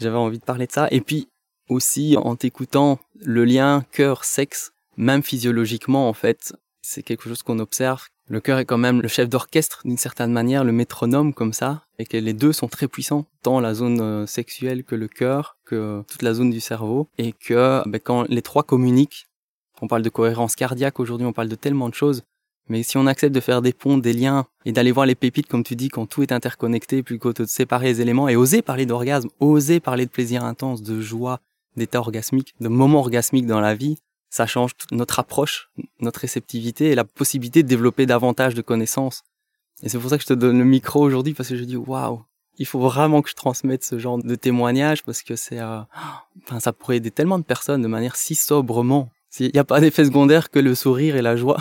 J'avais 0.00 0.16
envie 0.16 0.38
de 0.38 0.44
parler 0.44 0.66
de 0.66 0.72
ça. 0.72 0.88
Et 0.90 1.00
puis 1.00 1.28
aussi, 1.68 2.16
en 2.16 2.34
t'écoutant, 2.36 2.98
le 3.20 3.44
lien 3.44 3.84
cœur-sexe, 3.92 4.72
même 4.96 5.22
physiologiquement, 5.22 6.08
en 6.08 6.12
fait, 6.12 6.54
c'est 6.82 7.02
quelque 7.02 7.28
chose 7.28 7.42
qu'on 7.42 7.58
observe. 7.58 8.06
Le 8.28 8.40
cœur 8.40 8.58
est 8.58 8.64
quand 8.64 8.78
même 8.78 9.02
le 9.02 9.08
chef 9.08 9.28
d'orchestre 9.28 9.82
d'une 9.84 9.98
certaine 9.98 10.32
manière, 10.32 10.64
le 10.64 10.72
métronome 10.72 11.34
comme 11.34 11.52
ça, 11.52 11.82
et 11.98 12.06
que 12.06 12.16
les 12.16 12.32
deux 12.32 12.52
sont 12.52 12.68
très 12.68 12.86
puissants, 12.86 13.26
tant 13.42 13.60
la 13.60 13.74
zone 13.74 14.00
euh, 14.00 14.26
sexuelle 14.26 14.84
que 14.84 14.94
le 14.94 15.08
cœur, 15.08 15.56
que 15.64 16.02
toute 16.08 16.22
la 16.22 16.32
zone 16.32 16.50
du 16.50 16.60
cerveau, 16.60 17.08
et 17.18 17.32
que 17.32 17.82
ben, 17.88 18.00
quand 18.00 18.22
les 18.28 18.42
trois 18.42 18.62
communiquent, 18.62 19.26
on 19.82 19.88
parle 19.88 20.02
de 20.02 20.10
cohérence 20.10 20.54
cardiaque 20.54 21.00
aujourd'hui, 21.00 21.26
on 21.26 21.32
parle 21.32 21.48
de 21.48 21.56
tellement 21.56 21.88
de 21.88 21.94
choses, 21.94 22.22
mais 22.70 22.84
si 22.84 22.96
on 22.96 23.06
accepte 23.06 23.34
de 23.34 23.40
faire 23.40 23.62
des 23.62 23.72
ponts, 23.72 23.98
des 23.98 24.12
liens 24.12 24.46
et 24.64 24.70
d'aller 24.70 24.92
voir 24.92 25.04
les 25.04 25.16
pépites, 25.16 25.48
comme 25.48 25.64
tu 25.64 25.74
dis, 25.74 25.88
quand 25.88 26.06
tout 26.06 26.22
est 26.22 26.30
interconnecté, 26.30 27.02
plutôt 27.02 27.32
que 27.32 27.42
de 27.42 27.48
séparer 27.48 27.88
les 27.88 28.00
éléments 28.00 28.28
et 28.28 28.36
oser 28.36 28.62
parler 28.62 28.86
d'orgasme, 28.86 29.28
oser 29.40 29.80
parler 29.80 30.06
de 30.06 30.10
plaisir 30.10 30.44
intense, 30.44 30.80
de 30.80 31.00
joie, 31.00 31.40
d'état 31.76 31.98
orgasmique, 31.98 32.54
de 32.60 32.68
moments 32.68 33.00
orgasmiques 33.00 33.46
dans 33.46 33.60
la 33.60 33.74
vie, 33.74 33.98
ça 34.30 34.46
change 34.46 34.70
notre 34.92 35.18
approche, 35.18 35.72
notre 35.98 36.20
réceptivité 36.20 36.92
et 36.92 36.94
la 36.94 37.02
possibilité 37.02 37.64
de 37.64 37.68
développer 37.68 38.06
davantage 38.06 38.54
de 38.54 38.62
connaissances. 38.62 39.24
Et 39.82 39.88
c'est 39.88 39.98
pour 39.98 40.08
ça 40.08 40.16
que 40.16 40.22
je 40.22 40.28
te 40.28 40.34
donne 40.34 40.58
le 40.58 40.64
micro 40.64 41.00
aujourd'hui 41.00 41.34
parce 41.34 41.48
que 41.48 41.56
je 41.56 41.64
dis 41.64 41.76
waouh, 41.76 42.22
il 42.58 42.66
faut 42.66 42.78
vraiment 42.78 43.20
que 43.20 43.30
je 43.30 43.34
transmette 43.34 43.82
ce 43.82 43.98
genre 43.98 44.18
de 44.18 44.34
témoignage 44.36 45.02
parce 45.02 45.24
que 45.24 45.34
c'est, 45.34 45.58
euh, 45.58 45.80
enfin, 46.44 46.60
ça 46.60 46.72
pourrait 46.72 46.98
aider 46.98 47.10
tellement 47.10 47.40
de 47.40 47.44
personnes 47.44 47.82
de 47.82 47.88
manière 47.88 48.14
si 48.14 48.36
sobrement 48.36 49.10
il 49.38 49.50
n'y 49.52 49.60
a 49.60 49.64
pas 49.64 49.80
d'effet 49.80 50.04
secondaire 50.04 50.50
que 50.50 50.58
le 50.58 50.74
sourire 50.74 51.16
et 51.16 51.22
la 51.22 51.36
joie, 51.36 51.58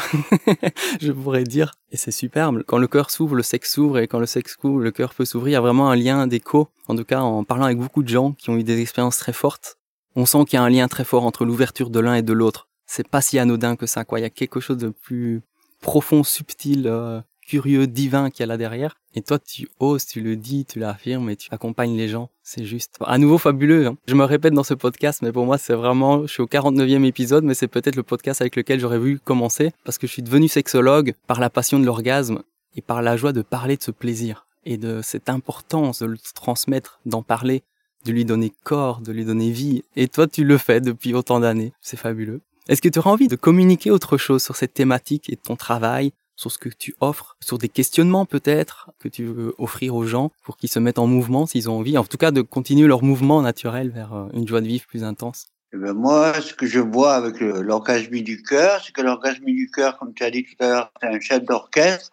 je 1.01 1.12
pourrais 1.12 1.43
dire. 1.43 1.73
Et 1.91 1.97
c'est 1.97 2.12
superbe. 2.12 2.63
Quand 2.65 2.77
le 2.77 2.88
cœur 2.88 3.12
s'ouvre, 3.12 3.36
le 3.36 3.43
sexe 3.43 3.73
s'ouvre, 3.73 3.99
et 3.99 4.08
quand 4.08 4.19
le 4.19 4.25
sexe 4.25 4.58
s'ouvre, 4.60 4.79
le 4.79 4.91
cœur 4.91 5.13
peut 5.13 5.25
s'ouvrir. 5.25 5.51
Il 5.51 5.53
y 5.53 5.58
a 5.58 5.62
vraiment 5.62 5.89
un 5.89 5.95
lien 5.95 6.25
d'écho. 6.25 6.69
En 6.88 6.95
tout 6.95 7.05
cas, 7.05 7.21
en 7.21 7.43
parlant 7.43 7.65
avec 7.65 7.77
beaucoup 7.77 8.01
de 8.01 8.10
gens 8.10 8.32
qui 8.34 8.49
ont 8.49 8.58
eu 8.58 8.63
des 8.63 8.82
expériences 8.82 9.17
très 9.17 9.34
fortes, 9.34 9.77
on 10.15 10.25
sent 10.25 10.45
qu'il 10.45 10.58
y 10.58 10.60
a 10.60 10.63
un 10.63 10.69
lien 10.69 10.88
très 10.88 11.03
fort 11.03 11.23
entre 11.25 11.45
l'ouverture 11.45 11.89
de 11.89 11.99
l'un 11.99 12.15
et 12.15 12.23
de 12.23 12.34
l'autre. 12.34 12.67
C'est 12.88 13.08
pas 13.08 13.21
si 13.21 13.38
anodin 13.38 13.75
que 13.75 13.86
ça, 13.86 14.03
quoi. 14.03 14.19
Il 14.19 14.23
y 14.23 14.25
a 14.25 14.32
quelque 14.32 14.60
chose 14.60 14.77
de 14.77 14.89
plus 14.89 15.41
profond, 15.82 16.23
subtil, 16.23 16.88
euh, 16.88 17.21
curieux, 17.49 17.88
divin 17.88 18.29
qu'il 18.29 18.41
y 18.41 18.43
a 18.43 18.47
là 18.47 18.57
derrière. 18.57 18.95
Et 19.15 19.21
toi, 19.21 19.39
tu 19.39 19.67
oses, 19.79 20.05
tu 20.05 20.21
le 20.21 20.35
dis, 20.35 20.65
tu 20.65 20.79
l'affirmes 20.79 21.29
et 21.31 21.35
tu 21.35 21.49
accompagnes 21.51 21.97
les 21.97 22.07
gens. 22.07 22.29
C'est 22.43 22.63
juste 22.63 22.95
à 23.03 23.17
nouveau 23.17 23.39
fabuleux. 23.39 23.88
Hein. 23.88 23.97
Je 24.07 24.13
me 24.13 24.23
répète 24.23 24.53
dans 24.53 24.63
ce 24.63 24.75
podcast, 24.75 25.21
mais 25.23 25.31
pour 25.31 25.45
moi, 25.45 25.57
c'est 25.57 25.73
vraiment, 25.73 26.27
je 26.27 26.31
suis 26.31 26.43
au 26.43 26.47
49e 26.47 27.03
épisode, 27.05 27.43
mais 27.43 27.55
c'est 27.55 27.67
peut-être 27.67 27.95
le 27.95 28.03
podcast 28.03 28.41
avec 28.41 28.55
lequel 28.55 28.79
j'aurais 28.79 28.99
voulu 28.99 29.19
commencer 29.19 29.71
parce 29.83 29.97
que 29.97 30.05
je 30.05 30.13
suis 30.13 30.21
devenu 30.21 30.47
sexologue 30.47 31.15
par 31.25 31.39
la 31.39 31.49
passion 31.49 31.79
de 31.79 31.85
l'orgasme 31.85 32.43
et 32.75 32.81
par 32.81 33.01
la 33.01 33.17
joie 33.17 33.33
de 33.33 33.41
parler 33.41 33.77
de 33.77 33.83
ce 33.83 33.91
plaisir 33.91 34.45
et 34.65 34.77
de 34.77 35.01
cette 35.01 35.29
importance 35.29 35.99
de 35.99 36.05
le 36.05 36.17
transmettre, 36.35 36.99
d'en 37.07 37.23
parler, 37.23 37.63
de 38.05 38.12
lui 38.12 38.25
donner 38.25 38.53
corps, 38.63 39.01
de 39.01 39.12
lui 39.12 39.25
donner 39.25 39.49
vie. 39.49 39.83
Et 39.95 40.07
toi, 40.07 40.27
tu 40.27 40.43
le 40.43 40.57
fais 40.59 40.81
depuis 40.81 41.15
autant 41.15 41.39
d'années. 41.39 41.73
C'est 41.81 41.97
fabuleux. 41.97 42.41
Est-ce 42.67 42.83
que 42.83 42.89
tu 42.89 42.99
auras 42.99 43.09
envie 43.09 43.27
de 43.27 43.35
communiquer 43.35 43.89
autre 43.89 44.17
chose 44.17 44.43
sur 44.43 44.55
cette 44.55 44.75
thématique 44.75 45.31
et 45.31 45.35
ton 45.35 45.55
travail 45.55 46.12
sur 46.39 46.52
ce 46.54 46.58
que 46.58 46.69
tu 46.69 46.95
offres, 47.02 47.36
sur 47.41 47.58
des 47.58 47.67
questionnements 47.67 48.25
peut-être 48.25 48.91
que 48.97 49.10
tu 49.10 49.25
veux 49.25 49.54
offrir 49.58 49.93
aux 49.93 50.06
gens 50.06 50.32
pour 50.41 50.56
qu'ils 50.56 50.69
se 50.69 50.80
mettent 50.80 50.97
en 50.97 51.06
mouvement 51.06 51.45
s'ils 51.45 51.69
ont 51.69 51.80
envie, 51.80 51.97
en 51.97 52.06
tout 52.06 52.17
cas 52.17 52.32
de 52.32 52.41
continuer 52.41 52.88
leur 52.88 53.04
mouvement 53.04 53.41
naturel 53.41 53.89
vers 53.89 54.13
euh, 54.13 54.28
une 54.34 54.47
joie 54.47 54.62
de 54.62 54.67
vivre 54.67 54.88
plus 54.88 55.04
intense 55.04 55.47
eh 55.71 55.78
ben 55.78 55.93
moi, 55.93 56.34
ce 56.41 56.56
que 56.56 56.65
je 56.65 56.80
vois 56.80 57.13
avec 57.13 57.39
l'orgasme 57.41 58.19
du 58.21 58.41
cœur, 58.41 58.82
c'est 58.84 58.91
que 58.91 59.04
l'orgasme 59.04 59.45
du 59.45 59.69
cœur, 59.69 59.99
comme 59.99 60.15
tu 60.15 60.23
as 60.23 60.32
dit 60.32 60.43
tout 60.43 60.63
à 60.63 60.67
l'heure, 60.67 60.91
c'est 60.99 61.08
un 61.08 61.19
chef 61.19 61.43
d'orchestre 61.43 62.10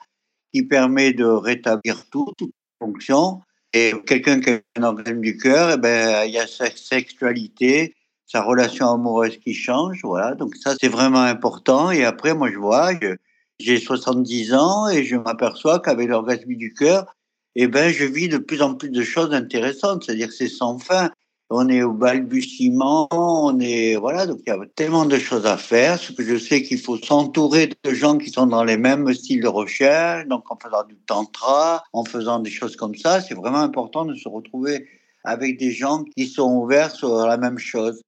qui 0.52 0.62
permet 0.62 1.14
de 1.14 1.24
rétablir 1.24 2.04
tout, 2.10 2.34
toute 2.36 2.52
fonction. 2.78 3.40
Et 3.72 3.94
quelqu'un 4.06 4.40
qui 4.40 4.50
a 4.50 4.60
un 4.76 4.82
orgasme 4.82 5.22
du 5.22 5.38
cœur, 5.38 5.70
eh 5.72 5.78
ben, 5.78 6.24
il 6.26 6.32
y 6.32 6.38
a 6.38 6.46
sa 6.46 6.66
sexualité, 6.70 7.94
sa 8.26 8.42
relation 8.42 8.92
amoureuse 8.92 9.38
qui 9.38 9.54
change. 9.54 10.00
Voilà. 10.02 10.34
Donc 10.34 10.54
ça, 10.56 10.74
c'est 10.78 10.88
vraiment 10.88 11.22
important. 11.22 11.90
Et 11.90 12.04
après, 12.04 12.34
moi, 12.34 12.50
je 12.50 12.58
vois, 12.58 12.92
j'ai 13.58 13.78
70 13.78 14.54
ans 14.54 14.88
et 14.88 15.04
je 15.04 15.16
m'aperçois 15.16 15.80
qu'avec 15.80 16.08
l'orgasme 16.08 16.54
du 16.54 16.74
cœur, 16.74 17.14
eh 17.54 17.68
ben, 17.68 17.92
je 17.92 18.04
vis 18.04 18.28
de 18.28 18.38
plus 18.38 18.62
en 18.62 18.74
plus 18.74 18.90
de 18.90 19.02
choses 19.02 19.32
intéressantes. 19.32 20.04
C'est-à-dire 20.04 20.28
que 20.28 20.34
c'est 20.34 20.48
sans 20.48 20.78
fin 20.78 21.10
on 21.50 21.68
est 21.68 21.82
au 21.82 21.92
balbutiement, 21.92 23.06
on 23.12 23.60
est 23.60 23.96
voilà, 23.96 24.26
donc 24.26 24.40
il 24.46 24.50
y 24.50 24.52
a 24.52 24.58
tellement 24.74 25.06
de 25.06 25.18
choses 25.18 25.46
à 25.46 25.56
faire. 25.56 25.98
Ce 25.98 26.12
que 26.12 26.24
je 26.24 26.36
sais 26.36 26.62
qu'il 26.62 26.80
faut 26.80 26.98
s'entourer 26.98 27.70
de 27.84 27.94
gens 27.94 28.18
qui 28.18 28.30
sont 28.30 28.46
dans 28.46 28.64
les 28.64 28.76
mêmes 28.76 29.12
styles 29.14 29.42
de 29.42 29.48
recherche, 29.48 30.26
donc 30.26 30.50
en 30.50 30.56
faisant 30.56 30.84
du 30.84 30.96
tantra, 31.06 31.84
en 31.92 32.04
faisant 32.04 32.40
des 32.40 32.50
choses 32.50 32.74
comme 32.74 32.96
ça, 32.96 33.20
c'est 33.20 33.34
vraiment 33.34 33.60
important 33.60 34.04
de 34.04 34.14
se 34.14 34.28
retrouver 34.28 34.88
avec 35.22 35.58
des 35.58 35.70
gens 35.70 36.04
qui 36.16 36.26
sont 36.26 36.52
ouverts 36.52 36.90
sur 36.90 37.26
la 37.26 37.36
même 37.36 37.58
chose. 37.58 38.00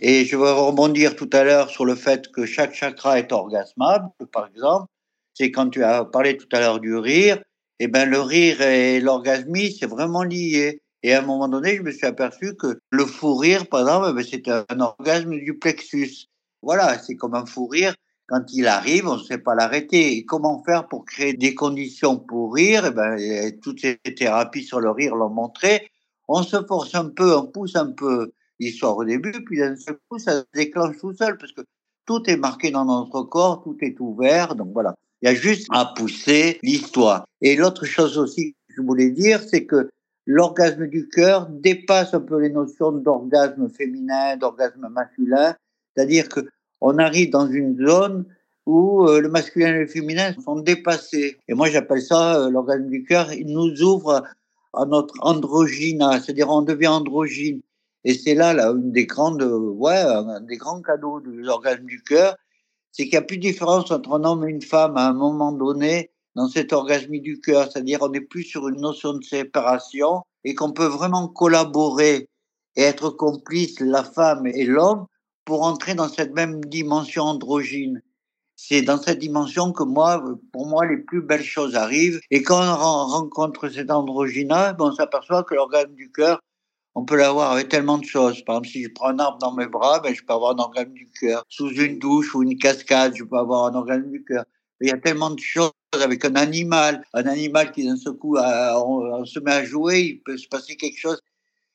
Et 0.00 0.24
je 0.24 0.36
vais 0.36 0.50
rebondir 0.50 1.14
tout 1.14 1.30
à 1.32 1.44
l'heure 1.44 1.70
sur 1.70 1.84
le 1.84 1.94
fait 1.94 2.30
que 2.32 2.46
chaque 2.46 2.74
chakra 2.74 3.18
est 3.18 3.32
orgasmable, 3.32 4.08
par 4.32 4.48
exemple. 4.48 4.86
C'est 5.34 5.50
quand 5.50 5.70
tu 5.70 5.84
as 5.84 6.04
parlé 6.04 6.36
tout 6.36 6.48
à 6.52 6.60
l'heure 6.60 6.80
du 6.80 6.96
rire, 6.96 7.42
et 7.80 7.84
eh 7.84 7.88
ben 7.88 8.08
le 8.08 8.20
rire 8.20 8.60
et 8.60 9.00
l'orgasmie, 9.00 9.72
c'est 9.72 9.86
vraiment 9.86 10.22
lié. 10.22 10.80
Et 11.02 11.12
à 11.12 11.18
un 11.18 11.22
moment 11.22 11.48
donné, 11.48 11.76
je 11.76 11.82
me 11.82 11.90
suis 11.90 12.06
aperçu 12.06 12.54
que 12.54 12.78
le 12.90 13.04
fou 13.04 13.34
rire, 13.34 13.66
par 13.68 13.80
exemple, 13.80 14.06
eh 14.10 14.14
ben, 14.14 14.24
c'est 14.28 14.48
un 14.48 14.80
orgasme 14.80 15.38
du 15.38 15.58
plexus. 15.58 16.28
Voilà, 16.62 16.98
c'est 16.98 17.16
comme 17.16 17.34
un 17.34 17.46
fou 17.46 17.66
rire. 17.66 17.94
Quand 18.26 18.44
il 18.52 18.66
arrive, 18.68 19.06
on 19.08 19.16
ne 19.16 19.22
sait 19.22 19.38
pas 19.38 19.54
l'arrêter. 19.54 20.16
Et 20.16 20.24
comment 20.24 20.62
faire 20.64 20.88
pour 20.88 21.04
créer 21.04 21.34
des 21.34 21.54
conditions 21.54 22.16
pour 22.16 22.54
rire? 22.54 22.86
Eh 22.86 22.90
ben, 22.92 23.60
Toutes 23.60 23.80
ces 23.80 23.98
thérapies 24.16 24.62
sur 24.62 24.80
le 24.80 24.90
rire 24.90 25.14
l'ont 25.14 25.30
montré. 25.30 25.90
On 26.28 26.42
se 26.42 26.64
force 26.64 26.94
un 26.94 27.10
peu, 27.10 27.36
on 27.36 27.46
pousse 27.46 27.76
un 27.76 27.90
peu 27.90 28.32
l'histoire 28.58 28.96
au 28.96 29.04
début, 29.04 29.32
puis 29.44 29.58
d'un 29.58 29.76
seul 29.76 29.96
coup, 30.08 30.18
ça 30.18 30.40
se 30.40 30.44
déclenche 30.54 30.98
tout 30.98 31.14
seul, 31.14 31.36
parce 31.38 31.52
que 31.52 31.62
tout 32.06 32.22
est 32.28 32.36
marqué 32.36 32.70
dans 32.70 32.84
notre 32.84 33.22
corps, 33.22 33.62
tout 33.62 33.76
est 33.80 33.98
ouvert. 34.00 34.54
Donc 34.54 34.72
voilà, 34.72 34.94
il 35.22 35.28
y 35.28 35.32
a 35.32 35.34
juste 35.34 35.66
à 35.70 35.92
pousser 35.96 36.58
l'histoire. 36.62 37.26
Et 37.40 37.56
l'autre 37.56 37.84
chose 37.84 38.18
aussi 38.18 38.52
que 38.52 38.74
je 38.76 38.82
voulais 38.82 39.10
dire, 39.10 39.40
c'est 39.40 39.64
que 39.64 39.90
l'orgasme 40.26 40.86
du 40.86 41.08
cœur 41.08 41.46
dépasse 41.48 42.14
un 42.14 42.20
peu 42.20 42.40
les 42.40 42.50
notions 42.50 42.92
d'orgasme 42.92 43.68
féminin, 43.68 44.36
d'orgasme 44.36 44.88
masculin. 44.90 45.54
C'est-à-dire 45.94 46.28
que 46.28 46.40
on 46.80 46.98
arrive 46.98 47.30
dans 47.30 47.46
une 47.46 47.76
zone 47.86 48.26
où 48.66 49.06
euh, 49.06 49.20
le 49.20 49.28
masculin 49.28 49.68
et 49.68 49.80
le 49.80 49.86
féminin 49.86 50.34
sont 50.42 50.56
dépassés. 50.56 51.38
Et 51.48 51.54
moi, 51.54 51.68
j'appelle 51.68 52.02
ça 52.02 52.40
euh, 52.40 52.50
l'orgasme 52.50 52.88
du 52.88 53.04
cœur. 53.04 53.32
Il 53.32 53.46
nous 53.48 53.82
ouvre 53.82 54.24
à 54.72 54.84
notre 54.86 55.14
androgyne, 55.20 56.02
c'est-à-dire 56.20 56.50
on 56.50 56.62
devient 56.62 56.88
androgyne. 56.88 57.60
Et 58.04 58.14
c'est 58.14 58.34
là, 58.34 58.52
là, 58.52 58.70
une 58.70 58.92
des 58.92 59.06
grandes, 59.06 59.42
ouais, 59.42 59.96
un 59.96 60.40
des 60.40 60.56
grands 60.56 60.82
cadeaux 60.82 61.20
de 61.20 61.30
l'orgasme 61.30 61.84
du 61.84 62.02
cœur, 62.02 62.36
c'est 62.92 63.04
qu'il 63.04 63.12
n'y 63.12 63.18
a 63.18 63.22
plus 63.22 63.38
de 63.38 63.42
différence 63.42 63.90
entre 63.90 64.12
un 64.12 64.24
homme 64.24 64.46
et 64.46 64.50
une 64.50 64.62
femme 64.62 64.96
à 64.96 65.08
un 65.08 65.14
moment 65.14 65.52
donné 65.52 66.10
dans 66.34 66.48
cette 66.48 66.72
orgasme 66.72 67.18
du 67.18 67.40
cœur, 67.40 67.70
c'est-à-dire 67.70 68.00
on 68.02 68.08
n'est 68.08 68.20
plus 68.20 68.42
sur 68.42 68.68
une 68.68 68.80
notion 68.80 69.14
de 69.14 69.24
séparation 69.24 70.22
et 70.44 70.54
qu'on 70.54 70.72
peut 70.72 70.86
vraiment 70.86 71.28
collaborer 71.28 72.28
et 72.76 72.82
être 72.82 73.10
complice, 73.10 73.80
la 73.80 74.04
femme 74.04 74.46
et 74.46 74.64
l'homme, 74.64 75.06
pour 75.44 75.62
entrer 75.62 75.94
dans 75.94 76.08
cette 76.08 76.34
même 76.34 76.64
dimension 76.64 77.24
androgyne. 77.24 78.02
C'est 78.56 78.82
dans 78.82 79.00
cette 79.00 79.18
dimension 79.18 79.72
que 79.72 79.82
moi, 79.82 80.24
pour 80.52 80.66
moi, 80.66 80.86
les 80.86 80.96
plus 80.96 81.22
belles 81.22 81.42
choses 81.42 81.74
arrivent. 81.74 82.20
Et 82.30 82.42
quand 82.42 82.60
on 82.60 83.06
rencontre 83.06 83.68
cet 83.68 83.90
androgyne, 83.90 84.48
ben, 84.48 84.76
on 84.78 84.92
s'aperçoit 84.92 85.42
que 85.42 85.54
l'orgasme 85.54 85.94
du 85.94 86.10
cœur, 86.10 86.40
on 86.94 87.04
peut 87.04 87.16
l'avoir 87.16 87.52
avec 87.52 87.68
tellement 87.68 87.98
de 87.98 88.04
choses. 88.04 88.42
Par 88.44 88.56
exemple, 88.56 88.68
si 88.68 88.84
je 88.84 88.88
prends 88.94 89.08
un 89.08 89.18
arbre 89.18 89.38
dans 89.38 89.52
mes 89.52 89.66
bras, 89.66 90.00
ben, 90.00 90.14
je 90.14 90.22
peux 90.22 90.32
avoir 90.32 90.52
un 90.52 90.58
orgasme 90.58 90.92
du 90.92 91.10
cœur. 91.20 91.44
Sous 91.48 91.70
une 91.70 91.98
douche 91.98 92.34
ou 92.34 92.42
une 92.42 92.56
cascade, 92.56 93.14
je 93.16 93.24
peux 93.24 93.36
avoir 93.36 93.66
un 93.66 93.74
orgasme 93.74 94.10
du 94.10 94.24
cœur. 94.24 94.44
Il 94.80 94.88
y 94.88 94.92
a 94.92 94.98
tellement 94.98 95.30
de 95.30 95.40
choses 95.40 95.72
avec 95.92 96.24
un 96.24 96.34
animal, 96.34 97.04
un 97.14 97.26
animal 97.26 97.72
qui 97.72 97.86
d'un 97.86 97.96
seul 97.96 98.14
coup 98.14 98.36
on, 98.36 99.24
se 99.24 99.38
met 99.38 99.52
à 99.52 99.64
jouer, 99.64 100.00
il 100.00 100.22
peut 100.22 100.36
se 100.36 100.48
passer 100.48 100.76
quelque 100.76 100.98
chose. 100.98 101.20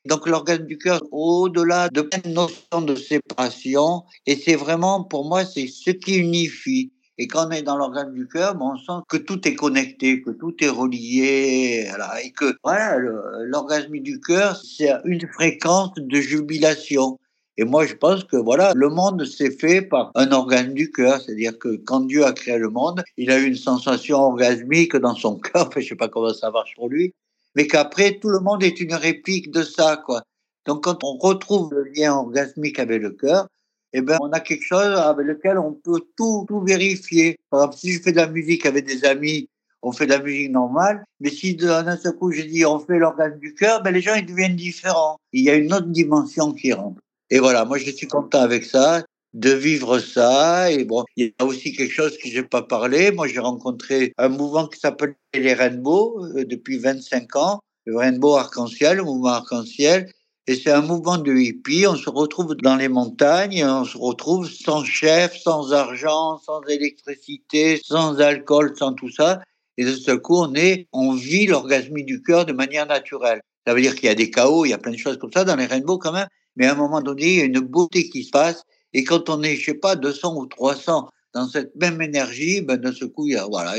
Donc 0.05 0.27
l'organe 0.27 0.65
du 0.65 0.77
cœur, 0.77 1.01
au-delà 1.11 1.89
de 1.89 2.01
plein 2.01 2.19
de 2.19 2.29
notions 2.29 2.81
de 2.81 2.95
séparation, 2.95 4.03
et 4.25 4.35
c'est 4.35 4.55
vraiment 4.55 5.03
pour 5.03 5.27
moi 5.27 5.45
c'est 5.45 5.67
ce 5.67 5.91
qui 5.91 6.17
unifie. 6.17 6.91
Et 7.21 7.27
quand 7.27 7.47
on 7.47 7.51
est 7.51 7.63
dans 7.63 7.75
l'organe 7.75 8.13
du 8.13 8.29
cœur, 8.29 8.55
on 8.61 8.77
sent 8.77 9.03
que 9.09 9.17
tout 9.17 9.45
est 9.45 9.53
connecté, 9.53 10.21
que 10.21 10.29
tout 10.29 10.55
est 10.61 10.69
relié, 10.69 11.85
et 12.23 12.31
que 12.31 12.55
voilà, 12.63 12.97
l'orgasme 13.43 13.99
du 13.99 14.21
cœur, 14.21 14.55
c'est 14.55 14.89
une 15.03 15.27
fréquence 15.27 15.91
de 15.97 16.21
jubilation. 16.21 17.19
Et 17.57 17.65
moi, 17.65 17.85
je 17.85 17.93
pense 17.93 18.23
que 18.23 18.37
voilà, 18.37 18.71
le 18.73 18.87
monde 18.87 19.25
s'est 19.25 19.51
fait 19.51 19.81
par 19.81 20.11
un 20.15 20.31
organe 20.31 20.73
du 20.73 20.93
cœur, 20.93 21.19
c'est-à-dire 21.19 21.59
que 21.59 21.75
quand 21.75 21.99
Dieu 21.99 22.23
a 22.23 22.31
créé 22.31 22.57
le 22.57 22.69
monde, 22.69 23.03
il 23.17 23.31
a 23.31 23.37
eu 23.37 23.47
une 23.47 23.57
sensation 23.57 24.19
orgasmique 24.19 24.95
dans 24.95 25.13
son 25.13 25.35
cœur, 25.39 25.69
je 25.75 25.81
sais 25.81 25.95
pas 25.95 26.07
comment 26.07 26.33
ça 26.33 26.51
marche 26.51 26.73
pour 26.77 26.87
lui, 26.87 27.13
mais 27.53 27.67
qu'après 27.67 28.17
tout 28.19 28.29
le 28.29 28.39
monde 28.39 28.63
est 28.63 28.79
une 28.79 28.93
réplique 28.93 29.51
de 29.51 29.63
ça, 29.63 30.01
quoi. 30.05 30.23
Donc 30.65 30.85
quand 30.85 31.03
on 31.03 31.17
retrouve 31.17 31.73
le 31.73 31.83
lien 31.83 32.13
orgasmique 32.13 32.79
avec 32.79 33.01
le 33.01 33.11
cœur, 33.11 33.47
eh 33.93 34.01
ben, 34.01 34.17
on 34.21 34.31
a 34.31 34.39
quelque 34.39 34.63
chose 34.63 34.97
avec 34.97 35.25
lequel 35.25 35.57
on 35.57 35.73
peut 35.73 36.01
tout, 36.15 36.45
tout 36.47 36.61
vérifier. 36.61 37.37
Par 37.49 37.61
exemple, 37.61 37.77
si 37.77 37.91
je 37.93 38.01
fais 38.01 38.11
de 38.11 38.17
la 38.17 38.27
musique 38.27 38.65
avec 38.65 38.85
des 38.85 39.05
amis, 39.05 39.49
on 39.81 39.91
fait 39.91 40.05
de 40.05 40.11
la 40.11 40.19
musique 40.19 40.51
normale, 40.51 41.03
mais 41.19 41.29
si 41.29 41.55
d'un 41.55 41.97
seul 41.97 42.13
coup 42.13 42.31
je 42.31 42.41
dis 42.41 42.65
on 42.65 42.79
fait 42.79 42.99
l'organe 42.99 43.39
du 43.39 43.53
cœur, 43.53 43.81
ben 43.81 43.91
les 43.91 44.01
gens 44.01 44.15
ils 44.15 44.25
deviennent 44.25 44.55
différents. 44.55 45.17
Il 45.31 45.43
y 45.43 45.49
a 45.49 45.55
une 45.55 45.73
autre 45.73 45.87
dimension 45.87 46.51
qui 46.53 46.73
rentre. 46.73 47.01
Et 47.29 47.39
voilà, 47.39 47.65
moi 47.65 47.77
je 47.77 47.89
suis 47.91 48.07
content 48.07 48.41
avec 48.41 48.65
ça, 48.65 49.03
de 49.33 49.51
vivre 49.51 49.99
ça. 49.99 50.71
Et 50.71 50.83
bon, 50.83 51.03
il 51.15 51.27
y 51.27 51.33
a 51.39 51.45
aussi 51.45 51.73
quelque 51.73 51.93
chose 51.93 52.17
que 52.17 52.27
j'ai 52.27 52.43
pas 52.43 52.63
parlé. 52.63 53.11
Moi 53.11 53.27
j'ai 53.27 53.39
rencontré 53.39 54.13
un 54.17 54.29
mouvement 54.29 54.67
qui 54.67 54.79
s'appelle 54.79 55.15
les 55.33 55.53
Rainbow 55.53 56.25
euh, 56.35 56.45
depuis 56.45 56.77
25 56.77 57.35
ans, 57.37 57.59
le 57.85 57.97
Rainbow 57.97 58.35
Arc-en-Ciel, 58.35 58.97
le 58.97 59.03
mouvement 59.03 59.29
Arc-en-Ciel. 59.29 60.11
Et 60.49 60.55
c'est 60.55 60.71
un 60.71 60.81
mouvement 60.81 61.19
de 61.19 61.31
hippie. 61.31 61.85
On 61.85 61.95
se 61.95 62.09
retrouve 62.09 62.55
dans 62.55 62.75
les 62.75 62.87
montagnes, 62.87 63.63
on 63.63 63.85
se 63.85 63.95
retrouve 63.95 64.49
sans 64.49 64.83
chef, 64.83 65.37
sans 65.37 65.73
argent, 65.73 66.39
sans 66.39 66.63
électricité, 66.63 67.79
sans 67.85 68.19
alcool, 68.19 68.73
sans 68.75 68.93
tout 68.93 69.11
ça. 69.11 69.43
Et 69.77 69.85
de 69.85 69.91
ce 69.91 70.09
coup, 70.09 70.37
on 70.37 70.55
est, 70.55 70.87
on 70.91 71.13
vit 71.13 71.45
l'orgasme 71.45 72.01
du 72.01 72.23
cœur 72.23 72.47
de 72.47 72.53
manière 72.53 72.87
naturelle. 72.87 73.41
Ça 73.67 73.75
veut 73.75 73.81
dire 73.81 73.93
qu'il 73.93 74.05
y 74.05 74.09
a 74.09 74.15
des 74.15 74.31
chaos, 74.31 74.65
il 74.65 74.69
y 74.69 74.73
a 74.73 74.79
plein 74.79 74.93
de 74.93 74.97
choses 74.97 75.19
comme 75.19 75.31
ça 75.31 75.43
dans 75.43 75.55
les 75.55 75.67
rainbows 75.67 75.99
quand 75.99 76.13
même, 76.13 76.27
mais 76.55 76.65
à 76.65 76.71
un 76.71 76.75
moment 76.75 77.01
donné, 77.03 77.25
il 77.27 77.37
y 77.37 77.41
a 77.41 77.45
une 77.45 77.59
beauté 77.59 78.09
qui 78.09 78.23
se 78.23 78.31
passe. 78.31 78.63
Et 78.93 79.03
quand 79.03 79.29
on 79.29 79.43
est, 79.43 79.55
je 79.55 79.65
sais 79.65 79.75
pas, 79.75 79.95
200 79.95 80.35
ou 80.35 80.47
300 80.47 81.09
dans 81.35 81.47
cette 81.47 81.75
même 81.75 82.01
énergie, 82.01 82.61
ben, 82.61 82.77
de 82.77 82.91
ce 82.91 83.05
coup, 83.05 83.27
il 83.27 83.33
y 83.33 83.37
a, 83.37 83.45
voilà, 83.45 83.75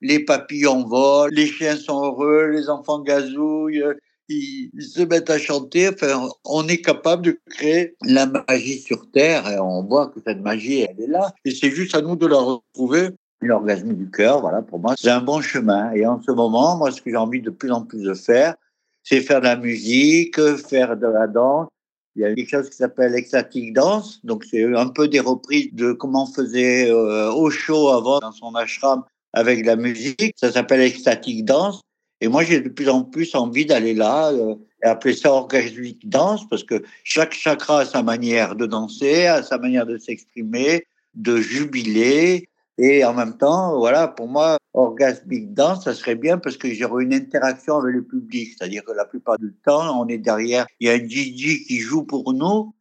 les 0.00 0.18
papillons 0.24 0.84
volent, 0.88 1.30
les 1.30 1.46
chiens 1.46 1.76
sont 1.76 2.02
heureux, 2.04 2.48
les 2.48 2.68
enfants 2.68 2.98
gazouillent, 2.98 3.84
ils, 4.30 4.82
se 4.82 5.02
mettent 5.02 5.30
à 5.30 5.38
chanter. 5.38 5.88
Enfin, 5.88 6.28
on 6.44 6.66
est 6.68 6.80
capable 6.80 7.22
de 7.22 7.38
créer 7.50 7.94
la 8.02 8.26
magie 8.26 8.78
sur 8.78 9.10
Terre 9.10 9.48
et 9.48 9.58
on 9.58 9.82
voit 9.82 10.08
que 10.08 10.20
cette 10.24 10.40
magie, 10.40 10.80
elle 10.80 11.00
est 11.00 11.08
là. 11.08 11.32
Et 11.44 11.50
c'est 11.50 11.70
juste 11.70 11.94
à 11.94 12.02
nous 12.02 12.16
de 12.16 12.26
la 12.26 12.38
retrouver. 12.38 13.10
L'orgasme 13.42 13.94
du 13.94 14.10
cœur, 14.10 14.42
voilà, 14.42 14.60
pour 14.60 14.80
moi, 14.80 14.94
c'est 14.98 15.10
un 15.10 15.22
bon 15.22 15.40
chemin. 15.40 15.92
Et 15.92 16.06
en 16.06 16.20
ce 16.22 16.30
moment, 16.30 16.76
moi, 16.76 16.90
ce 16.90 17.00
que 17.00 17.10
j'ai 17.10 17.16
envie 17.16 17.40
de 17.40 17.48
plus 17.48 17.72
en 17.72 17.82
plus 17.82 18.02
de 18.02 18.12
faire, 18.12 18.54
c'est 19.02 19.22
faire 19.22 19.40
de 19.40 19.46
la 19.46 19.56
musique, 19.56 20.38
faire 20.68 20.94
de 20.94 21.06
la 21.06 21.26
danse, 21.26 21.68
il 22.16 22.22
y 22.22 22.24
a 22.24 22.34
quelque 22.34 22.50
chose 22.50 22.68
qui 22.68 22.76
s'appelle 22.76 23.14
Ecstatic 23.14 23.72
Dance. 23.72 24.20
Donc, 24.24 24.44
c'est 24.44 24.64
un 24.74 24.88
peu 24.88 25.08
des 25.08 25.20
reprises 25.20 25.72
de 25.72 25.92
comment 25.92 26.24
on 26.24 26.26
faisait 26.26 26.90
euh, 26.90 27.32
Osho 27.32 27.88
avant 27.88 28.18
dans 28.18 28.32
son 28.32 28.54
ashram 28.54 29.04
avec 29.32 29.64
la 29.64 29.76
musique. 29.76 30.34
Ça 30.36 30.50
s'appelle 30.52 30.80
Ecstatic 30.80 31.44
Dance. 31.44 31.80
Et 32.20 32.28
moi, 32.28 32.44
j'ai 32.44 32.60
de 32.60 32.68
plus 32.68 32.88
en 32.88 33.02
plus 33.02 33.34
envie 33.34 33.66
d'aller 33.66 33.94
là 33.94 34.30
euh, 34.30 34.54
et 34.82 34.86
appeler 34.86 35.14
ça 35.14 35.32
orgasmic 35.32 36.08
dance 36.08 36.48
parce 36.48 36.64
que 36.64 36.82
chaque 37.04 37.32
chakra 37.32 37.80
a 37.80 37.84
sa 37.84 38.02
manière 38.02 38.56
de 38.56 38.66
danser, 38.66 39.26
a 39.26 39.42
sa 39.42 39.58
manière 39.58 39.86
de 39.86 39.96
s'exprimer, 39.96 40.84
de 41.14 41.38
jubiler. 41.38 42.48
Et 42.78 43.04
en 43.04 43.14
même 43.14 43.36
temps, 43.36 43.78
voilà, 43.78 44.08
pour 44.08 44.28
moi, 44.28 44.58
orgasmique 44.74 45.52
danse, 45.54 45.84
ça 45.84 45.94
serait 45.94 46.14
bien 46.14 46.38
parce 46.38 46.56
que 46.56 46.72
j'aurais 46.72 47.04
une 47.04 47.14
interaction 47.14 47.78
avec 47.78 47.94
le 47.94 48.04
public. 48.04 48.54
C'est-à-dire 48.56 48.84
que 48.84 48.92
la 48.92 49.04
plupart 49.04 49.38
du 49.38 49.54
temps, 49.64 50.00
on 50.00 50.08
est 50.08 50.18
derrière, 50.18 50.66
il 50.78 50.88
y 50.88 50.90
a 50.90 50.94
un 50.94 51.06
DJ 51.06 51.66
qui 51.66 51.78
joue 51.78 52.04
pour 52.04 52.32
nous 52.32 52.74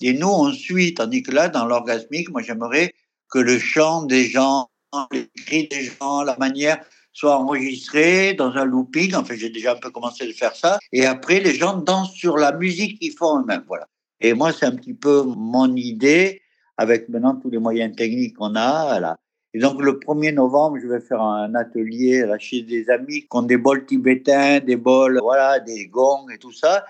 et 0.00 0.12
nous, 0.12 0.28
on 0.28 0.52
suit. 0.52 0.94
Tandis 0.94 1.22
que 1.22 1.32
là, 1.32 1.48
dans 1.48 1.66
l'orgasmique, 1.66 2.30
moi, 2.30 2.42
j'aimerais 2.42 2.92
que 3.30 3.38
le 3.38 3.58
chant 3.58 4.02
des 4.02 4.24
gens 4.24 4.68
les 5.12 5.28
cris 5.36 5.68
des 5.68 5.84
gens, 5.84 6.22
la 6.22 6.36
manière 6.38 6.82
soit 7.16 7.38
enregistrée 7.38 8.34
dans 8.34 8.52
un 8.52 8.66
looping. 8.66 9.14
En 9.14 9.24
fait, 9.24 9.36
j'ai 9.36 9.48
déjà 9.48 9.72
un 9.72 9.76
peu 9.76 9.90
commencé 9.90 10.28
à 10.28 10.32
faire 10.34 10.54
ça. 10.54 10.78
Et 10.92 11.06
après, 11.06 11.40
les 11.40 11.54
gens 11.54 11.78
dansent 11.78 12.12
sur 12.12 12.36
la 12.36 12.52
musique 12.52 13.00
qu'ils 13.00 13.12
font 13.12 13.40
eux-mêmes. 13.40 13.64
Voilà. 13.66 13.88
Et 14.20 14.34
moi, 14.34 14.52
c'est 14.52 14.66
un 14.66 14.76
petit 14.76 14.92
peu 14.92 15.22
mon 15.22 15.74
idée 15.76 16.42
avec 16.76 17.08
maintenant 17.08 17.34
tous 17.34 17.48
les 17.48 17.58
moyens 17.58 17.96
techniques 17.96 18.36
qu'on 18.36 18.54
a. 18.54 18.84
Voilà. 18.84 19.16
Et 19.54 19.58
donc, 19.58 19.80
le 19.80 19.92
1er 19.92 20.34
novembre, 20.34 20.76
je 20.78 20.86
vais 20.86 21.00
faire 21.00 21.22
un 21.22 21.54
atelier 21.54 22.26
là, 22.26 22.38
chez 22.38 22.60
des 22.60 22.90
amis 22.90 23.22
qui 23.22 23.28
ont 23.30 23.42
des 23.42 23.56
bols 23.56 23.86
tibétains, 23.86 24.60
des 24.60 24.76
bols, 24.76 25.18
voilà, 25.22 25.58
des 25.58 25.86
gongs 25.86 26.28
et 26.28 26.36
tout 26.36 26.52
ça. 26.52 26.84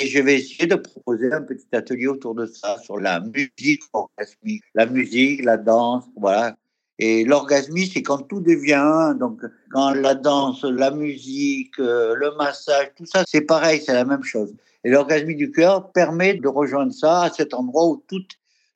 Et 0.00 0.08
je 0.08 0.20
vais 0.20 0.34
essayer 0.36 0.66
de 0.66 0.74
proposer 0.74 1.32
un 1.32 1.42
petit 1.42 1.68
atelier 1.72 2.08
autour 2.08 2.34
de 2.34 2.46
ça, 2.46 2.78
sur 2.78 2.98
la 2.98 3.20
musique 3.20 3.82
orgasmique, 3.92 4.64
la 4.74 4.86
musique, 4.86 5.44
la 5.44 5.56
danse, 5.56 6.04
voilà. 6.16 6.56
Et 6.98 7.24
l'orgasmie, 7.24 7.86
c'est 7.86 8.02
quand 8.02 8.18
tout 8.18 8.40
devient 8.40 9.14
donc 9.18 9.42
quand 9.70 9.90
la 9.90 10.14
danse, 10.14 10.64
la 10.64 10.90
musique, 10.90 11.78
euh, 11.78 12.14
le 12.14 12.34
massage, 12.36 12.90
tout 12.96 13.06
ça, 13.06 13.22
c'est 13.26 13.42
pareil, 13.42 13.80
c'est 13.84 13.94
la 13.94 14.04
même 14.04 14.24
chose. 14.24 14.52
Et 14.84 14.90
l'orgasmie 14.90 15.36
du 15.36 15.52
cœur 15.52 15.92
permet 15.92 16.34
de 16.34 16.48
rejoindre 16.48 16.92
ça 16.92 17.22
à 17.22 17.30
cet 17.30 17.54
endroit 17.54 17.86
où 17.86 18.02
tout, 18.08 18.24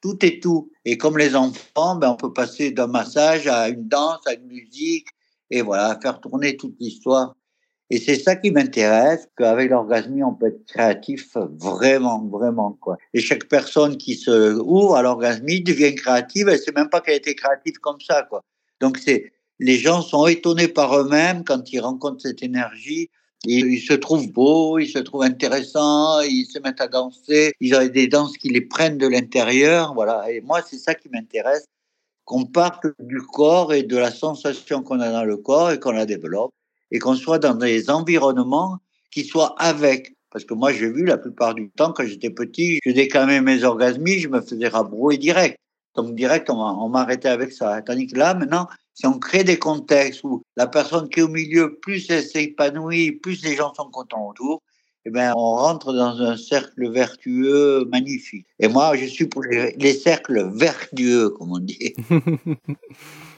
tout 0.01 0.25
est 0.25 0.43
tout. 0.43 0.71
Et 0.85 0.97
comme 0.99 1.19
les 1.19 1.35
enfants, 1.35 1.97
ben, 1.97 2.11
on 2.11 2.17
peut 2.17 2.33
passer 2.33 2.71
d'un 2.71 2.87
massage 2.87 3.47
à 3.49 3.69
une 3.69 3.89
danse, 3.89 4.21
à 4.27 4.35
une 4.35 4.47
musique, 4.47 5.09
et 5.51 5.63
voilà, 5.63 5.99
faire 6.01 6.21
tourner 6.21 6.57
toute 6.57 6.77
l'histoire. 6.81 7.35
Et 7.93 7.99
c'est 7.99 8.15
ça 8.15 8.37
qui 8.37 8.51
m'intéresse, 8.51 9.29
qu'avec 9.37 9.69
l'orgasmie, 9.69 10.25
on 10.25 10.33
peut 10.33 10.47
être 10.47 10.65
créatif 10.65 11.37
vraiment, 11.37 12.25
vraiment, 12.25 12.73
quoi. 12.81 12.97
Et 13.13 13.21
chaque 13.21 13.45
personne 13.49 13.99
qui 13.99 14.15
se 14.15 14.55
ouvre 14.55 14.97
à 14.97 15.03
l'orgasmie 15.03 15.61
devient 15.61 15.95
créative, 15.95 16.49
elle 16.49 16.59
sait 16.59 16.73
même 16.73 16.89
pas 16.89 17.03
qu'elle 17.03 17.17
était 17.17 17.35
créative 17.35 17.77
comme 17.83 18.01
ça, 18.01 18.23
quoi. 18.23 18.41
Donc 18.81 18.97
c'est, 18.97 19.35
les 19.59 19.77
gens 19.77 20.01
sont 20.01 20.27
étonnés 20.27 20.69
par 20.69 20.99
eux-mêmes 20.99 21.45
quand 21.45 21.71
ils 21.71 21.81
rencontrent 21.81 22.23
cette 22.23 22.43
énergie. 22.43 23.11
Ils, 23.45 23.83
se 23.83 23.93
trouvent 23.93 24.33
beaux, 24.33 24.79
ils 24.79 24.89
se 24.89 24.99
trouvent 24.99 25.25
intéressants, 25.25 26.23
ils 26.23 26.47
se 26.47 26.59
mettent 26.61 26.81
à 26.81 26.89
danser, 26.89 27.53
ils 27.61 27.75
ont 27.75 27.87
des 27.87 28.07
danses 28.07 28.39
qui 28.39 28.49
les 28.49 28.63
prennent 28.63 28.97
de 28.97 29.07
l'intérieur, 29.07 29.93
voilà. 29.93 30.31
Et 30.31 30.41
moi, 30.41 30.63
c'est 30.67 30.79
ça 30.79 30.95
qui 30.95 31.11
m'intéresse, 31.11 31.67
qu'on 32.25 32.47
parte 32.47 32.87
du 33.01 33.21
corps 33.21 33.75
et 33.75 33.83
de 33.83 33.99
la 33.99 34.11
sensation 34.11 34.83
qu'on 34.83 35.01
a 35.01 35.13
dans 35.13 35.25
le 35.25 35.37
corps 35.37 35.73
et 35.73 35.79
qu'on 35.79 35.93
la 35.93 36.07
développe 36.07 36.53
et 36.93 36.99
qu'on 36.99 37.17
soit 37.17 37.39
dans 37.39 37.55
des 37.55 37.91
environnements 37.91 38.79
qui 39.11 39.25
soient 39.25 39.55
avec. 39.59 40.15
Parce 40.31 40.45
que 40.45 40.55
moi, 40.55 40.73
j'ai 40.73 40.91
vu 40.91 41.05
la 41.05 41.19
plupart 41.19 41.55
du 41.55 41.71
temps, 41.71 41.93
quand 41.93 42.07
j'étais 42.07 42.31
petit, 42.31 42.79
je 42.87 42.93
déclamais 42.93 43.41
mes 43.41 43.65
orgasmies, 43.65 44.21
je 44.21 44.29
me 44.29 44.41
faisais 44.41 44.69
rabrouer 44.69 45.19
direct. 45.19 45.59
Donc 45.95 46.15
direct, 46.15 46.49
on 46.49 46.89
m'arrêtait 46.89 47.29
avec 47.29 47.53
ça. 47.53 47.83
Tandis 47.83 48.07
que 48.07 48.17
là, 48.17 48.33
maintenant, 48.33 48.67
si 48.95 49.07
on 49.07 49.19
crée 49.19 49.45
des 49.45 49.59
contextes 49.59 50.25
où 50.25 50.43
la 50.57 50.67
personne 50.67 51.09
qui 51.09 51.21
est 51.21 51.23
au 51.23 51.29
milieu, 51.29 51.79
plus 51.81 52.09
elle 52.11 52.23
s'épanouit, 52.23 53.13
plus 53.13 53.43
les 53.43 53.57
gens 53.57 53.75
sont 53.75 53.91
contents 53.91 54.29
autour, 54.29 54.63
eh 55.05 55.11
ben, 55.11 55.33
on 55.37 55.57
rentre 55.57 55.93
dans 55.93 56.21
un 56.23 56.37
cercle 56.37 56.91
vertueux 56.91 57.85
magnifique. 57.87 58.47
Et 58.59 58.69
moi, 58.69 58.97
je 58.97 59.05
suis 59.07 59.27
pour 59.27 59.43
les, 59.43 59.75
les 59.79 59.95
cercles 59.95 60.51
vertueux, 60.55 61.31
comme 61.31 61.53
on 61.53 61.59
dit. 61.59 61.95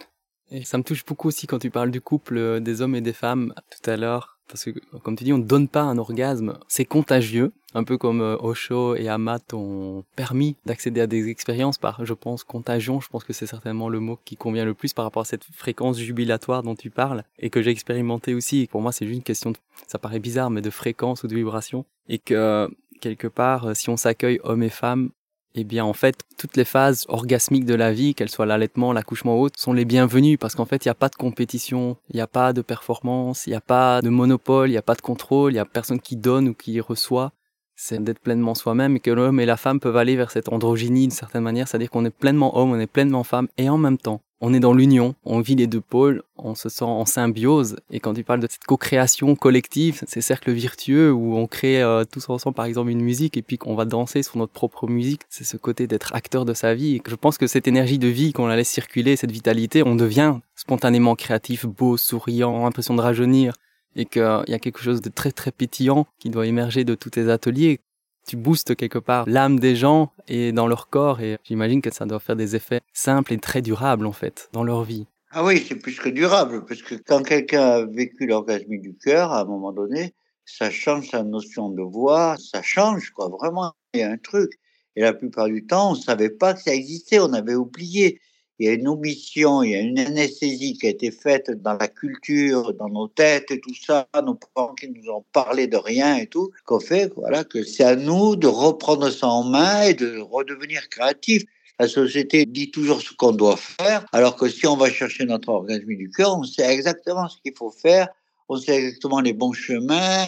Et 0.51 0.65
ça 0.65 0.79
me 0.79 0.83
touche 0.83 1.05
beaucoup 1.05 1.29
aussi 1.29 1.47
quand 1.47 1.59
tu 1.59 1.71
parles 1.71 1.91
du 1.91 2.01
couple 2.01 2.37
euh, 2.37 2.61
des 2.61 2.83
hommes 2.83 2.95
et 2.95 3.01
des 3.01 3.13
femmes 3.13 3.55
tout 3.71 3.91
à 3.91 3.97
l'heure. 3.97 4.39
Parce 4.47 4.65
que, 4.65 4.71
comme 5.03 5.17
tu 5.17 5.25
dis, 5.25 5.33
on 5.33 5.39
ne 5.39 5.45
donne 5.45 5.69
pas 5.69 5.83
un 5.83 5.97
orgasme. 5.97 6.59
C'est 6.69 6.85
contagieux. 6.85 7.53
Un 7.73 7.83
peu 7.83 7.97
comme 7.97 8.21
euh, 8.21 8.37
Osho 8.37 8.95
et 8.95 9.09
Amat 9.09 9.41
ont 9.55 10.05
permis 10.17 10.57
d'accéder 10.67 11.01
à 11.01 11.07
des 11.07 11.29
expériences 11.29 11.79
par, 11.79 12.05
je 12.05 12.13
pense, 12.13 12.45
contagion. 12.45 13.01
Je 13.01 13.09
pense 13.09 13.25
que 13.25 13.33
c'est 13.33 13.47
certainement 13.47 13.89
le 13.89 14.01
mot 14.01 14.19
qui 14.25 14.37
convient 14.37 14.67
le 14.67 14.75
plus 14.75 14.93
par 14.93 15.07
rapport 15.07 15.23
à 15.23 15.25
cette 15.25 15.45
fréquence 15.45 15.99
jubilatoire 15.99 16.63
dont 16.63 16.75
tu 16.75 16.91
parles 16.91 17.25
et 17.39 17.49
que 17.49 17.63
j'ai 17.63 17.71
expérimenté 17.71 18.35
aussi. 18.35 18.63
Et 18.63 18.67
pour 18.67 18.83
moi, 18.83 18.93
c'est 18.93 19.07
juste 19.07 19.17
une 19.17 19.25
question 19.25 19.51
de, 19.51 19.57
ça 19.87 19.99
paraît 19.99 20.21
bizarre, 20.21 20.51
mais 20.51 20.61
de 20.61 20.71
fréquence 20.71 21.25
ou 21.25 21.27
de 21.27 21.35
vibration. 21.35 21.87
Et 22.09 22.19
que, 22.19 22.69
quelque 23.01 23.29
part, 23.29 23.75
si 23.75 23.89
on 23.89 23.97
s'accueille 23.97 24.41
hommes 24.45 24.63
et 24.63 24.71
femmes, 24.71 25.11
eh 25.55 25.65
bien 25.65 25.85
en 25.85 25.93
fait, 25.93 26.17
toutes 26.37 26.57
les 26.57 26.65
phases 26.65 27.05
orgasmiques 27.09 27.65
de 27.65 27.75
la 27.75 27.93
vie, 27.93 28.15
qu'elles 28.15 28.29
soient 28.29 28.47
l'allaitement, 28.47 28.93
l'accouchement 28.93 29.39
ou 29.39 29.43
autre, 29.43 29.61
sont 29.61 29.73
les 29.73 29.85
bienvenues 29.85 30.37
parce 30.37 30.55
qu'en 30.55 30.65
fait, 30.65 30.85
il 30.85 30.89
n'y 30.89 30.93
a 30.93 30.97
pas 30.97 31.09
de 31.09 31.15
compétition, 31.15 31.97
il 32.11 32.17
n'y 32.17 32.23
a 32.23 32.27
pas 32.27 32.53
de 32.53 32.61
performance, 32.61 33.47
il 33.47 33.51
n'y 33.51 33.57
a 33.57 33.61
pas 33.61 34.03
de 34.03 34.09
monopole, 34.09 34.69
il 34.69 34.73
n'y 34.73 34.79
a 34.79 34.83
pas 34.83 34.95
de 34.95 35.01
contrôle, 35.01 35.53
il 35.53 35.55
n'y 35.55 35.61
a 35.61 35.65
personne 35.65 36.01
qui 36.01 36.17
donne 36.17 36.49
ou 36.49 36.55
qui 36.55 36.81
reçoit. 36.81 37.33
C'est 37.77 38.03
d'être 38.03 38.21
pleinement 38.21 38.55
soi-même 38.55 38.97
et 38.97 39.01
que 39.01 39.11
l'homme 39.11 39.41
et 39.41 39.47
la 39.47 39.57
femme 39.57 39.81
peuvent 39.81 39.97
aller 39.97 40.17
vers 40.17 40.31
cette 40.31 40.49
androgynie 40.49 41.03
d'une 41.03 41.11
certaine 41.11 41.43
manière, 41.43 41.69
c'est-à-dire 41.69 41.91
qu'on 41.91 42.05
est 42.05 42.11
pleinement 42.11 42.57
homme, 42.59 42.73
on 42.73 42.79
est 42.79 42.87
pleinement 42.87 43.25
femme 43.25 43.49
et 43.57 43.69
en 43.69 43.79
même 43.79 43.99
temps, 43.99 44.21
on 44.41 44.53
est 44.53 44.61
dans 44.61 44.75
l'union, 44.75 45.15
on 45.25 45.41
vit 45.41 45.55
les 45.55 45.67
deux 45.67 45.81
pôles, 45.81 46.23
on 46.37 46.55
se 46.55 46.69
sent 46.69 46.85
en 46.85 47.05
symbiose. 47.07 47.77
Et 47.91 48.01
quand 48.01 48.15
tu 48.15 48.25
parles 48.25 48.41
de 48.41 48.49
cette 48.51 48.65
co-création 48.65 49.37
collective, 49.37 50.03
ces 50.07 50.21
cercles 50.21 50.53
virtueux 50.53 51.13
où 51.13 51.37
on 51.37 51.47
crée 51.47 51.83
euh, 51.83 52.05
tous 52.05 52.29
ensemble 52.29 52.55
par 52.55 52.67
exemple 52.67 52.91
une 52.91 53.01
musique 53.01 53.37
et 53.37 53.43
puis 53.43 53.59
qu'on 53.59 53.75
va 53.75 53.85
danser 53.85 54.23
sur 54.23 54.37
notre 54.37 54.53
propre 54.53 54.87
musique, 54.87 55.23
c'est 55.29 55.45
ce 55.45 55.57
côté 55.57 55.87
d'être 55.87 56.15
acteur 56.15 56.45
de 56.45 56.53
sa 56.53 56.75
vie. 56.75 56.97
Et 56.97 57.03
je 57.07 57.15
pense 57.15 57.39
que 57.39 57.47
cette 57.47 57.69
énergie 57.69 57.99
de 57.99 58.09
vie, 58.09 58.33
qu'on 58.33 58.47
la 58.47 58.57
laisse 58.57 58.69
circuler, 58.69 59.17
cette 59.17 59.33
vitalité, 59.33 59.83
on 59.83 59.95
devient 59.95 60.37
spontanément 60.55 61.15
créatif, 61.15 61.67
beau, 61.67 61.97
souriant, 61.97 62.67
impression 62.67 62.95
de 62.95 63.01
rajeunir. 63.01 63.55
Et 63.97 64.07
qu'il 64.07 64.45
y 64.49 64.55
a 64.55 64.59
quelque 64.59 64.81
chose 64.81 65.01
de 65.03 65.09
très 65.09 65.31
très 65.31 65.53
pétillant 65.53 66.09
qui 66.19 66.29
doit 66.29 66.49
émerger 66.49 66.83
de 66.83 66.97
tous 66.97 67.11
tes 67.11 67.31
ateliers 67.31 67.81
tu 68.27 68.37
boostes 68.37 68.75
quelque 68.75 68.99
part 68.99 69.25
l'âme 69.29 69.59
des 69.59 69.77
gens 69.77 70.13
et 70.29 70.53
dans 70.53 70.67
leur 70.67 70.89
corps 70.89 71.21
et 71.21 71.39
j'imagine 71.45 71.83
que 71.83 71.93
ça 71.93 72.07
doit 72.07 72.21
faire 72.21 72.37
des 72.37 72.57
effets 72.57 72.81
simples 72.93 73.33
et 73.33 73.39
très 73.39 73.63
durables 73.63 74.07
en 74.07 74.13
fait 74.13 74.49
dans 74.53 74.65
leur 74.65 74.85
vie. 74.85 75.07
Ah 75.31 75.45
oui, 75.45 75.65
c'est 75.67 75.75
plus 75.75 75.99
que 75.99 76.09
durable 76.09 76.65
parce 76.65 76.83
que 76.83 76.95
quand 76.95 77.23
quelqu'un 77.23 77.63
a 77.63 77.85
vécu 77.85 78.27
l'orgasme 78.27 78.79
du 78.79 78.97
cœur 78.97 79.33
à 79.33 79.41
un 79.41 79.45
moment 79.45 79.73
donné, 79.73 80.15
ça 80.45 80.71
change 80.71 81.11
sa 81.11 81.23
notion 81.23 81.71
de 81.71 81.83
voix, 81.83 82.37
ça 82.39 82.63
change 82.63 83.11
quoi, 83.11 83.29
vraiment, 83.29 83.73
il 83.95 84.01
y 84.01 84.03
a 84.03 84.11
un 84.11 84.19
truc. 84.19 84.53
Et 84.97 85.03
la 85.03 85.13
plupart 85.13 85.47
du 85.47 85.67
temps, 85.67 85.91
on 85.93 85.95
savait 85.95 86.31
pas 86.31 86.55
que 86.55 86.61
ça 86.61 86.73
existait, 86.73 87.19
on 87.19 87.33
avait 87.33 87.57
oublié 87.57 88.21
il 88.59 88.67
y 88.67 88.69
a 88.69 88.73
une 88.73 88.87
omission, 88.87 89.63
il 89.63 89.71
y 89.71 89.75
a 89.75 89.81
une 89.81 89.99
anesthésie 89.99 90.79
qui 90.79 90.87
a 90.87 90.91
été 90.91 91.11
faite 91.11 91.51
dans 91.51 91.75
la 91.75 91.89
culture, 91.89 92.73
dans 92.75 92.89
nos 92.89 93.09
têtes 93.09 93.51
et 93.51 93.61
tout 93.61 93.75
ça, 93.75 94.07
nos 94.25 94.35
parents 94.35 94.75
qui 94.75 94.89
nous 94.91 95.11
ont 95.11 95.25
parlé 95.33 95.67
de 95.67 95.77
rien 95.77 96.17
et 96.17 96.27
tout, 96.27 96.51
qu'on 96.65 96.79
fait, 96.79 97.13
voilà, 97.17 97.43
que 97.43 97.65
c'est 97.65 97.85
à 97.85 97.97
nous 97.97 98.37
de 98.37 98.47
reprendre 98.47 99.11
ça 99.11 99.27
en 99.27 99.43
main 99.43 99.83
et 99.83 99.95
de 99.95 100.19
redevenir 100.19 100.89
créatifs. 100.89 101.43
La 101.81 101.89
société 101.89 102.47
dit 102.47 102.71
toujours 102.71 103.03
ce 103.03 103.13
qu'on 103.13 103.33
doit 103.33 103.57
faire, 103.57 104.07
alors 104.13 104.37
que 104.37 104.49
si 104.49 104.65
on 104.69 104.77
va 104.77 104.89
chercher 104.89 105.25
notre 105.25 105.49
organisme 105.49 105.97
du 105.97 106.09
cœur, 106.11 106.39
on 106.39 106.45
sait 106.45 106.73
exactement 106.73 107.29
ce 107.29 107.39
qu'il 107.43 107.55
faut 107.57 107.73
faire, 107.73 108.07
on 108.49 108.57
sait 108.57 108.77
exactement 108.77 109.21
les 109.21 109.33
bons 109.33 109.53
chemins, 109.53 110.27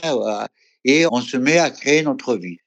et 0.85 1.07
on 1.13 1.21
se 1.21 1.37
met 1.37 1.59
à 1.59 1.71
créer 1.71 2.03
notre 2.03 2.35
vie. 2.35 2.59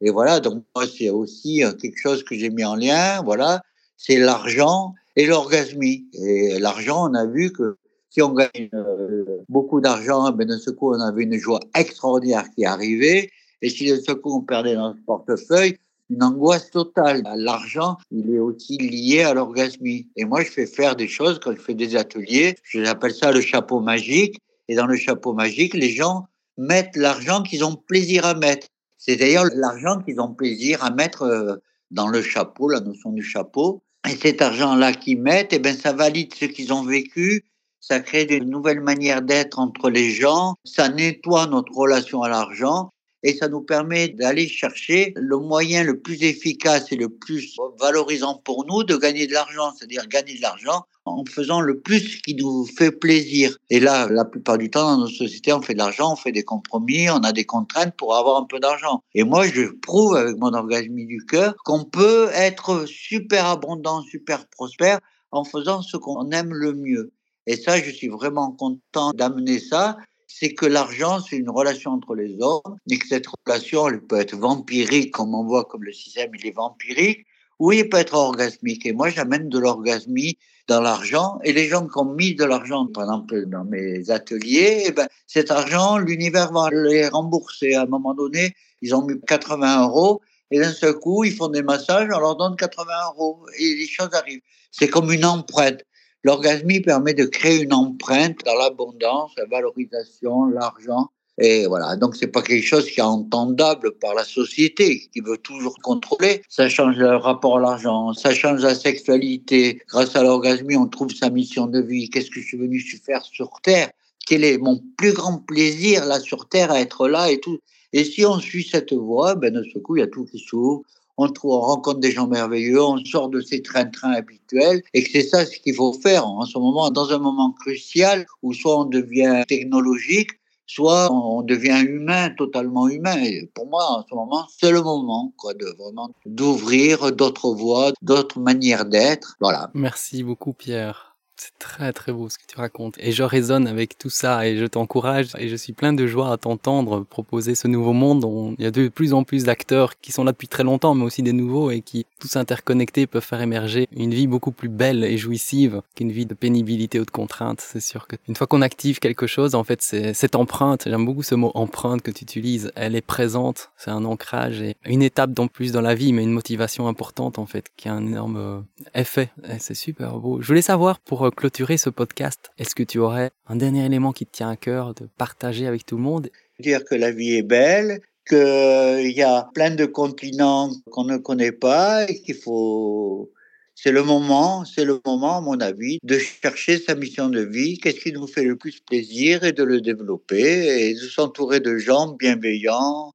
Et 0.00 0.10
voilà, 0.10 0.38
donc 0.38 0.64
moi, 0.76 0.86
c'est 0.86 1.10
aussi 1.10 1.64
euh, 1.64 1.72
quelque 1.72 1.98
chose 1.98 2.22
que 2.22 2.36
j'ai 2.36 2.50
mis 2.50 2.64
en 2.64 2.76
lien, 2.76 3.20
voilà, 3.24 3.62
c'est 3.96 4.18
l'argent 4.18 4.94
et 5.18 5.26
l'orgasmie. 5.26 6.06
Et 6.14 6.58
l'argent, 6.60 7.10
on 7.10 7.14
a 7.14 7.26
vu 7.26 7.52
que 7.52 7.76
si 8.08 8.22
on 8.22 8.32
gagne 8.32 8.70
euh, 8.72 9.24
beaucoup 9.48 9.80
d'argent, 9.80 10.30
ben 10.30 10.46
de 10.46 10.56
ce 10.56 10.70
coup, 10.70 10.94
on 10.94 11.00
avait 11.00 11.24
une 11.24 11.36
joie 11.36 11.60
extraordinaire 11.74 12.46
qui 12.54 12.64
arrivait. 12.64 13.28
Et 13.60 13.68
si 13.68 13.90
de 13.90 13.96
ce 13.96 14.12
coup, 14.12 14.32
on 14.32 14.42
perdait 14.42 14.76
notre 14.76 15.04
portefeuille, 15.04 15.76
une 16.08 16.22
angoisse 16.22 16.70
totale. 16.70 17.22
L'argent, 17.36 17.98
il 18.12 18.32
est 18.32 18.38
aussi 18.38 18.78
lié 18.78 19.22
à 19.22 19.34
l'orgasmie. 19.34 20.08
Et 20.16 20.24
moi, 20.24 20.42
je 20.42 20.50
fais 20.50 20.66
faire 20.66 20.94
des 20.94 21.08
choses 21.08 21.40
quand 21.42 21.52
je 21.52 21.60
fais 21.60 21.74
des 21.74 21.96
ateliers. 21.96 22.54
J'appelle 22.72 23.12
ça 23.12 23.32
le 23.32 23.40
chapeau 23.40 23.80
magique. 23.80 24.38
Et 24.68 24.76
dans 24.76 24.86
le 24.86 24.96
chapeau 24.96 25.32
magique, 25.32 25.74
les 25.74 25.90
gens 25.90 26.26
mettent 26.56 26.96
l'argent 26.96 27.42
qu'ils 27.42 27.64
ont 27.64 27.74
plaisir 27.74 28.24
à 28.24 28.34
mettre. 28.34 28.68
C'est 28.96 29.16
d'ailleurs 29.16 29.46
l'argent 29.52 30.00
qu'ils 30.00 30.20
ont 30.20 30.32
plaisir 30.32 30.84
à 30.84 30.90
mettre 30.90 31.22
euh, 31.22 31.56
dans 31.90 32.06
le 32.06 32.22
chapeau, 32.22 32.68
la 32.68 32.80
notion 32.80 33.10
du 33.10 33.22
chapeau. 33.22 33.82
Et 34.08 34.16
cet 34.16 34.42
argent-là 34.42 34.92
qu'ils 34.92 35.20
mettent, 35.20 35.52
eh 35.52 35.58
ben, 35.58 35.76
ça 35.76 35.92
valide 35.92 36.34
ce 36.34 36.46
qu'ils 36.46 36.72
ont 36.72 36.82
vécu, 36.82 37.44
ça 37.80 38.00
crée 38.00 38.24
de 38.24 38.38
nouvelles 38.38 38.80
manières 38.80 39.22
d'être 39.22 39.58
entre 39.58 39.90
les 39.90 40.10
gens, 40.10 40.54
ça 40.64 40.88
nettoie 40.88 41.46
notre 41.46 41.72
relation 41.74 42.22
à 42.22 42.28
l'argent 42.28 42.90
et 43.22 43.34
ça 43.34 43.48
nous 43.48 43.60
permet 43.60 44.08
d'aller 44.08 44.48
chercher 44.48 45.12
le 45.16 45.38
moyen 45.38 45.82
le 45.82 45.98
plus 45.98 46.22
efficace 46.22 46.92
et 46.92 46.96
le 46.96 47.08
plus 47.08 47.56
valorisant 47.78 48.40
pour 48.44 48.64
nous 48.66 48.84
de 48.84 48.96
gagner 48.96 49.26
de 49.26 49.32
l'argent, 49.32 49.72
c'est-à-dire 49.76 50.06
gagner 50.08 50.36
de 50.36 50.42
l'argent 50.42 50.84
en 51.04 51.24
faisant 51.24 51.60
le 51.60 51.80
plus 51.80 52.20
qui 52.22 52.34
nous 52.34 52.66
fait 52.66 52.92
plaisir. 52.92 53.56
Et 53.70 53.80
là, 53.80 54.08
la 54.08 54.24
plupart 54.24 54.58
du 54.58 54.70
temps, 54.70 54.96
dans 54.96 55.02
nos 55.02 55.08
sociétés, 55.08 55.52
on 55.52 55.62
fait 55.62 55.72
de 55.72 55.78
l'argent, 55.78 56.12
on 56.12 56.16
fait 56.16 56.32
des 56.32 56.44
compromis, 56.44 57.08
on 57.10 57.18
a 57.18 57.32
des 57.32 57.44
contraintes 57.44 57.94
pour 57.96 58.14
avoir 58.14 58.36
un 58.40 58.44
peu 58.44 58.60
d'argent. 58.60 59.02
Et 59.14 59.24
moi, 59.24 59.48
je 59.48 59.64
prouve 59.64 60.16
avec 60.16 60.36
mon 60.36 60.52
orgasme 60.52 60.94
du 60.94 61.24
cœur 61.26 61.54
qu'on 61.64 61.84
peut 61.84 62.28
être 62.32 62.86
super 62.86 63.46
abondant, 63.46 64.02
super 64.02 64.46
prospère 64.48 65.00
en 65.30 65.44
faisant 65.44 65.82
ce 65.82 65.96
qu'on 65.96 66.30
aime 66.30 66.52
le 66.52 66.74
mieux. 66.74 67.12
Et 67.46 67.56
ça, 67.56 67.80
je 67.80 67.90
suis 67.90 68.08
vraiment 68.08 68.52
content 68.52 69.12
d'amener 69.14 69.58
ça 69.58 69.96
c'est 70.28 70.54
que 70.54 70.66
l'argent, 70.66 71.20
c'est 71.20 71.36
une 71.36 71.50
relation 71.50 71.92
entre 71.92 72.14
les 72.14 72.36
hommes, 72.40 72.76
et 72.88 72.98
que 72.98 73.08
cette 73.08 73.26
relation, 73.26 73.88
elle 73.88 74.02
peut 74.02 74.20
être 74.20 74.36
vampirique, 74.36 75.12
comme 75.12 75.34
on 75.34 75.44
voit 75.44 75.64
comme 75.64 75.82
le 75.82 75.92
système, 75.92 76.30
il 76.38 76.46
est 76.46 76.54
vampirique, 76.54 77.26
oui, 77.58 77.78
il 77.78 77.88
peut 77.88 77.96
être 77.96 78.14
orgasmique. 78.14 78.86
Et 78.86 78.92
moi, 78.92 79.08
j'amène 79.10 79.48
de 79.48 79.58
l'orgasmie 79.58 80.38
dans 80.68 80.80
l'argent. 80.80 81.40
Et 81.42 81.52
les 81.52 81.66
gens 81.66 81.88
qui 81.88 81.98
ont 81.98 82.04
mis 82.04 82.34
de 82.34 82.44
l'argent, 82.44 82.86
par 82.86 83.04
exemple, 83.04 83.46
dans 83.46 83.64
mes 83.64 84.10
ateliers, 84.10 84.84
eh 84.86 84.92
ben, 84.92 85.08
cet 85.26 85.50
argent, 85.50 85.98
l'univers 85.98 86.52
va 86.52 86.68
les 86.70 87.08
rembourser. 87.08 87.74
À 87.74 87.82
un 87.82 87.86
moment 87.86 88.14
donné, 88.14 88.54
ils 88.80 88.94
ont 88.94 89.04
mis 89.04 89.20
80 89.26 89.82
euros. 89.82 90.20
Et 90.50 90.60
d'un 90.60 90.72
seul 90.72 90.94
coup, 90.94 91.24
ils 91.24 91.34
font 91.34 91.48
des 91.48 91.62
massages, 91.62 92.08
on 92.14 92.20
leur 92.20 92.36
donne 92.36 92.54
80 92.54 92.84
euros. 93.08 93.40
Et 93.58 93.74
les 93.74 93.88
choses 93.88 94.10
arrivent. 94.12 94.40
C'est 94.70 94.88
comme 94.88 95.10
une 95.10 95.24
empreinte. 95.24 95.82
L'orgasmie 96.24 96.80
permet 96.80 97.14
de 97.14 97.24
créer 97.24 97.62
une 97.62 97.72
empreinte 97.72 98.38
dans 98.44 98.54
l'abondance, 98.56 99.32
la 99.36 99.46
valorisation, 99.46 100.46
l'argent. 100.46 101.08
Et 101.40 101.66
voilà, 101.68 101.94
donc 101.94 102.16
c'est 102.16 102.26
pas 102.26 102.42
quelque 102.42 102.66
chose 102.66 102.90
qui 102.90 102.98
est 102.98 103.04
entendable 103.04 103.92
par 103.98 104.14
la 104.14 104.24
société, 104.24 105.08
qui 105.12 105.20
veut 105.20 105.38
toujours 105.38 105.76
contrôler. 105.84 106.42
Ça 106.48 106.68
change 106.68 106.96
le 106.96 107.14
rapport 107.14 107.58
à 107.58 107.60
l'argent, 107.60 108.12
ça 108.12 108.34
change 108.34 108.62
la 108.62 108.74
sexualité. 108.74 109.80
Grâce 109.88 110.16
à 110.16 110.24
l'orgasme, 110.24 110.66
on 110.76 110.88
trouve 110.88 111.14
sa 111.14 111.30
mission 111.30 111.66
de 111.66 111.80
vie. 111.80 112.10
Qu'est-ce 112.10 112.30
que 112.30 112.40
je 112.40 112.46
suis 112.46 112.58
venu 112.58 112.80
faire 112.80 113.24
sur 113.24 113.50
Terre? 113.62 113.90
Quel 114.26 114.42
est 114.42 114.58
mon 114.58 114.82
plus 114.96 115.12
grand 115.12 115.38
plaisir 115.38 116.04
là 116.04 116.18
sur 116.18 116.48
Terre 116.48 116.72
à 116.72 116.80
être 116.80 117.08
là 117.08 117.30
et 117.30 117.38
tout? 117.38 117.60
Et 117.92 118.04
si 118.04 118.26
on 118.26 118.40
suit 118.40 118.68
cette 118.68 118.92
voie, 118.92 119.36
ben 119.36 119.54
de 119.54 119.62
ce 119.62 119.78
coup, 119.78 119.96
il 119.96 120.00
y 120.00 120.02
a 120.02 120.08
tout 120.08 120.24
qui 120.24 120.40
s'ouvre. 120.40 120.82
On, 121.18 121.28
trouve, 121.28 121.52
on 121.52 121.60
rencontre 121.60 122.00
des 122.00 122.12
gens 122.12 122.26
merveilleux, 122.26 122.82
on 122.82 123.04
sort 123.04 123.28
de 123.28 123.40
ces 123.40 123.60
trains-trains 123.60 124.12
habituels, 124.12 124.82
et 124.94 125.02
que 125.02 125.10
c'est 125.10 125.22
ça 125.22 125.44
ce 125.44 125.58
qu'il 125.58 125.74
faut 125.74 125.92
faire 125.92 126.26
en 126.26 126.46
ce 126.46 126.58
moment, 126.58 126.90
dans 126.90 127.10
un 127.10 127.18
moment 127.18 127.52
crucial 127.52 128.26
où 128.42 128.54
soit 128.54 128.80
on 128.80 128.84
devient 128.84 129.42
technologique, 129.48 130.30
soit 130.66 131.10
on 131.12 131.42
devient 131.42 131.82
humain, 131.84 132.30
totalement 132.30 132.88
humain. 132.88 133.16
Et 133.22 133.50
pour 133.54 133.66
moi, 133.66 133.84
en 133.90 134.04
ce 134.08 134.14
moment, 134.14 134.46
c'est 134.60 134.70
le 134.70 134.82
moment, 134.82 135.32
quoi, 135.36 135.54
de 135.54 135.66
vraiment 135.78 136.10
d'ouvrir 136.26 137.10
d'autres 137.12 137.52
voies, 137.52 137.92
d'autres 138.02 138.38
manières 138.38 138.84
d'être. 138.84 139.36
Voilà. 139.40 139.70
Merci 139.74 140.22
beaucoup, 140.22 140.52
Pierre. 140.52 141.16
C'est 141.38 141.56
très 141.60 141.92
très 141.92 142.12
beau 142.12 142.28
ce 142.28 142.36
que 142.36 142.42
tu 142.48 142.56
racontes. 142.56 142.96
Et 142.98 143.12
je 143.12 143.22
résonne 143.22 143.68
avec 143.68 143.96
tout 143.96 144.10
ça 144.10 144.46
et 144.46 144.56
je 144.56 144.66
t'encourage 144.66 145.28
et 145.38 145.48
je 145.48 145.54
suis 145.54 145.72
plein 145.72 145.92
de 145.92 146.06
joie 146.06 146.32
à 146.32 146.36
t'entendre 146.36 147.04
proposer 147.04 147.54
ce 147.54 147.68
nouveau 147.68 147.92
monde. 147.92 148.24
On, 148.24 148.56
il 148.58 148.64
y 148.64 148.66
a 148.66 148.72
de 148.72 148.88
plus 148.88 149.14
en 149.14 149.22
plus 149.22 149.44
d'acteurs 149.44 150.00
qui 150.00 150.10
sont 150.10 150.24
là 150.24 150.32
depuis 150.32 150.48
très 150.48 150.64
longtemps 150.64 150.94
mais 150.94 151.04
aussi 151.04 151.22
des 151.22 151.32
nouveaux 151.32 151.70
et 151.70 151.80
qui 151.80 152.06
tous 152.18 152.36
interconnectés 152.36 153.06
peuvent 153.06 153.24
faire 153.24 153.40
émerger 153.40 153.88
une 153.92 154.12
vie 154.12 154.26
beaucoup 154.26 154.50
plus 154.50 154.68
belle 154.68 155.04
et 155.04 155.16
jouissive 155.16 155.82
qu'une 155.94 156.10
vie 156.10 156.26
de 156.26 156.34
pénibilité 156.34 156.98
ou 156.98 157.04
de 157.04 157.10
contrainte. 157.10 157.60
C'est 157.60 157.80
sûr 157.80 158.08
que 158.08 158.16
une 158.28 158.34
fois 158.34 158.48
qu'on 158.48 158.62
active 158.62 158.98
quelque 158.98 159.28
chose, 159.28 159.54
en 159.54 159.62
fait, 159.62 159.80
c'est 159.80 160.14
cette 160.14 160.34
empreinte, 160.34 160.84
j'aime 160.86 161.06
beaucoup 161.06 161.22
ce 161.22 161.36
mot 161.36 161.52
empreinte 161.54 162.02
que 162.02 162.10
tu 162.10 162.24
utilises, 162.24 162.72
elle 162.74 162.96
est 162.96 163.00
présente, 163.00 163.70
c'est 163.76 163.90
un 163.90 164.04
ancrage 164.04 164.60
et 164.60 164.76
une 164.84 165.02
étape 165.02 165.32
d'en 165.32 165.46
plus 165.46 165.70
dans 165.70 165.80
la 165.80 165.94
vie 165.94 166.12
mais 166.12 166.24
une 166.24 166.32
motivation 166.32 166.88
importante 166.88 167.38
en 167.38 167.46
fait 167.46 167.66
qui 167.76 167.88
a 167.88 167.92
un 167.92 168.04
énorme 168.04 168.36
euh, 168.36 168.60
effet. 168.94 169.30
C'est 169.58 169.74
super 169.74 170.18
beau. 170.18 170.40
Je 170.40 170.48
voulais 170.48 170.62
savoir 170.62 170.98
pour 170.98 171.27
clôturer 171.34 171.76
ce 171.76 171.90
podcast, 171.90 172.50
est-ce 172.58 172.74
que 172.74 172.82
tu 172.82 172.98
aurais 172.98 173.30
un 173.46 173.56
dernier 173.56 173.84
élément 173.84 174.12
qui 174.12 174.26
te 174.26 174.32
tient 174.32 174.50
à 174.50 174.56
cœur 174.56 174.94
de 174.94 175.08
partager 175.18 175.66
avec 175.66 175.86
tout 175.86 175.96
le 175.96 176.02
monde? 176.02 176.30
Dire 176.60 176.84
que 176.84 176.94
la 176.94 177.10
vie 177.10 177.34
est 177.34 177.42
belle, 177.42 178.00
qu'il 178.28 179.12
y 179.12 179.22
a 179.22 179.48
plein 179.54 179.70
de 179.70 179.86
continents 179.86 180.70
qu'on 180.90 181.04
ne 181.04 181.16
connaît 181.16 181.52
pas 181.52 182.08
et 182.08 182.20
qu'il 182.22 182.34
faut... 182.34 183.30
C'est 183.74 183.92
le 183.92 184.02
moment, 184.02 184.64
c'est 184.64 184.84
le 184.84 185.00
moment, 185.06 185.36
à 185.36 185.40
mon 185.40 185.60
avis, 185.60 185.98
de 186.02 186.18
chercher 186.18 186.78
sa 186.78 186.96
mission 186.96 187.28
de 187.28 187.40
vie, 187.40 187.78
qu'est-ce 187.78 188.00
qui 188.00 188.12
nous 188.12 188.26
fait 188.26 188.42
le 188.42 188.56
plus 188.56 188.80
plaisir 188.80 189.44
et 189.44 189.52
de 189.52 189.62
le 189.62 189.80
développer 189.80 190.88
et 190.88 190.94
de 190.94 191.00
s'entourer 191.00 191.60
de 191.60 191.78
gens 191.78 192.08
bienveillants. 192.08 193.12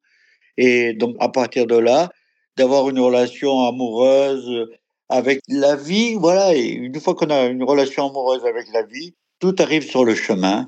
Et 0.57 0.93
donc, 0.93 1.17
à 1.19 1.27
partir 1.27 1.67
de 1.67 1.75
là, 1.75 2.09
d'avoir 2.55 2.89
une 2.89 2.99
relation 2.99 3.67
amoureuse 3.67 4.69
avec 5.09 5.41
la 5.47 5.75
vie, 5.75 6.15
voilà, 6.15 6.55
et 6.55 6.69
une 6.69 6.99
fois 6.99 7.15
qu'on 7.15 7.29
a 7.29 7.45
une 7.45 7.63
relation 7.63 8.09
amoureuse 8.09 8.45
avec 8.45 8.67
la 8.73 8.83
vie, 8.83 9.13
tout 9.39 9.55
arrive 9.59 9.87
sur 9.87 10.05
le 10.05 10.15
chemin. 10.15 10.67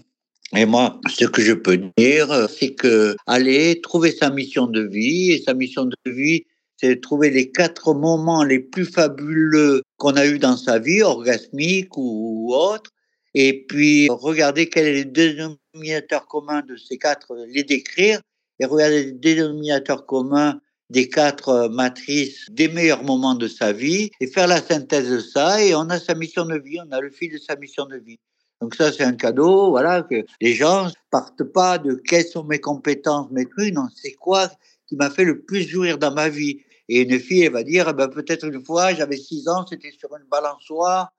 Et 0.55 0.65
moi, 0.65 0.99
ce 1.09 1.25
que 1.25 1.41
je 1.41 1.53
peux 1.53 1.77
dire, 1.97 2.47
c'est 2.49 2.75
que 2.75 3.15
aller 3.25 3.81
trouver 3.81 4.11
sa 4.11 4.29
mission 4.29 4.67
de 4.67 4.81
vie, 4.81 5.31
et 5.31 5.41
sa 5.41 5.53
mission 5.53 5.85
de 5.85 6.11
vie, 6.11 6.45
c'est 6.77 7.01
trouver 7.01 7.29
les 7.29 7.51
quatre 7.51 7.93
moments 7.93 8.43
les 8.43 8.59
plus 8.59 8.85
fabuleux 8.85 9.81
qu'on 9.97 10.15
a 10.15 10.25
eu 10.27 10.39
dans 10.39 10.57
sa 10.57 10.77
vie, 10.77 11.01
orgasmique 11.01 11.97
ou 11.97 12.53
autre, 12.53 12.91
et 13.33 13.65
puis 13.65 14.07
regarder 14.09 14.69
quel 14.69 14.87
est 14.87 15.03
le 15.03 15.05
dénominateur 15.05 16.27
commun 16.27 16.61
de 16.61 16.75
ces 16.75 16.97
quatre, 16.97 17.35
les 17.47 17.63
décrire, 17.63 18.21
et 18.59 18.65
regarder 18.65 19.05
les 19.05 19.11
dénominateurs 19.11 20.05
communs 20.05 20.59
des 20.89 21.09
quatre 21.09 21.49
euh, 21.49 21.69
matrices 21.69 22.45
des 22.51 22.67
meilleurs 22.67 23.03
moments 23.03 23.35
de 23.35 23.47
sa 23.47 23.73
vie 23.73 24.11
et 24.19 24.27
faire 24.27 24.47
la 24.47 24.61
synthèse 24.61 25.09
de 25.09 25.19
ça 25.19 25.63
et 25.63 25.73
on 25.75 25.89
a 25.89 25.99
sa 25.99 26.13
mission 26.13 26.45
de 26.45 26.57
vie, 26.57 26.77
on 26.87 26.91
a 26.91 27.01
le 27.01 27.09
fil 27.09 27.31
de 27.31 27.37
sa 27.37 27.55
mission 27.55 27.85
de 27.85 27.97
vie. 27.97 28.19
Donc 28.61 28.75
ça 28.75 28.91
c'est 28.91 29.03
un 29.03 29.13
cadeau, 29.13 29.71
voilà 29.71 30.03
que 30.03 30.23
les 30.41 30.53
gens 30.53 30.89
partent 31.11 31.43
pas 31.43 31.77
de 31.77 31.95
quelles 31.95 32.25
sont 32.25 32.43
mes 32.43 32.59
compétences, 32.59 33.29
mes 33.31 33.45
trucs, 33.45 33.73
non 33.73 33.87
c'est 33.95 34.13
quoi 34.13 34.49
qui 34.87 34.95
m'a 34.95 35.09
fait 35.09 35.25
le 35.25 35.41
plus 35.41 35.67
jouir 35.67 35.97
dans 35.97 36.13
ma 36.13 36.29
vie. 36.29 36.61
Et 36.87 37.01
une 37.01 37.19
fille 37.19 37.41
elle 37.43 37.51
va 37.51 37.63
dire 37.63 37.87
eh 37.89 37.93
ben 37.93 38.07
peut-être 38.07 38.45
une 38.45 38.63
fois 38.63 38.93
j'avais 38.93 39.17
six 39.17 39.47
ans 39.47 39.65
c'était 39.67 39.91
sur 39.91 40.15
une 40.15 40.27
balançoire, 40.29 41.11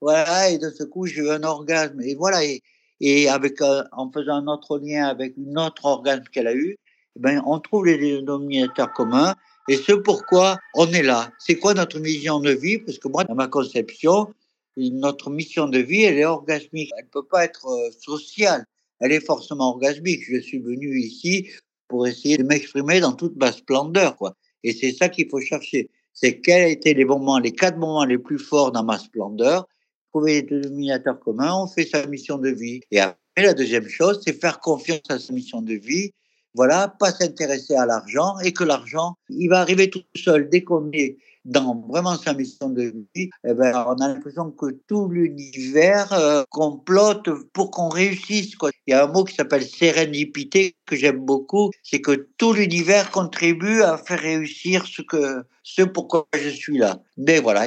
voilà 0.00 0.50
et 0.50 0.58
de 0.58 0.70
ce 0.70 0.84
coup 0.84 1.06
j'ai 1.06 1.22
eu 1.22 1.30
un 1.30 1.42
orgasme 1.44 2.00
et 2.02 2.14
voilà 2.14 2.44
et, 2.44 2.62
et 3.00 3.28
avec 3.28 3.62
euh, 3.62 3.82
en 3.92 4.10
faisant 4.12 4.34
un 4.34 4.46
autre 4.48 4.78
lien 4.78 5.06
avec 5.06 5.34
une 5.38 5.58
autre 5.58 5.86
orgasme 5.86 6.24
qu'elle 6.30 6.46
a 6.46 6.54
eu, 6.54 6.76
ben, 7.16 7.42
on 7.46 7.58
trouve 7.60 7.86
les 7.86 7.98
dénominateurs 7.98 8.92
communs 8.92 9.34
et 9.68 9.76
ce 9.76 9.92
pourquoi 9.92 10.58
on 10.74 10.86
est 10.92 11.02
là. 11.02 11.30
C'est 11.38 11.56
quoi 11.56 11.74
notre 11.74 11.98
mission 11.98 12.40
de 12.40 12.50
vie? 12.50 12.78
Parce 12.78 12.98
que 12.98 13.08
moi, 13.08 13.24
dans 13.24 13.34
ma 13.34 13.48
conception, 13.48 14.32
notre 14.76 15.30
mission 15.30 15.68
de 15.68 15.78
vie, 15.78 16.02
elle 16.02 16.18
est 16.18 16.24
orgasmique. 16.24 16.90
Elle 16.98 17.04
ne 17.04 17.10
peut 17.10 17.26
pas 17.26 17.44
être 17.44 17.66
euh, 17.66 17.90
sociale. 17.98 18.66
Elle 19.00 19.12
est 19.12 19.24
forcément 19.24 19.70
orgasmique. 19.70 20.22
Je 20.28 20.40
suis 20.40 20.58
venu 20.58 20.98
ici 20.98 21.48
pour 21.88 22.06
essayer 22.06 22.36
de 22.36 22.42
m'exprimer 22.42 23.00
dans 23.00 23.12
toute 23.12 23.36
ma 23.36 23.52
splendeur, 23.52 24.16
quoi. 24.16 24.34
Et 24.62 24.72
c'est 24.72 24.92
ça 24.92 25.08
qu'il 25.08 25.28
faut 25.28 25.40
chercher. 25.40 25.90
C'est 26.12 26.40
quels 26.40 26.70
étaient 26.70 26.94
les 26.94 27.04
moments, 27.04 27.38
les 27.38 27.52
quatre 27.52 27.76
moments 27.76 28.04
les 28.04 28.18
plus 28.18 28.38
forts 28.38 28.72
dans 28.72 28.84
ma 28.84 28.98
splendeur. 28.98 29.66
Trouver 30.10 30.34
les 30.34 30.42
dénominateurs 30.42 31.20
communs, 31.20 31.54
on 31.54 31.66
fait 31.66 31.86
sa 31.86 32.06
mission 32.06 32.38
de 32.38 32.50
vie. 32.50 32.80
Et 32.90 33.00
après, 33.00 33.18
la 33.36 33.54
deuxième 33.54 33.88
chose, 33.88 34.20
c'est 34.24 34.38
faire 34.38 34.60
confiance 34.60 35.02
à 35.08 35.18
sa 35.18 35.32
mission 35.32 35.60
de 35.60 35.74
vie 35.74 36.12
voilà, 36.54 36.88
pas 36.88 37.10
s'intéresser 37.10 37.74
à 37.74 37.86
l'argent 37.86 38.38
et 38.44 38.52
que 38.52 38.64
l'argent, 38.64 39.16
il 39.28 39.48
va 39.48 39.60
arriver 39.60 39.90
tout 39.90 40.02
seul 40.14 40.48
dès 40.48 40.62
qu'on 40.62 40.90
est 40.92 41.16
dans 41.44 41.84
vraiment 41.88 42.16
sa 42.16 42.32
mission 42.32 42.70
de 42.70 42.94
vie, 43.14 43.28
eh 43.46 43.54
ben, 43.54 43.84
on 43.86 44.00
a 44.00 44.08
l'impression 44.08 44.50
que 44.50 44.78
tout 44.86 45.08
l'univers 45.08 46.12
euh, 46.12 46.42
complote 46.50 47.28
pour 47.52 47.70
qu'on 47.70 47.88
réussisse. 47.88 48.56
Quoi. 48.56 48.70
Il 48.86 48.92
y 48.92 48.94
a 48.94 49.04
un 49.04 49.08
mot 49.08 49.24
qui 49.24 49.34
s'appelle 49.34 49.64
sérénité 49.64 50.74
que 50.86 50.96
j'aime 50.96 51.18
beaucoup, 51.18 51.70
c'est 51.82 52.00
que 52.00 52.28
tout 52.38 52.54
l'univers 52.54 53.10
contribue 53.10 53.82
à 53.82 53.98
faire 53.98 54.20
réussir 54.20 54.86
ce 54.86 55.02
que 55.02 55.44
ce 55.62 55.82
pourquoi 55.82 56.26
je 56.34 56.48
suis 56.48 56.78
là. 56.78 57.02
Mais 57.16 57.40
voilà, 57.40 57.66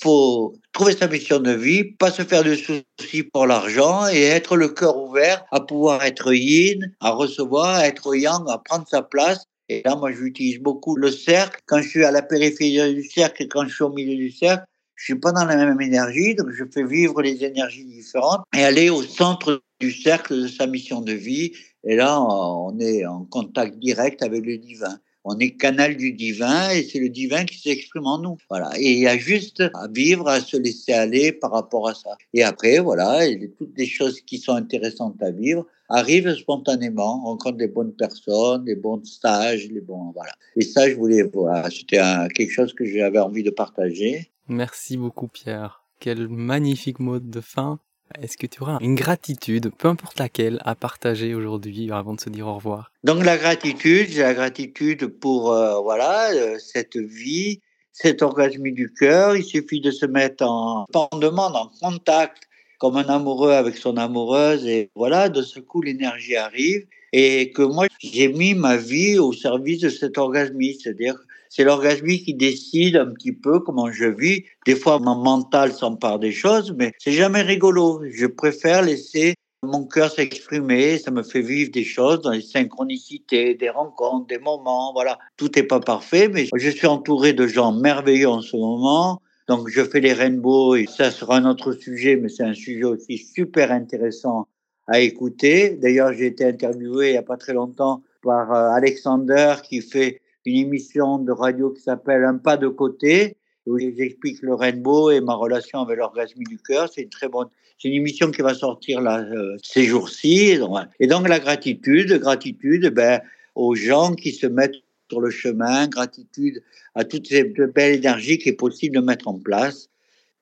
faut 0.00 0.54
trouver 0.72 0.96
sa 0.96 1.08
mission 1.08 1.38
de 1.38 1.52
vie, 1.52 1.84
pas 1.84 2.10
se 2.10 2.22
faire 2.22 2.42
de 2.44 2.54
soucis 2.54 3.22
pour 3.22 3.46
l'argent 3.46 4.08
et 4.08 4.22
être 4.22 4.56
le 4.56 4.68
cœur 4.68 4.96
ouvert 4.96 5.44
à 5.50 5.60
pouvoir 5.60 6.04
être 6.04 6.32
yin, 6.32 6.94
à 7.00 7.10
recevoir, 7.10 7.76
à 7.76 7.86
être 7.86 8.14
yang, 8.14 8.44
à 8.48 8.58
prendre 8.58 8.86
sa 8.88 9.02
place. 9.02 9.44
Et 9.68 9.82
là, 9.84 9.96
moi, 9.96 10.12
j'utilise 10.12 10.58
beaucoup 10.58 10.96
le 10.96 11.10
cercle. 11.10 11.60
Quand 11.66 11.80
je 11.80 11.88
suis 11.88 12.04
à 12.04 12.10
la 12.10 12.22
périphérie 12.22 12.94
du 12.94 13.04
cercle 13.04 13.44
et 13.44 13.48
quand 13.48 13.66
je 13.66 13.74
suis 13.74 13.84
au 13.84 13.92
milieu 13.92 14.16
du 14.16 14.30
cercle, 14.30 14.64
je 14.96 15.04
suis 15.04 15.18
pas 15.18 15.32
dans 15.32 15.44
la 15.44 15.56
même 15.56 15.80
énergie, 15.80 16.34
donc 16.34 16.50
je 16.50 16.64
fais 16.72 16.84
vivre 16.84 17.20
les 17.20 17.42
énergies 17.44 17.84
différentes 17.84 18.42
et 18.56 18.62
aller 18.64 18.90
au 18.90 19.02
centre 19.02 19.62
du 19.80 19.90
cercle 19.90 20.40
de 20.42 20.48
sa 20.48 20.66
mission 20.66 21.00
de 21.00 21.12
vie. 21.12 21.52
Et 21.84 21.96
là, 21.96 22.20
on 22.20 22.78
est 22.78 23.04
en 23.04 23.24
contact 23.24 23.78
direct 23.78 24.22
avec 24.22 24.44
le 24.44 24.58
divin 24.58 24.98
on 25.24 25.38
est 25.38 25.52
canal 25.52 25.96
du 25.96 26.12
divin 26.12 26.70
et 26.70 26.82
c'est 26.82 27.00
le 27.00 27.08
divin 27.08 27.44
qui 27.44 27.58
s'exprime 27.58 28.06
en 28.06 28.18
nous. 28.18 28.36
Voilà. 28.50 28.70
Et 28.78 28.92
il 28.92 28.98
y 28.98 29.06
a 29.06 29.16
juste 29.16 29.62
à 29.74 29.88
vivre, 29.88 30.28
à 30.28 30.40
se 30.40 30.56
laisser 30.56 30.92
aller 30.92 31.32
par 31.32 31.52
rapport 31.52 31.88
à 31.88 31.94
ça. 31.94 32.16
Et 32.34 32.42
après, 32.42 32.78
voilà, 32.78 33.20
toutes 33.58 33.76
les 33.76 33.86
choses 33.86 34.20
qui 34.20 34.38
sont 34.38 34.54
intéressantes 34.54 35.22
à 35.22 35.30
vivre 35.30 35.66
arrivent 35.88 36.34
spontanément. 36.34 37.22
On 37.24 37.30
rencontre 37.30 37.56
des 37.56 37.68
bonnes 37.68 37.94
personnes, 37.94 38.64
des 38.64 38.76
bons 38.76 39.02
stages, 39.04 39.68
les 39.68 39.80
bons, 39.80 40.12
voilà. 40.14 40.32
Et 40.56 40.62
ça, 40.62 40.88
je 40.88 40.94
voulais, 40.94 41.22
voir. 41.22 41.70
c'était 41.70 42.00
quelque 42.34 42.52
chose 42.52 42.74
que 42.74 42.84
j'avais 42.84 43.18
envie 43.18 43.42
de 43.42 43.50
partager. 43.50 44.30
Merci 44.48 44.96
beaucoup, 44.96 45.28
Pierre. 45.28 45.84
Quel 46.00 46.28
magnifique 46.28 47.00
mot 47.00 47.18
de 47.18 47.40
fin. 47.40 47.80
Est-ce 48.20 48.36
que 48.36 48.46
tu 48.46 48.62
auras 48.62 48.78
une 48.80 48.94
gratitude, 48.94 49.72
peu 49.76 49.88
importe 49.88 50.18
laquelle, 50.18 50.60
à 50.64 50.74
partager 50.74 51.34
aujourd'hui 51.34 51.90
avant 51.90 52.14
de 52.14 52.20
se 52.20 52.30
dire 52.30 52.46
au 52.46 52.54
revoir? 52.54 52.92
Donc 53.02 53.24
la 53.24 53.36
gratitude, 53.36 54.08
j'ai 54.10 54.22
la 54.22 54.34
gratitude 54.34 55.06
pour 55.06 55.52
euh, 55.52 55.80
voilà 55.80 56.30
euh, 56.32 56.58
cette 56.58 56.96
vie, 56.96 57.60
cet 57.92 58.22
orgasme 58.22 58.70
du 58.70 58.92
cœur. 58.92 59.36
Il 59.36 59.44
suffit 59.44 59.80
de 59.80 59.90
se 59.90 60.06
mettre 60.06 60.44
en, 60.44 60.86
en 60.94 61.08
en 61.12 61.70
contact, 61.80 62.44
comme 62.78 62.96
un 62.96 63.08
amoureux 63.08 63.52
avec 63.52 63.76
son 63.76 63.96
amoureuse, 63.96 64.66
et 64.66 64.90
voilà, 64.94 65.28
de 65.28 65.42
ce 65.42 65.60
coup 65.60 65.82
l'énergie 65.82 66.36
arrive. 66.36 66.86
Et 67.12 67.52
que 67.52 67.62
moi, 67.62 67.86
j'ai 68.00 68.28
mis 68.28 68.54
ma 68.54 68.76
vie 68.76 69.18
au 69.18 69.32
service 69.32 69.80
de 69.80 69.88
cet 69.88 70.18
orgasme, 70.18 70.58
c'est-à-dire 70.60 71.16
c'est 71.54 71.62
l'orgasmie 71.62 72.20
qui 72.20 72.34
décide 72.34 72.96
un 72.96 73.12
petit 73.12 73.32
peu 73.32 73.60
comment 73.60 73.92
je 73.92 74.06
vis. 74.06 74.44
Des 74.66 74.74
fois, 74.74 74.98
mon 74.98 75.14
mental 75.14 75.72
s'empare 75.72 76.18
des 76.18 76.32
choses, 76.32 76.74
mais 76.76 76.90
c'est 76.98 77.12
jamais 77.12 77.42
rigolo. 77.42 78.02
Je 78.10 78.26
préfère 78.26 78.82
laisser 78.82 79.34
mon 79.62 79.86
cœur 79.86 80.10
s'exprimer, 80.10 80.98
ça 80.98 81.12
me 81.12 81.22
fait 81.22 81.40
vivre 81.40 81.70
des 81.70 81.84
choses 81.84 82.20
dans 82.22 82.32
les 82.32 82.42
synchronicités, 82.42 83.54
des 83.54 83.70
rencontres, 83.70 84.26
des 84.26 84.38
moments, 84.38 84.92
voilà. 84.92 85.18
Tout 85.36 85.48
n'est 85.54 85.62
pas 85.62 85.80
parfait, 85.80 86.28
mais 86.28 86.46
je 86.54 86.70
suis 86.70 86.88
entouré 86.88 87.32
de 87.32 87.46
gens 87.46 87.72
merveilleux 87.72 88.28
en 88.28 88.42
ce 88.42 88.56
moment. 88.56 89.22
Donc 89.48 89.68
je 89.68 89.82
fais 89.82 90.00
les 90.00 90.12
rainbows 90.12 90.74
et 90.74 90.86
ça 90.86 91.10
sera 91.12 91.36
un 91.36 91.46
autre 91.46 91.72
sujet, 91.72 92.16
mais 92.16 92.28
c'est 92.28 92.42
un 92.42 92.54
sujet 92.54 92.84
aussi 92.84 93.16
super 93.16 93.70
intéressant 93.70 94.48
à 94.88 95.00
écouter. 95.00 95.78
D'ailleurs, 95.80 96.12
j'ai 96.12 96.26
été 96.26 96.44
interviewé 96.44 97.10
il 97.10 97.12
n'y 97.12 97.18
a 97.18 97.22
pas 97.22 97.36
très 97.36 97.54
longtemps 97.54 98.02
par 98.22 98.52
euh, 98.52 98.70
Alexander 98.70 99.54
qui 99.62 99.80
fait 99.80 100.20
une 100.44 100.56
émission 100.56 101.18
de 101.18 101.32
radio 101.32 101.70
qui 101.70 101.82
s'appelle 101.82 102.24
Un 102.24 102.36
pas 102.36 102.56
de 102.56 102.68
côté, 102.68 103.36
où 103.66 103.78
j'explique 103.78 104.42
le 104.42 104.54
rainbow 104.54 105.10
et 105.10 105.20
ma 105.20 105.34
relation 105.34 105.80
avec 105.80 105.98
l'orgasme 105.98 106.42
du 106.42 106.58
cœur. 106.58 106.90
C'est 106.92 107.02
une 107.02 107.08
très 107.08 107.28
bonne, 107.28 107.48
c'est 107.78 107.88
une 107.88 107.94
émission 107.94 108.30
qui 108.30 108.42
va 108.42 108.54
sortir 108.54 109.00
là 109.00 109.20
euh, 109.20 109.56
ces 109.62 109.84
jours-ci. 109.84 110.58
Et 111.00 111.06
donc 111.06 111.28
la 111.28 111.40
gratitude, 111.40 112.12
gratitude, 112.18 112.88
ben 112.90 113.20
aux 113.54 113.74
gens 113.74 114.14
qui 114.14 114.32
se 114.32 114.46
mettent 114.46 114.76
sur 115.10 115.20
le 115.20 115.30
chemin, 115.30 115.86
gratitude 115.86 116.62
à 116.94 117.04
toutes 117.04 117.28
ces 117.28 117.44
belles 117.44 117.96
énergies 117.96 118.38
qui 118.38 118.50
est 118.50 118.54
possible 118.54 118.96
de 118.96 119.00
mettre 119.00 119.28
en 119.28 119.38
place. 119.38 119.88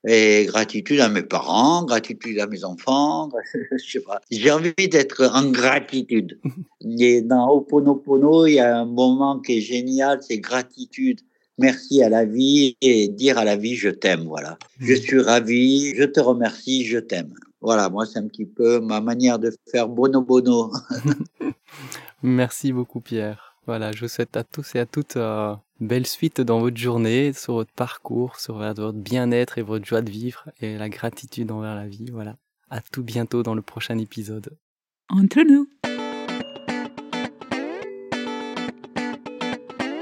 Et 0.05 0.47
gratitude 0.47 0.99
à 1.01 1.09
mes 1.09 1.23
parents, 1.23 1.85
gratitude 1.85 2.41
à 2.41 2.47
mes 2.49 2.65
enfants, 2.65 3.29
je 3.73 3.79
sais 3.79 4.01
pas. 4.01 4.21
J'ai 4.31 4.51
envie 4.51 4.73
d'être 4.77 5.25
en 5.33 5.51
gratitude. 5.51 6.41
Et 6.99 7.23
dans 7.23 7.49
Oponopono, 7.51 8.47
il 8.47 8.55
y 8.55 8.61
a 8.61 8.79
un 8.79 8.85
moment 8.85 9.39
qui 9.39 9.59
est 9.59 9.61
génial, 9.61 10.19
c'est 10.23 10.39
gratitude. 10.39 11.21
Merci 11.59 12.03
à 12.03 12.09
la 12.09 12.25
vie 12.25 12.77
et 12.81 13.09
dire 13.09 13.37
à 13.39 13.45
la 13.45 13.57
vie 13.57 13.77
je 13.77 13.91
t'aime, 13.91 14.23
voilà. 14.23 14.59
Je 14.81 14.95
suis 14.95 15.21
ravi, 15.21 15.95
je 15.95 16.05
te 16.05 16.19
remercie, 16.19 16.87
je 16.87 16.99
t'aime. 16.99 17.35
Voilà, 17.61 17.91
moi 17.91 18.07
c'est 18.07 18.19
un 18.19 18.27
petit 18.27 18.47
peu 18.47 18.81
ma 18.81 19.01
manière 19.01 19.39
de 19.39 19.55
faire 19.71 19.89
bono 19.89 20.23
bono. 20.23 20.73
Merci 22.23 22.73
beaucoup 22.73 23.01
Pierre. 23.01 23.55
Voilà, 23.67 23.93
je 23.93 24.01
vous 24.01 24.09
souhaite 24.09 24.37
à 24.37 24.45
tous 24.45 24.75
et 24.75 24.81
à 24.81 24.87
toutes 24.87 25.17
euh, 25.17 25.55
belle 25.87 26.07
suite 26.07 26.41
dans 26.41 26.61
votre 26.61 26.77
journée, 26.77 27.33
sur 27.33 27.55
votre 27.55 27.73
parcours, 27.73 28.39
sur 28.39 28.59
votre 28.59 28.93
bien-être 28.93 29.59
et 29.59 29.63
votre 29.63 29.85
joie 29.85 30.03
de 30.03 30.11
vivre 30.11 30.51
et 30.61 30.77
la 30.77 30.89
gratitude 30.89 31.51
envers 31.51 31.75
la 31.75 31.87
vie. 31.87 32.11
Voilà. 32.13 32.37
À 32.71 32.81
tout 32.81 33.03
bientôt 33.03 33.43
dans 33.43 33.55
le 33.55 33.63
prochain 33.63 33.99
épisode. 33.99 34.57
Entre 35.09 35.41
nous. 35.43 35.69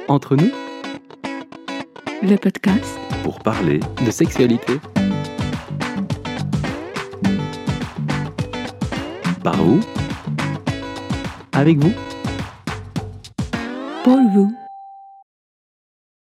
Entre 0.08 0.36
nous, 0.36 0.50
Le 2.22 2.36
podcast 2.36 2.98
pour 3.22 3.38
parler 3.38 3.80
de 4.04 4.10
sexualité. 4.10 4.74
Par 9.42 9.56
vous, 9.56 9.80
avec 11.52 11.78
vous. 11.78 11.92
pour 14.04 14.18
vous. 14.32 14.69